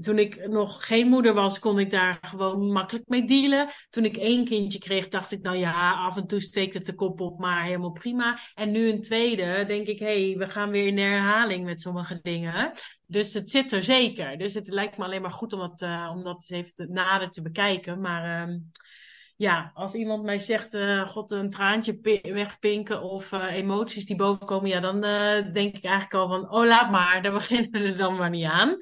toen 0.01 0.19
ik 0.19 0.47
nog 0.47 0.87
geen 0.87 1.07
moeder 1.07 1.33
was, 1.33 1.59
kon 1.59 1.79
ik 1.79 1.91
daar 1.91 2.17
gewoon 2.21 2.71
makkelijk 2.71 3.07
mee 3.07 3.25
dealen. 3.25 3.69
Toen 3.89 4.05
ik 4.05 4.17
één 4.17 4.45
kindje 4.45 4.79
kreeg, 4.79 5.07
dacht 5.07 5.31
ik, 5.31 5.41
nou 5.41 5.57
ja, 5.57 5.93
af 5.93 6.17
en 6.17 6.27
toe 6.27 6.39
steekt 6.39 6.73
het 6.73 6.85
de 6.85 6.95
kop 6.95 7.19
op, 7.19 7.37
maar 7.37 7.63
helemaal 7.63 7.91
prima. 7.91 8.37
En 8.53 8.71
nu 8.71 8.89
een 8.89 9.01
tweede, 9.01 9.63
denk 9.67 9.87
ik, 9.87 9.99
hé, 9.99 10.27
hey, 10.27 10.37
we 10.37 10.47
gaan 10.47 10.69
weer 10.69 10.87
in 10.87 10.97
herhaling 10.97 11.65
met 11.65 11.81
sommige 11.81 12.19
dingen. 12.21 12.71
Dus 13.07 13.33
het 13.33 13.49
zit 13.49 13.71
er 13.71 13.83
zeker. 13.83 14.37
Dus 14.37 14.53
het 14.53 14.67
lijkt 14.67 14.97
me 14.97 15.03
alleen 15.03 15.21
maar 15.21 15.31
goed 15.31 15.53
om 15.53 15.59
dat, 15.59 15.81
uh, 15.81 16.11
om 16.15 16.23
dat 16.23 16.45
eens 16.47 16.49
even 16.49 16.93
nader 16.93 17.29
te 17.29 17.41
bekijken. 17.41 18.01
Maar 18.01 18.49
uh, 18.49 18.55
ja, 19.35 19.71
als 19.73 19.93
iemand 19.93 20.23
mij 20.23 20.39
zegt, 20.39 20.73
uh, 20.73 21.07
god, 21.07 21.31
een 21.31 21.49
traantje 21.49 21.99
wegpinken 22.21 23.01
of 23.01 23.31
uh, 23.31 23.53
emoties 23.53 24.05
die 24.05 24.15
bovenkomen, 24.15 24.69
ja, 24.69 24.79
dan 24.79 24.95
uh, 24.95 25.53
denk 25.53 25.75
ik 25.75 25.83
eigenlijk 25.83 26.13
al 26.13 26.27
van, 26.27 26.51
oh, 26.51 26.65
laat 26.65 26.91
maar, 26.91 27.21
daar 27.21 27.33
beginnen 27.41 27.81
we 27.81 27.93
dan 27.93 28.15
maar 28.15 28.29
niet 28.29 28.45
aan. 28.45 28.77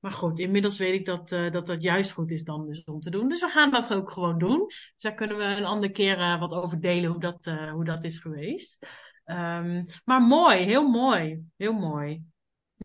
Maar 0.00 0.12
goed, 0.12 0.38
inmiddels 0.38 0.78
weet 0.78 0.94
ik 0.94 1.04
dat, 1.04 1.28
dat 1.28 1.66
dat 1.66 1.82
juist 1.82 2.12
goed 2.12 2.30
is 2.30 2.42
dan 2.42 2.66
dus 2.66 2.84
om 2.84 3.00
te 3.00 3.10
doen. 3.10 3.28
Dus 3.28 3.40
we 3.40 3.48
gaan 3.48 3.70
dat 3.70 3.94
ook 3.94 4.10
gewoon 4.10 4.38
doen. 4.38 4.66
Dus 4.66 4.94
daar 4.96 5.14
kunnen 5.14 5.36
we 5.36 5.42
een 5.42 5.64
andere 5.64 5.92
keer 5.92 6.38
wat 6.38 6.52
over 6.52 6.80
delen 6.80 7.10
hoe 7.10 7.20
dat, 7.20 7.44
hoe 7.72 7.84
dat 7.84 8.04
is 8.04 8.18
geweest. 8.18 8.86
Um, 9.24 9.84
maar 10.04 10.20
mooi, 10.20 10.58
heel 10.58 10.88
mooi, 10.88 11.42
heel 11.56 11.72
mooi. 11.72 12.22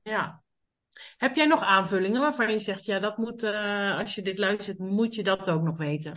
Ja. 0.03 0.43
Heb 1.17 1.35
jij 1.35 1.45
nog 1.45 1.61
aanvullingen 1.61 2.21
waarvan 2.21 2.51
je 2.51 2.59
zegt, 2.59 2.85
ja, 2.85 2.99
dat 2.99 3.17
moet, 3.17 3.43
als 3.97 4.15
je 4.15 4.21
dit 4.21 4.37
luistert, 4.37 4.79
moet 4.79 5.15
je 5.15 5.23
dat 5.23 5.49
ook 5.49 5.61
nog 5.61 5.77
weten? 5.77 6.13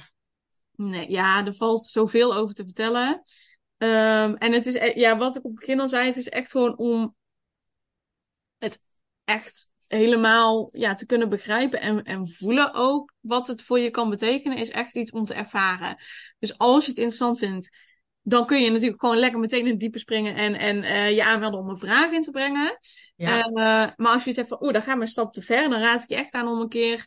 Nee, 0.74 1.10
ja, 1.10 1.46
er 1.46 1.54
valt 1.54 1.84
zoveel 1.84 2.34
over 2.34 2.54
te 2.54 2.64
vertellen. 2.64 3.22
Um, 3.78 4.36
en 4.36 4.52
het 4.52 4.66
is, 4.66 4.74
e-, 4.74 4.92
ja, 4.94 5.16
wat 5.16 5.36
ik 5.36 5.44
op 5.44 5.50
het 5.50 5.60
begin 5.60 5.80
al 5.80 5.88
zei, 5.88 6.06
het 6.06 6.16
is 6.16 6.28
echt 6.28 6.50
gewoon 6.50 6.76
om 6.78 7.14
het 8.58 8.80
echt 9.24 9.70
helemaal 9.86 10.68
ja, 10.72 10.94
te 10.94 11.06
kunnen 11.06 11.28
begrijpen 11.28 11.80
en, 11.80 12.02
en 12.02 12.28
voelen 12.28 12.74
ook 12.74 13.12
wat 13.20 13.46
het 13.46 13.62
voor 13.62 13.78
je 13.78 13.90
kan 13.90 14.10
betekenen, 14.10 14.58
is 14.58 14.70
echt 14.70 14.94
iets 14.94 15.10
om 15.10 15.24
te 15.24 15.34
ervaren. 15.34 15.96
Dus 16.38 16.58
als 16.58 16.84
je 16.84 16.90
het 16.90 17.00
interessant 17.00 17.38
vindt, 17.38 17.76
dan 18.22 18.46
kun 18.46 18.62
je 18.62 18.70
natuurlijk 18.70 19.00
gewoon 19.00 19.18
lekker 19.18 19.40
meteen 19.40 19.64
in 19.64 19.70
het 19.70 19.80
diepe 19.80 19.98
springen 19.98 20.34
en, 20.34 20.54
en 20.54 20.76
uh, 20.76 21.14
je 21.14 21.24
aanmelden 21.24 21.60
om 21.60 21.68
een 21.68 21.78
vraag 21.78 22.12
in 22.12 22.22
te 22.22 22.30
brengen. 22.30 22.78
Ja. 23.16 23.46
Uh, 23.46 23.52
maar 23.96 24.12
als 24.12 24.24
je 24.24 24.32
zegt 24.32 24.48
van, 24.48 24.62
oeh, 24.62 24.72
dan 24.72 24.82
gaan 24.82 24.96
we 24.96 25.02
een 25.02 25.08
stap 25.08 25.32
te 25.32 25.42
ver, 25.42 25.68
dan 25.68 25.80
raad 25.80 26.02
ik 26.02 26.08
je 26.08 26.16
echt 26.16 26.32
aan 26.32 26.48
om 26.48 26.60
een 26.60 26.68
keer 26.68 27.06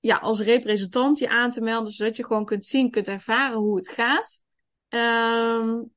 ja, 0.00 0.16
als 0.16 0.40
representant 0.40 1.18
je 1.18 1.28
aan 1.28 1.50
te 1.50 1.60
melden, 1.60 1.92
zodat 1.92 2.16
je 2.16 2.26
gewoon 2.26 2.44
kunt 2.44 2.64
zien, 2.64 2.90
kunt 2.90 3.08
ervaren 3.08 3.58
hoe 3.58 3.76
het 3.76 3.88
gaat. 3.88 4.42
Um, 4.88 5.92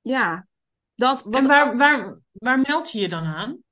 ja, 0.00 0.46
dat. 0.94 1.22
Wat 1.22 1.40
en 1.40 1.46
waar, 1.46 1.76
waar, 1.76 2.18
waar 2.32 2.60
meld 2.66 2.92
je 2.92 3.00
je 3.00 3.08
dan 3.08 3.24
aan? 3.24 3.62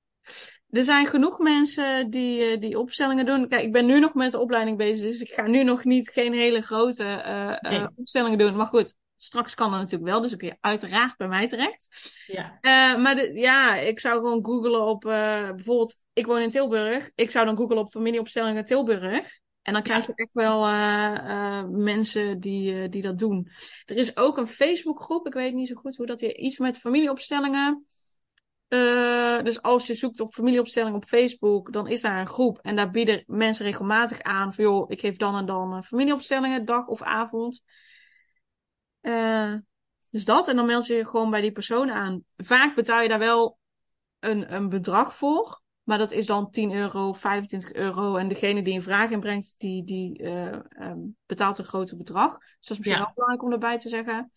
Er 0.70 0.84
zijn 0.84 1.06
genoeg 1.06 1.38
mensen 1.38 2.10
die, 2.10 2.42
eh, 2.42 2.60
die 2.60 2.78
opstellingen 2.78 3.26
doen. 3.26 3.48
Kijk, 3.48 3.62
ik 3.62 3.72
ben 3.72 3.86
nu 3.86 3.98
nog 3.98 4.14
met 4.14 4.32
de 4.32 4.40
opleiding 4.40 4.76
bezig, 4.76 5.10
dus 5.10 5.20
ik 5.20 5.32
ga 5.32 5.46
nu 5.46 5.62
nog 5.62 5.84
niet 5.84 6.08
geen 6.08 6.32
hele 6.32 6.60
grote 6.60 7.04
uh, 7.04 7.70
nee. 7.70 7.88
opstellingen 7.94 8.38
doen. 8.38 8.56
Maar 8.56 8.66
goed, 8.66 8.94
straks 9.16 9.55
kan 9.55 9.70
dat 9.70 9.81
natuurlijk 9.81 10.11
wel, 10.11 10.20
dus 10.20 10.31
dan 10.31 10.38
kun 10.38 10.48
je 10.48 10.57
uiteraard 10.61 11.16
bij 11.16 11.29
mij 11.29 11.48
terecht. 11.48 12.14
Ja. 12.26 12.59
Uh, 12.61 13.02
maar 13.02 13.14
de, 13.14 13.33
ja, 13.35 13.74
ik 13.76 14.00
zou 14.00 14.14
gewoon 14.14 14.44
googlen 14.44 14.83
op 14.87 15.00
bijvoorbeeld 15.00 16.00
ik 16.12 16.26
woon 16.26 16.40
in 16.40 16.50
Tilburg. 16.50 17.11
Ik 17.14 17.31
zou 17.31 17.46
dan 17.46 17.57
googlen 17.57 17.79
op 17.79 17.90
familieopstellingen 17.90 18.64
Tilburg. 18.64 19.38
En 19.62 19.72
dan 19.72 19.83
krijg 19.83 20.07
je 20.07 20.14
echt 20.14 20.33
wel 20.33 20.69
uh, 20.69 21.14
uh, 21.25 21.64
mensen 21.69 22.40
die, 22.40 22.88
die 22.88 23.02
dat 23.02 23.19
doen. 23.19 23.48
Er 23.85 23.96
is 23.96 24.17
ook 24.17 24.37
een 24.37 24.46
Facebookgroep. 24.46 25.27
Ik 25.27 25.33
weet 25.33 25.54
niet 25.54 25.69
zo 25.69 25.75
goed 25.75 25.96
hoe 25.96 26.06
dat 26.06 26.21
hier 26.21 26.37
iets 26.37 26.58
met 26.58 26.79
familieopstellingen. 26.79 27.87
dus 29.42 29.62
als 29.62 29.87
je 29.87 29.94
zoekt 29.94 30.21
op 30.21 30.31
familieopstellingen 30.33 30.96
op 30.96 31.04
Facebook, 31.04 31.73
dan 31.73 31.88
is 31.88 32.00
daar 32.00 32.21
een 32.21 32.27
groep. 32.27 32.58
En 32.62 32.77
daar 32.77 32.90
bieden 32.90 33.25
mensen 33.27 33.64
regelmatig 33.64 34.21
aan 34.23 34.52
van 34.52 34.64
joh, 34.64 34.90
ik 34.90 35.00
geef 35.00 35.17
dan 35.17 35.37
en 35.37 35.46
dan 35.46 35.85
familieopstellingen, 35.85 36.64
dag 36.64 36.87
of 36.87 37.02
avond. 37.02 37.62
Dus 40.10 40.24
dat. 40.24 40.48
En 40.48 40.56
dan 40.56 40.66
meld 40.66 40.87
je 40.87 40.94
je 40.94 41.06
gewoon 41.06 41.30
bij 41.30 41.40
die 41.40 41.52
persoon 41.52 41.90
aan. 41.90 42.24
Vaak 42.34 42.74
betaal 42.74 43.02
je 43.02 43.08
daar 43.08 43.18
wel 43.18 43.58
een, 44.18 44.54
een 44.54 44.68
bedrag 44.68 45.14
voor. 45.14 45.64
Maar 45.82 45.98
dat 45.98 46.12
is 46.12 46.26
dan 46.26 46.50
10 46.50 46.72
euro, 46.72 47.12
25 47.12 47.72
euro. 47.72 48.16
En 48.16 48.28
degene 48.28 48.62
die 48.62 48.74
een 48.74 48.82
vraag 48.82 49.10
inbrengt, 49.10 49.54
die, 49.58 49.84
die 49.84 50.22
uh, 50.22 50.58
um, 50.80 51.16
betaalt 51.26 51.58
een 51.58 51.64
groter 51.64 51.96
bedrag. 51.96 52.38
Dus 52.38 52.48
dat 52.60 52.70
is 52.70 52.78
misschien 52.78 52.92
ja. 52.92 52.98
wel 52.98 53.12
belangrijk 53.14 53.42
om 53.42 53.52
erbij 53.52 53.78
te 53.78 53.88
zeggen. 53.88 54.30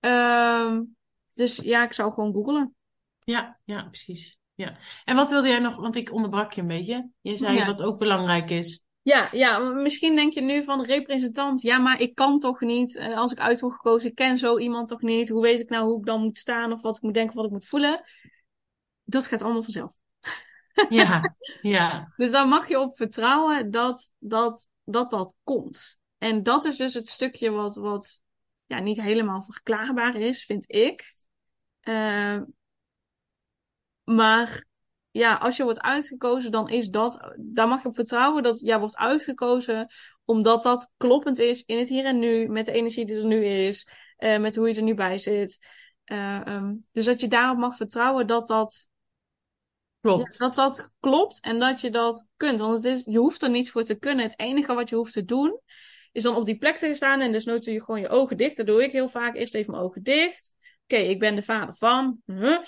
Um, 0.00 0.96
dus 1.32 1.56
ja, 1.56 1.84
ik 1.84 1.92
zou 1.92 2.12
gewoon 2.12 2.34
googlen. 2.34 2.74
Ja, 3.18 3.58
ja, 3.64 3.82
precies. 3.84 4.38
Ja. 4.54 4.76
En 5.04 5.16
wat 5.16 5.30
wilde 5.30 5.48
jij 5.48 5.58
nog, 5.58 5.76
want 5.76 5.96
ik 5.96 6.12
onderbrak 6.12 6.52
je 6.52 6.60
een 6.60 6.66
beetje. 6.66 7.10
Je 7.20 7.36
zei 7.36 7.64
wat 7.64 7.82
ook 7.82 7.98
belangrijk 7.98 8.50
is. 8.50 8.84
Ja, 9.02 9.28
ja, 9.32 9.58
misschien 9.58 10.16
denk 10.16 10.32
je 10.32 10.40
nu 10.40 10.64
van 10.64 10.84
representant. 10.84 11.62
Ja, 11.62 11.78
maar 11.78 12.00
ik 12.00 12.14
kan 12.14 12.38
toch 12.38 12.60
niet. 12.60 12.96
Eh, 12.96 13.16
als 13.16 13.32
ik 13.32 13.38
uit 13.38 13.60
word 13.60 13.74
gekozen, 13.74 14.08
ik 14.08 14.14
ken 14.14 14.38
zo 14.38 14.58
iemand 14.58 14.88
toch 14.88 15.02
niet. 15.02 15.28
Hoe 15.28 15.42
weet 15.42 15.60
ik 15.60 15.68
nou 15.68 15.86
hoe 15.86 15.98
ik 15.98 16.06
dan 16.06 16.20
moet 16.20 16.38
staan 16.38 16.72
of 16.72 16.82
wat 16.82 16.96
ik 16.96 17.02
moet 17.02 17.14
denken, 17.14 17.36
wat 17.36 17.44
ik 17.44 17.50
moet 17.50 17.66
voelen? 17.66 18.02
Dat 19.04 19.26
gaat 19.26 19.42
allemaal 19.42 19.62
vanzelf. 19.62 19.98
Ja, 20.88 21.36
ja. 21.60 22.12
dus 22.16 22.30
daar 22.30 22.48
mag 22.48 22.68
je 22.68 22.80
op 22.80 22.96
vertrouwen 22.96 23.70
dat 23.70 24.10
dat, 24.18 24.68
dat, 24.84 25.10
dat 25.10 25.36
komt. 25.44 25.98
En 26.18 26.42
dat 26.42 26.64
is 26.64 26.76
dus 26.76 26.94
het 26.94 27.08
stukje 27.08 27.50
wat, 27.50 27.76
wat 27.76 28.20
ja, 28.66 28.78
niet 28.78 29.00
helemaal 29.00 29.42
verklaarbaar 29.42 30.14
is, 30.14 30.44
vind 30.44 30.72
ik. 30.72 31.14
Uh, 31.82 32.40
maar 34.04 34.64
ja, 35.10 35.34
als 35.34 35.56
je 35.56 35.62
wordt 35.62 35.80
uitgekozen, 35.80 36.50
dan 36.50 36.68
is 36.68 36.88
dat, 36.88 37.34
daar 37.38 37.68
mag 37.68 37.82
je 37.82 37.88
op 37.88 37.94
vertrouwen 37.94 38.42
dat 38.42 38.60
jij 38.60 38.78
wordt 38.78 38.96
uitgekozen, 38.96 39.88
omdat 40.24 40.62
dat 40.62 40.90
kloppend 40.96 41.38
is 41.38 41.64
in 41.64 41.78
het 41.78 41.88
hier 41.88 42.04
en 42.04 42.18
nu, 42.18 42.48
met 42.48 42.66
de 42.66 42.72
energie 42.72 43.06
die 43.06 43.16
er 43.16 43.26
nu 43.26 43.44
is, 43.44 43.88
uh, 44.18 44.38
met 44.38 44.56
hoe 44.56 44.68
je 44.68 44.74
er 44.74 44.82
nu 44.82 44.94
bij 44.94 45.18
zit. 45.18 45.58
Uh, 46.04 46.40
um, 46.46 46.86
dus 46.92 47.04
dat 47.04 47.20
je 47.20 47.28
daarop 47.28 47.58
mag 47.58 47.76
vertrouwen 47.76 48.26
dat 48.26 48.46
dat 48.46 48.88
klopt. 50.00 50.36
Ja, 50.38 50.46
dat 50.46 50.54
dat 50.54 50.92
klopt 51.00 51.40
en 51.40 51.58
dat 51.58 51.80
je 51.80 51.90
dat 51.90 52.26
kunt. 52.36 52.60
Want 52.60 52.84
het 52.84 52.92
is, 52.92 53.04
je 53.04 53.18
hoeft 53.18 53.42
er 53.42 53.50
niets 53.50 53.70
voor 53.70 53.84
te 53.84 53.98
kunnen. 53.98 54.24
Het 54.24 54.40
enige 54.40 54.74
wat 54.74 54.88
je 54.88 54.96
hoeft 54.96 55.12
te 55.12 55.24
doen, 55.24 55.60
is 56.12 56.22
dan 56.22 56.36
op 56.36 56.46
die 56.46 56.58
plek 56.58 56.76
te 56.76 56.94
staan 56.94 57.20
en 57.20 57.32
dus 57.32 57.44
nooit 57.44 57.64
je 57.64 57.82
gewoon 57.84 58.00
je 58.00 58.08
ogen 58.08 58.36
dicht. 58.36 58.56
Dat 58.56 58.66
doe 58.66 58.82
ik 58.82 58.92
heel 58.92 59.08
vaak. 59.08 59.36
Eerst 59.36 59.54
even 59.54 59.70
mijn 59.70 59.84
ogen 59.84 60.02
dicht. 60.02 60.54
Oké, 60.82 60.94
okay, 60.94 61.08
ik 61.10 61.18
ben 61.18 61.34
de 61.34 61.42
vader 61.42 61.74
van. 61.74 62.18
Huh? 62.26 62.58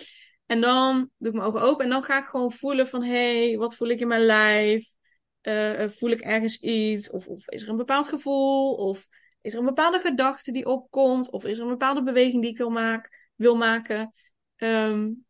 En 0.52 0.60
dan 0.60 1.10
doe 1.18 1.28
ik 1.28 1.34
mijn 1.34 1.46
ogen 1.46 1.60
open 1.60 1.84
en 1.84 1.90
dan 1.90 2.02
ga 2.02 2.18
ik 2.18 2.24
gewoon 2.24 2.52
voelen 2.52 2.88
van... 2.88 3.02
hé, 3.02 3.48
hey, 3.48 3.58
wat 3.58 3.76
voel 3.76 3.88
ik 3.88 4.00
in 4.00 4.08
mijn 4.08 4.24
lijf? 4.24 4.94
Uh, 5.42 5.88
voel 5.88 6.10
ik 6.10 6.20
ergens 6.20 6.60
iets? 6.60 7.10
Of, 7.10 7.26
of 7.28 7.48
is 7.48 7.62
er 7.62 7.68
een 7.68 7.76
bepaald 7.76 8.08
gevoel? 8.08 8.74
Of 8.74 9.06
is 9.40 9.52
er 9.52 9.58
een 9.58 9.64
bepaalde 9.64 9.98
gedachte 9.98 10.52
die 10.52 10.66
opkomt? 10.66 11.30
Of 11.30 11.44
is 11.44 11.58
er 11.58 11.64
een 11.64 11.70
bepaalde 11.70 12.02
beweging 12.02 12.42
die 12.42 12.50
ik 12.50 12.56
wil, 12.56 12.70
maak, 12.70 13.30
wil 13.34 13.56
maken? 13.56 14.10
Um, 14.56 15.24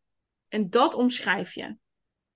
en 0.49 0.71
dat 0.71 0.95
omschrijf 0.95 1.55
je. 1.55 1.77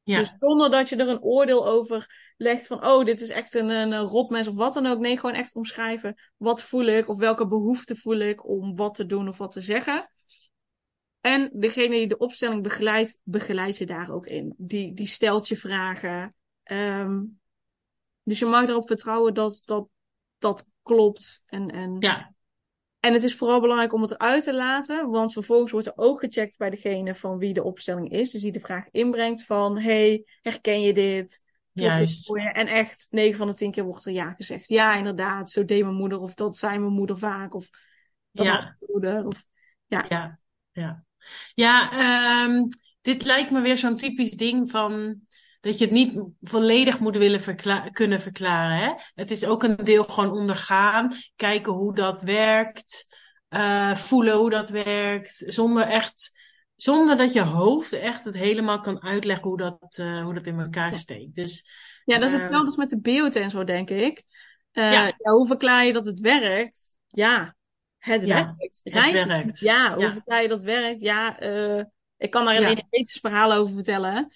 Ja. 0.03 0.18
Dus 0.18 0.32
zonder 0.37 0.70
dat 0.70 0.89
je 0.89 0.97
er 0.97 1.09
een 1.09 1.22
oordeel 1.22 1.66
over 1.66 2.32
legt 2.37 2.66
van, 2.66 2.87
oh, 2.87 3.05
dit 3.05 3.20
is 3.20 3.30
echt 3.30 3.55
een, 3.55 3.68
een 3.68 3.99
rotmens 3.99 4.49
of 4.49 4.55
wat 4.55 4.74
dan 4.74 4.87
ook. 4.87 4.99
Nee, 4.99 5.16
gewoon 5.16 5.37
echt 5.37 5.55
omschrijven. 5.55 6.14
Wat 6.37 6.62
voel 6.62 6.84
ik 6.84 7.09
of 7.09 7.18
welke 7.18 7.47
behoefte 7.47 7.97
voel 7.97 8.18
ik 8.18 8.49
om 8.49 8.76
wat 8.76 8.95
te 8.95 9.07
doen 9.07 9.28
of 9.28 9.39
wat 9.39 9.51
te 9.51 9.61
zeggen. 9.61 10.11
En 11.27 11.51
degene 11.53 11.95
die 11.95 12.09
de 12.09 12.18
opstelling 12.18 12.62
begeleidt, 12.62 13.18
begeleidt 13.22 13.77
je 13.77 13.87
daar 13.87 14.11
ook 14.11 14.27
in. 14.27 14.55
Die, 14.57 14.95
die 14.95 15.07
stelt 15.07 15.49
je 15.49 15.57
vragen. 15.57 16.35
Um, 16.64 17.41
dus 18.22 18.39
je 18.39 18.47
mag 18.47 18.68
erop 18.68 18.87
vertrouwen 18.87 19.35
dat 19.35 19.62
dat, 19.64 19.89
dat 20.39 20.66
klopt. 20.83 21.43
En, 21.47 21.70
en, 21.70 21.97
ja. 21.99 22.35
en 23.01 23.12
het 23.12 23.22
is 23.22 23.37
vooral 23.37 23.61
belangrijk 23.61 23.93
om 23.93 24.03
het 24.03 24.11
eruit 24.11 24.45
te 24.45 24.55
laten. 24.55 25.11
Want 25.11 25.33
vervolgens 25.33 25.70
wordt 25.70 25.87
er 25.87 25.97
ook 25.97 26.20
gecheckt 26.20 26.59
bij 26.59 26.70
degene 26.70 27.14
van 27.14 27.39
wie 27.39 27.55
de 27.55 27.64
opstelling 27.64 28.11
is. 28.11 28.31
Dus 28.31 28.43
die 28.43 28.53
de 28.53 28.61
vraag 28.61 28.89
inbrengt 28.91 29.45
van... 29.45 29.79
Hey, 29.79 30.24
herken 30.43 30.81
je 30.81 30.93
dit? 30.93 31.43
Juist. 31.72 32.37
En 32.37 32.66
echt, 32.66 33.07
9 33.11 33.39
van 33.39 33.47
de 33.47 33.55
10 33.55 33.70
keer 33.70 33.85
wordt 33.85 34.05
er 34.05 34.12
ja 34.12 34.33
gezegd. 34.33 34.68
Ja, 34.68 34.95
inderdaad, 34.95 35.51
zo 35.51 35.64
deed 35.64 35.83
mijn 35.83 35.95
moeder. 35.95 36.20
Of 36.20 36.35
dat 36.35 36.57
zei 36.57 36.79
mijn 36.79 36.93
moeder 36.93 37.18
vaak. 37.18 37.55
Of 37.55 37.68
dat 38.31 38.47
ja. 38.47 38.61
mijn 38.61 38.77
moeder. 38.79 39.27
Of, 39.27 39.45
ja. 39.87 40.05
ja, 40.09 40.39
ja. 40.72 41.06
Ja, 41.55 42.45
um, 42.45 42.69
dit 43.01 43.25
lijkt 43.25 43.51
me 43.51 43.61
weer 43.61 43.77
zo'n 43.77 43.97
typisch 43.97 44.31
ding 44.31 44.71
van 44.71 45.21
dat 45.61 45.79
je 45.79 45.85
het 45.85 45.95
niet 45.95 46.31
volledig 46.41 46.99
moet 46.99 47.17
willen 47.17 47.41
verkla 47.41 47.89
kunnen 47.89 48.21
verklaren. 48.21 48.79
Hè? 48.79 48.93
Het 49.14 49.31
is 49.31 49.45
ook 49.45 49.62
een 49.62 49.77
deel 49.77 50.05
gewoon 50.05 50.31
ondergaan, 50.31 51.12
kijken 51.37 51.73
hoe 51.73 51.95
dat 51.95 52.23
werkt, 52.23 53.19
uh, 53.51 53.95
voelen 53.95 54.37
hoe 54.37 54.51
dat 54.51 54.69
werkt, 54.69 55.43
zonder 55.47 55.83
echt, 55.83 56.41
zonder 56.77 57.17
dat 57.17 57.33
je 57.33 57.43
hoofd 57.43 57.93
echt 57.93 58.25
het 58.25 58.35
helemaal 58.35 58.81
kan 58.81 59.03
uitleggen 59.03 59.49
hoe 59.49 59.57
dat, 59.59 59.99
uh, 60.01 60.23
hoe 60.23 60.35
dat 60.35 60.47
in 60.47 60.61
elkaar 60.61 60.97
steekt. 60.97 61.35
Dus, 61.35 61.64
ja, 62.05 62.19
dat 62.19 62.31
is 62.31 62.33
hetzelfde 62.33 62.61
uh, 62.61 62.67
als 62.67 62.77
met 62.77 62.89
de 62.89 63.01
beeld 63.01 63.37
en 63.37 63.51
zo, 63.51 63.64
denk 63.64 63.91
ik. 63.91 64.25
Ja. 64.73 64.91
ja. 64.91 65.14
hoe 65.17 65.47
verklaar 65.47 65.85
je 65.85 65.93
dat 65.93 66.07
het 66.07 66.21
werkt? 66.21 66.95
Ja, 67.07 67.56
het 68.07 68.25
werkt. 68.25 68.81
Het 68.83 69.27
werkt. 69.27 69.59
Ja, 69.59 69.95
hoe 69.95 70.03
ja. 70.03 70.13
verklaar 70.13 70.43
je 70.43 70.49
dat 70.49 70.63
werkt? 70.63 71.01
Ja, 71.01 71.43
uh, 71.43 71.85
ik 72.17 72.31
kan 72.31 72.45
daar 72.45 72.57
een 72.57 72.85
ja. 72.91 73.05
verhaal 73.21 73.53
over 73.53 73.75
vertellen. 73.75 74.27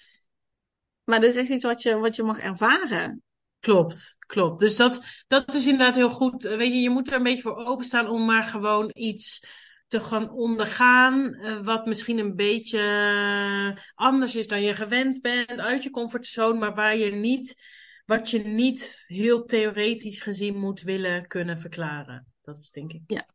Maar 1.03 1.19
dit 1.19 1.35
is 1.35 1.49
iets 1.49 1.63
wat 1.63 1.81
je, 1.81 1.95
wat 1.95 2.15
je 2.15 2.23
mag 2.23 2.39
ervaren. 2.39 3.23
Klopt, 3.59 4.15
klopt. 4.19 4.59
Dus 4.59 4.75
dat, 4.75 5.05
dat 5.27 5.53
is 5.53 5.67
inderdaad 5.67 5.95
heel 5.95 6.11
goed. 6.11 6.43
Weet 6.43 6.73
je, 6.73 6.79
je 6.79 6.89
moet 6.89 7.07
er 7.07 7.13
een 7.13 7.23
beetje 7.23 7.41
voor 7.41 7.55
openstaan 7.55 8.07
om 8.07 8.25
maar 8.25 8.43
gewoon 8.43 8.89
iets 8.93 9.45
te 9.87 9.99
gaan 9.99 10.31
ondergaan. 10.31 11.19
Uh, 11.19 11.63
wat 11.63 11.85
misschien 11.85 12.17
een 12.17 12.35
beetje 12.35 13.77
anders 13.95 14.35
is 14.35 14.47
dan 14.47 14.61
je 14.61 14.73
gewend 14.73 15.21
bent. 15.21 15.59
Uit 15.59 15.83
je 15.83 15.89
comfortzone, 15.89 16.59
maar 16.59 16.73
waar 16.73 16.97
je 16.97 17.11
niet, 17.11 17.63
wat 18.05 18.29
je 18.29 18.39
niet 18.39 19.03
heel 19.07 19.45
theoretisch 19.45 20.21
gezien 20.21 20.57
moet 20.57 20.81
willen 20.81 21.27
kunnen 21.27 21.59
verklaren. 21.59 22.27
Dat 22.41 22.57
is 22.57 22.71
denk 22.71 22.93
ik. 22.93 23.01
Ja, 23.07 23.27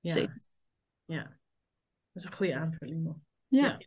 ja. 0.00 0.12
Zeker. 0.12 0.42
Ja, 1.04 1.22
dat 1.22 2.22
is 2.22 2.24
een 2.24 2.32
goede 2.32 2.56
aanvulling 2.56 3.04
nog. 3.04 3.16
Ja. 3.46 3.62
ja. 3.62 3.78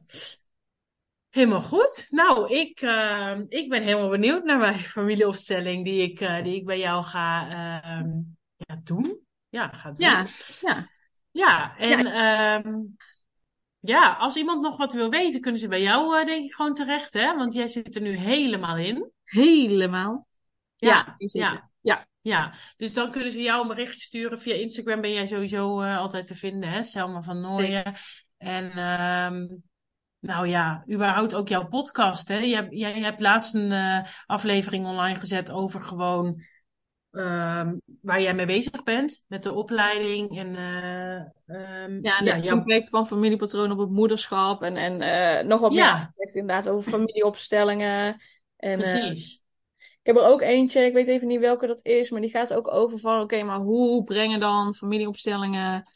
Helemaal 1.29 1.61
goed. 1.61 2.07
Nou, 2.09 2.53
ik, 2.53 2.81
uh, 2.81 3.39
ik 3.47 3.69
ben 3.69 3.83
helemaal 3.83 4.09
benieuwd 4.09 4.43
naar 4.43 4.59
mijn 4.59 4.79
familieopstelling 4.97 5.85
die 5.85 6.11
ik, 6.11 6.19
uh, 6.19 6.43
die 6.43 6.55
ik 6.55 6.65
bij 6.65 6.79
jou 6.79 7.03
ga 7.03 7.45
uh, 7.45 8.11
ja, 8.55 8.75
doen. 8.83 9.19
Ja, 9.49 9.67
ga 9.67 9.89
doen. 9.89 9.99
Ja, 9.99 10.27
ja. 10.59 10.91
Ja, 11.31 11.77
en 11.77 12.05
ja. 12.05 12.55
Um, 12.65 12.95
ja, 13.79 14.13
als 14.13 14.35
iemand 14.35 14.61
nog 14.61 14.77
wat 14.77 14.93
wil 14.93 15.09
weten, 15.09 15.41
kunnen 15.41 15.59
ze 15.59 15.67
bij 15.67 15.81
jou 15.81 16.19
uh, 16.19 16.25
denk 16.25 16.45
ik 16.45 16.53
gewoon 16.53 16.73
terecht, 16.73 17.13
hè? 17.13 17.35
Want 17.35 17.53
jij 17.53 17.67
zit 17.67 17.95
er 17.95 18.01
nu 18.01 18.17
helemaal 18.17 18.77
in. 18.77 19.11
Helemaal. 19.23 20.27
Ja, 20.75 21.15
ja. 21.17 21.71
Ja. 21.83 22.07
ja. 22.21 22.53
Dus 22.77 22.93
dan 22.93 23.11
kunnen 23.11 23.31
ze 23.31 23.41
jou 23.41 23.61
een 23.61 23.67
berichtje 23.67 24.01
sturen. 24.01 24.39
Via 24.39 24.53
Instagram 24.53 25.01
ben 25.01 25.13
jij 25.13 25.27
sowieso 25.27 25.81
uh, 25.81 25.97
altijd 25.97 26.27
te 26.27 26.35
vinden, 26.35 26.69
hè? 26.69 26.83
Selma 26.83 27.21
van 27.21 27.41
Nooyen. 27.41 27.93
En 28.37 28.65
um, 28.65 29.63
nou 30.19 30.47
ja, 30.47 30.83
überhaupt 30.91 31.35
ook 31.35 31.47
jouw 31.47 31.67
podcast, 31.67 32.27
hè? 32.27 32.37
Je, 32.37 32.67
je, 32.69 32.87
je 32.87 33.03
hebt 33.03 33.19
laatst 33.19 33.55
een 33.55 33.71
uh, 33.71 33.99
aflevering 34.25 34.85
online 34.85 35.19
gezet 35.19 35.51
over 35.51 35.81
gewoon 35.81 36.41
um, 37.11 37.81
waar 38.01 38.21
jij 38.21 38.33
mee 38.33 38.45
bezig 38.45 38.83
bent. 38.83 39.23
Met 39.27 39.43
de 39.43 39.53
opleiding 39.53 40.37
en... 40.37 40.55
Uh, 40.55 41.15
um, 41.57 42.03
ja, 42.03 42.19
en 42.19 42.25
ja, 42.25 42.37
de 42.37 42.47
impact 42.47 42.89
van 42.89 43.07
familiepatroon 43.07 43.71
op 43.71 43.77
het 43.77 43.89
moederschap. 43.89 44.63
En, 44.63 44.77
en 44.77 45.47
nog 45.47 45.59
wat 45.59 45.73
ja. 45.73 46.11
meer 46.15 46.35
inderdaad 46.35 46.69
over 46.69 46.91
familieopstellingen. 46.91 48.21
En, 48.57 48.77
Precies. 48.77 49.42
Ik 50.03 50.13
heb 50.13 50.23
er 50.23 50.29
ook 50.29 50.41
eentje, 50.41 50.81
ik 50.81 50.93
weet 50.93 51.07
even 51.07 51.27
niet 51.27 51.39
welke 51.39 51.67
dat 51.67 51.85
is, 51.85 52.09
maar 52.09 52.21
die 52.21 52.29
gaat 52.29 52.53
ook 52.53 52.73
over 52.73 52.99
van, 52.99 53.21
oké, 53.21 53.43
maar 53.43 53.59
hoe 53.59 54.03
brengen 54.03 54.39
dan 54.39 54.73
familieopstellingen 54.73 55.89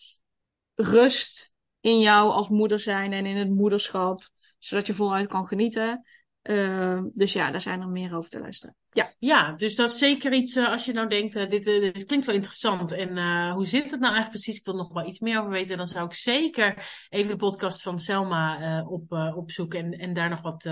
rust 0.75 1.53
in 1.81 1.99
jou 1.99 2.31
als 2.31 2.49
moeder 2.49 2.79
zijn 2.79 3.13
en 3.13 3.25
in 3.25 3.37
het 3.37 3.49
moederschap, 3.49 4.29
zodat 4.59 4.87
je 4.87 4.93
voluit 4.93 5.27
kan 5.27 5.47
genieten. 5.47 6.05
Uh, 6.49 7.01
dus 7.11 7.33
ja, 7.33 7.51
daar 7.51 7.61
zijn 7.61 7.81
er 7.81 7.89
meer 7.89 8.15
over 8.15 8.29
te 8.29 8.39
luisteren. 8.39 8.75
Ja, 8.89 9.13
ja 9.19 9.51
dus 9.51 9.75
dat 9.75 9.89
is 9.89 9.97
zeker 9.97 10.33
iets 10.33 10.55
uh, 10.55 10.69
als 10.69 10.85
je 10.85 10.93
nou 10.93 11.09
denkt, 11.09 11.35
uh, 11.35 11.49
dit, 11.49 11.63
dit, 11.63 12.05
klinkt 12.05 12.25
wel 12.25 12.35
interessant. 12.35 12.91
En 12.91 13.17
hoe 13.51 13.65
zit 13.65 13.91
het 13.91 13.99
nou 13.99 14.13
eigenlijk 14.13 14.29
precies? 14.29 14.57
Ik 14.57 14.65
wil 14.65 14.75
nog 14.75 14.93
wel 14.93 15.07
iets 15.07 15.19
meer 15.19 15.39
over 15.39 15.51
weten. 15.51 15.77
Dan 15.77 15.87
zou 15.87 16.05
ik 16.05 16.13
zeker 16.13 16.87
even 17.09 17.31
de 17.31 17.35
podcast 17.35 17.81
van 17.81 17.99
Selma 17.99 18.81
op, 18.87 19.11
opzoeken 19.35 19.79
en, 19.79 19.91
en 19.91 20.13
daar 20.13 20.29
nog 20.29 20.41
wat, 20.41 20.69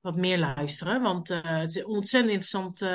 wat 0.00 0.16
meer 0.16 0.38
luisteren. 0.38 1.02
Want 1.02 1.28
het 1.28 1.68
is 1.68 1.74
een 1.74 1.86
ontzettend 1.86 2.32
interessant 2.32 2.86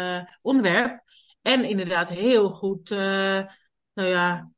onderwerp. 0.42 1.04
En 1.42 1.70
inderdaad 1.70 2.10
heel 2.10 2.50
goed, 2.50 2.90
nou 2.90 4.10
ja, 4.10 4.52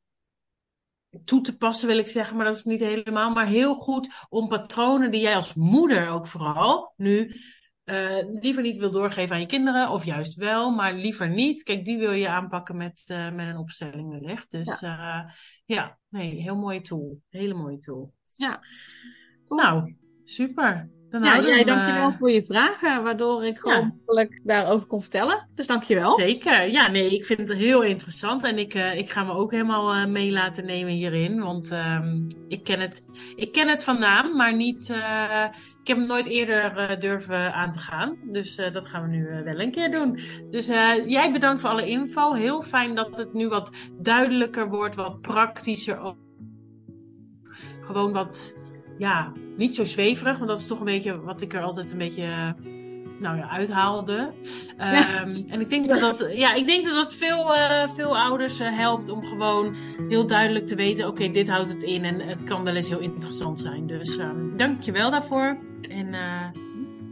toe 1.24 1.40
te 1.40 1.56
passen, 1.56 1.88
wil 1.88 1.98
ik 1.98 2.08
zeggen, 2.08 2.36
maar 2.36 2.46
dat 2.46 2.56
is 2.56 2.64
niet 2.64 2.80
helemaal. 2.80 3.30
Maar 3.30 3.46
heel 3.46 3.74
goed 3.74 4.26
om 4.28 4.48
patronen 4.48 5.10
die 5.10 5.20
jij 5.20 5.34
als 5.34 5.54
moeder 5.54 6.08
ook 6.08 6.26
vooral 6.26 6.92
nu 6.96 7.32
uh, 7.86 8.40
liever 8.40 8.62
niet 8.62 8.76
wil 8.76 8.90
doorgeven 8.90 9.34
aan 9.34 9.40
je 9.40 9.46
kinderen, 9.46 9.90
of 9.90 10.04
juist 10.04 10.34
wel, 10.34 10.70
maar 10.70 10.94
liever 10.94 11.28
niet. 11.28 11.62
Kijk, 11.62 11.84
die 11.84 11.98
wil 11.98 12.12
je 12.12 12.28
aanpakken 12.28 12.76
met, 12.76 13.02
uh, 13.06 13.32
met 13.32 13.48
een 13.48 13.56
opstelling 13.56 14.10
wellicht. 14.10 14.50
Dus 14.50 14.80
ja, 14.80 15.24
uh, 15.24 15.30
ja 15.64 15.98
nee, 16.08 16.40
heel 16.40 16.56
mooie 16.56 16.80
tool. 16.80 17.20
Hele 17.28 17.54
mooie 17.54 17.78
tool. 17.78 18.12
Ja. 18.36 18.60
Nou, 19.44 19.96
super. 20.24 20.90
Dan 21.10 21.22
ja, 21.24 21.40
jij 21.40 21.56
hem, 21.56 21.66
dankjewel 21.66 22.08
uh... 22.08 22.16
voor 22.18 22.30
je 22.30 22.42
vragen, 22.42 23.02
waardoor 23.02 23.44
ik 23.44 23.58
gewoon 23.58 23.80
ja. 23.80 23.92
makkelijk 23.96 24.40
daarover 24.44 24.86
kon 24.86 25.00
vertellen. 25.00 25.48
Dus 25.54 25.66
dankjewel. 25.66 26.10
Zeker. 26.10 26.70
Ja, 26.70 26.88
nee, 26.88 27.14
ik 27.14 27.24
vind 27.24 27.48
het 27.48 27.58
heel 27.58 27.82
interessant 27.82 28.44
en 28.44 28.58
ik, 28.58 28.74
uh, 28.74 28.98
ik 28.98 29.10
ga 29.10 29.24
me 29.24 29.32
ook 29.32 29.50
helemaal 29.50 29.94
uh, 29.94 30.06
mee 30.06 30.32
laten 30.32 30.64
nemen 30.64 30.92
hierin. 30.92 31.40
Want 31.40 31.70
um, 31.70 32.26
ik, 32.48 32.64
ken 32.64 32.80
het, 32.80 33.04
ik 33.36 33.52
ken 33.52 33.68
het 33.68 33.84
van 33.84 34.00
naam, 34.00 34.36
maar 34.36 34.56
niet, 34.56 34.88
ik 35.80 35.86
heb 35.86 35.96
hem 35.96 36.06
nooit 36.06 36.26
eerder 36.26 36.96
durven 36.98 37.52
aan 37.52 37.72
te 37.72 37.78
gaan. 37.78 38.16
Dus 38.30 38.56
dat 38.72 38.88
gaan 38.88 39.02
we 39.02 39.08
nu 39.08 39.42
wel 39.44 39.60
een 39.60 39.72
keer 39.72 39.90
doen. 39.90 40.18
Dus 40.50 40.66
jij 41.06 41.30
bedankt 41.32 41.60
voor 41.60 41.70
alle 41.70 41.86
info. 41.86 42.32
Heel 42.32 42.62
fijn 42.62 42.94
dat 42.94 43.18
het 43.18 43.32
nu 43.32 43.48
wat 43.48 43.70
duidelijker 44.00 44.68
wordt, 44.68 44.94
wat 44.94 45.20
praktischer. 45.20 46.14
Gewoon 47.80 48.12
wat 48.12 48.54
ja, 48.98 49.32
niet 49.56 49.74
zo 49.74 49.84
zweverig, 49.84 50.36
want 50.36 50.48
dat 50.48 50.58
is 50.58 50.66
toch 50.66 50.78
een 50.78 50.84
beetje 50.84 51.20
wat 51.20 51.42
ik 51.42 51.54
er 51.54 51.62
altijd 51.62 51.92
een 51.92 51.98
beetje 51.98 52.54
nou 53.18 53.36
ja, 53.36 53.48
uithaalde. 53.48 54.32
Um, 54.78 55.44
En 55.48 55.60
ik 55.60 55.68
denk 55.68 55.88
dat 55.88 56.00
dat, 56.00 56.26
ja, 56.32 56.54
ik 56.54 56.66
denk 56.66 56.84
dat 56.84 56.94
dat 56.94 57.14
veel, 57.14 57.54
uh, 57.54 57.88
veel 57.88 58.18
ouders 58.18 58.60
uh, 58.60 58.76
helpt 58.76 59.08
om 59.08 59.24
gewoon 59.24 59.74
heel 60.08 60.26
duidelijk 60.26 60.66
te 60.66 60.74
weten: 60.74 61.04
oké, 61.04 61.12
okay, 61.12 61.32
dit 61.32 61.48
houdt 61.48 61.68
het 61.68 61.82
in 61.82 62.04
en 62.04 62.20
het 62.20 62.44
kan 62.44 62.64
wel 62.64 62.74
eens 62.74 62.88
heel 62.88 62.98
interessant 62.98 63.58
zijn. 63.58 63.86
Dus 63.86 64.18
um, 64.18 64.56
dank 64.56 64.80
je 64.80 64.92
wel 64.92 65.10
daarvoor. 65.10 65.58
En 65.80 66.06
uh, 66.06 66.46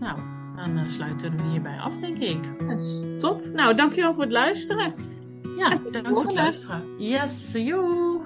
nou, 0.01 0.19
dan 0.57 0.91
sluiten 0.91 1.37
we 1.37 1.51
hierbij 1.51 1.79
af, 1.79 2.01
denk 2.01 2.19
ik. 2.19 2.53
Yes, 2.69 3.03
top. 3.19 3.47
Nou, 3.53 3.75
dankjewel 3.75 4.15
voor 4.15 4.23
het 4.23 4.33
luisteren. 4.33 4.95
Ja, 5.57 5.69
dank 5.91 6.07
voor 6.07 6.25
het 6.25 6.35
luisteren. 6.35 6.83
Yes, 6.99 7.53
you. 7.53 8.21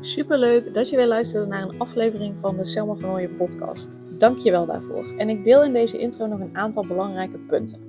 Superleuk 0.00 0.74
dat 0.74 0.90
je 0.90 0.96
weer 0.96 1.06
luisterde 1.06 1.46
naar 1.46 1.62
een 1.62 1.78
aflevering 1.78 2.38
van 2.38 2.56
de 2.56 2.64
Selma 2.64 2.94
van 2.94 3.10
Ooyen 3.10 3.36
podcast. 3.36 3.98
Dank 4.18 4.38
je 4.38 4.50
wel 4.50 4.66
daarvoor. 4.66 5.14
En 5.16 5.28
ik 5.28 5.44
deel 5.44 5.64
in 5.64 5.72
deze 5.72 5.98
intro 5.98 6.26
nog 6.26 6.40
een 6.40 6.56
aantal 6.56 6.86
belangrijke 6.86 7.38
punten. 7.38 7.80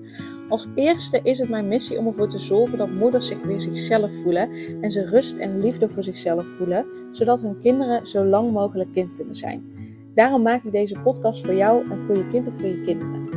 Als 0.50 0.68
eerste 0.76 1.20
is 1.24 1.40
het 1.40 1.50
mijn 1.50 1.68
missie 1.68 1.98
om 1.98 2.08
ervoor 2.08 2.28
te 2.28 2.38
zorgen 2.38 2.78
dat 2.78 2.90
moeders 2.90 3.28
zich 3.28 3.42
weer 3.42 3.62
zichzelf 3.62 4.14
voelen 4.14 4.50
en 4.82 4.92
ze 4.92 5.10
rust 5.10 5.38
en 5.38 5.60
liefde 5.60 5.90
voor 5.90 6.04
zichzelf 6.04 6.48
voelen, 6.48 6.86
zodat 7.12 7.42
hun 7.42 7.60
kinderen 7.60 8.06
zo 8.06 8.26
lang 8.26 8.52
mogelijk 8.52 8.92
kind 8.92 9.14
kunnen 9.14 9.36
zijn. 9.36 9.72
Daarom 10.14 10.42
maak 10.42 10.64
ik 10.64 10.72
deze 10.72 11.00
podcast 11.00 11.46
voor 11.46 11.56
jou 11.56 11.92
en 11.92 12.00
voor 12.00 12.18
je 12.18 12.28
kind 12.28 12.48
of 12.48 12.56
voor 12.56 12.68
je 12.68 12.82
kinderen. 12.82 13.37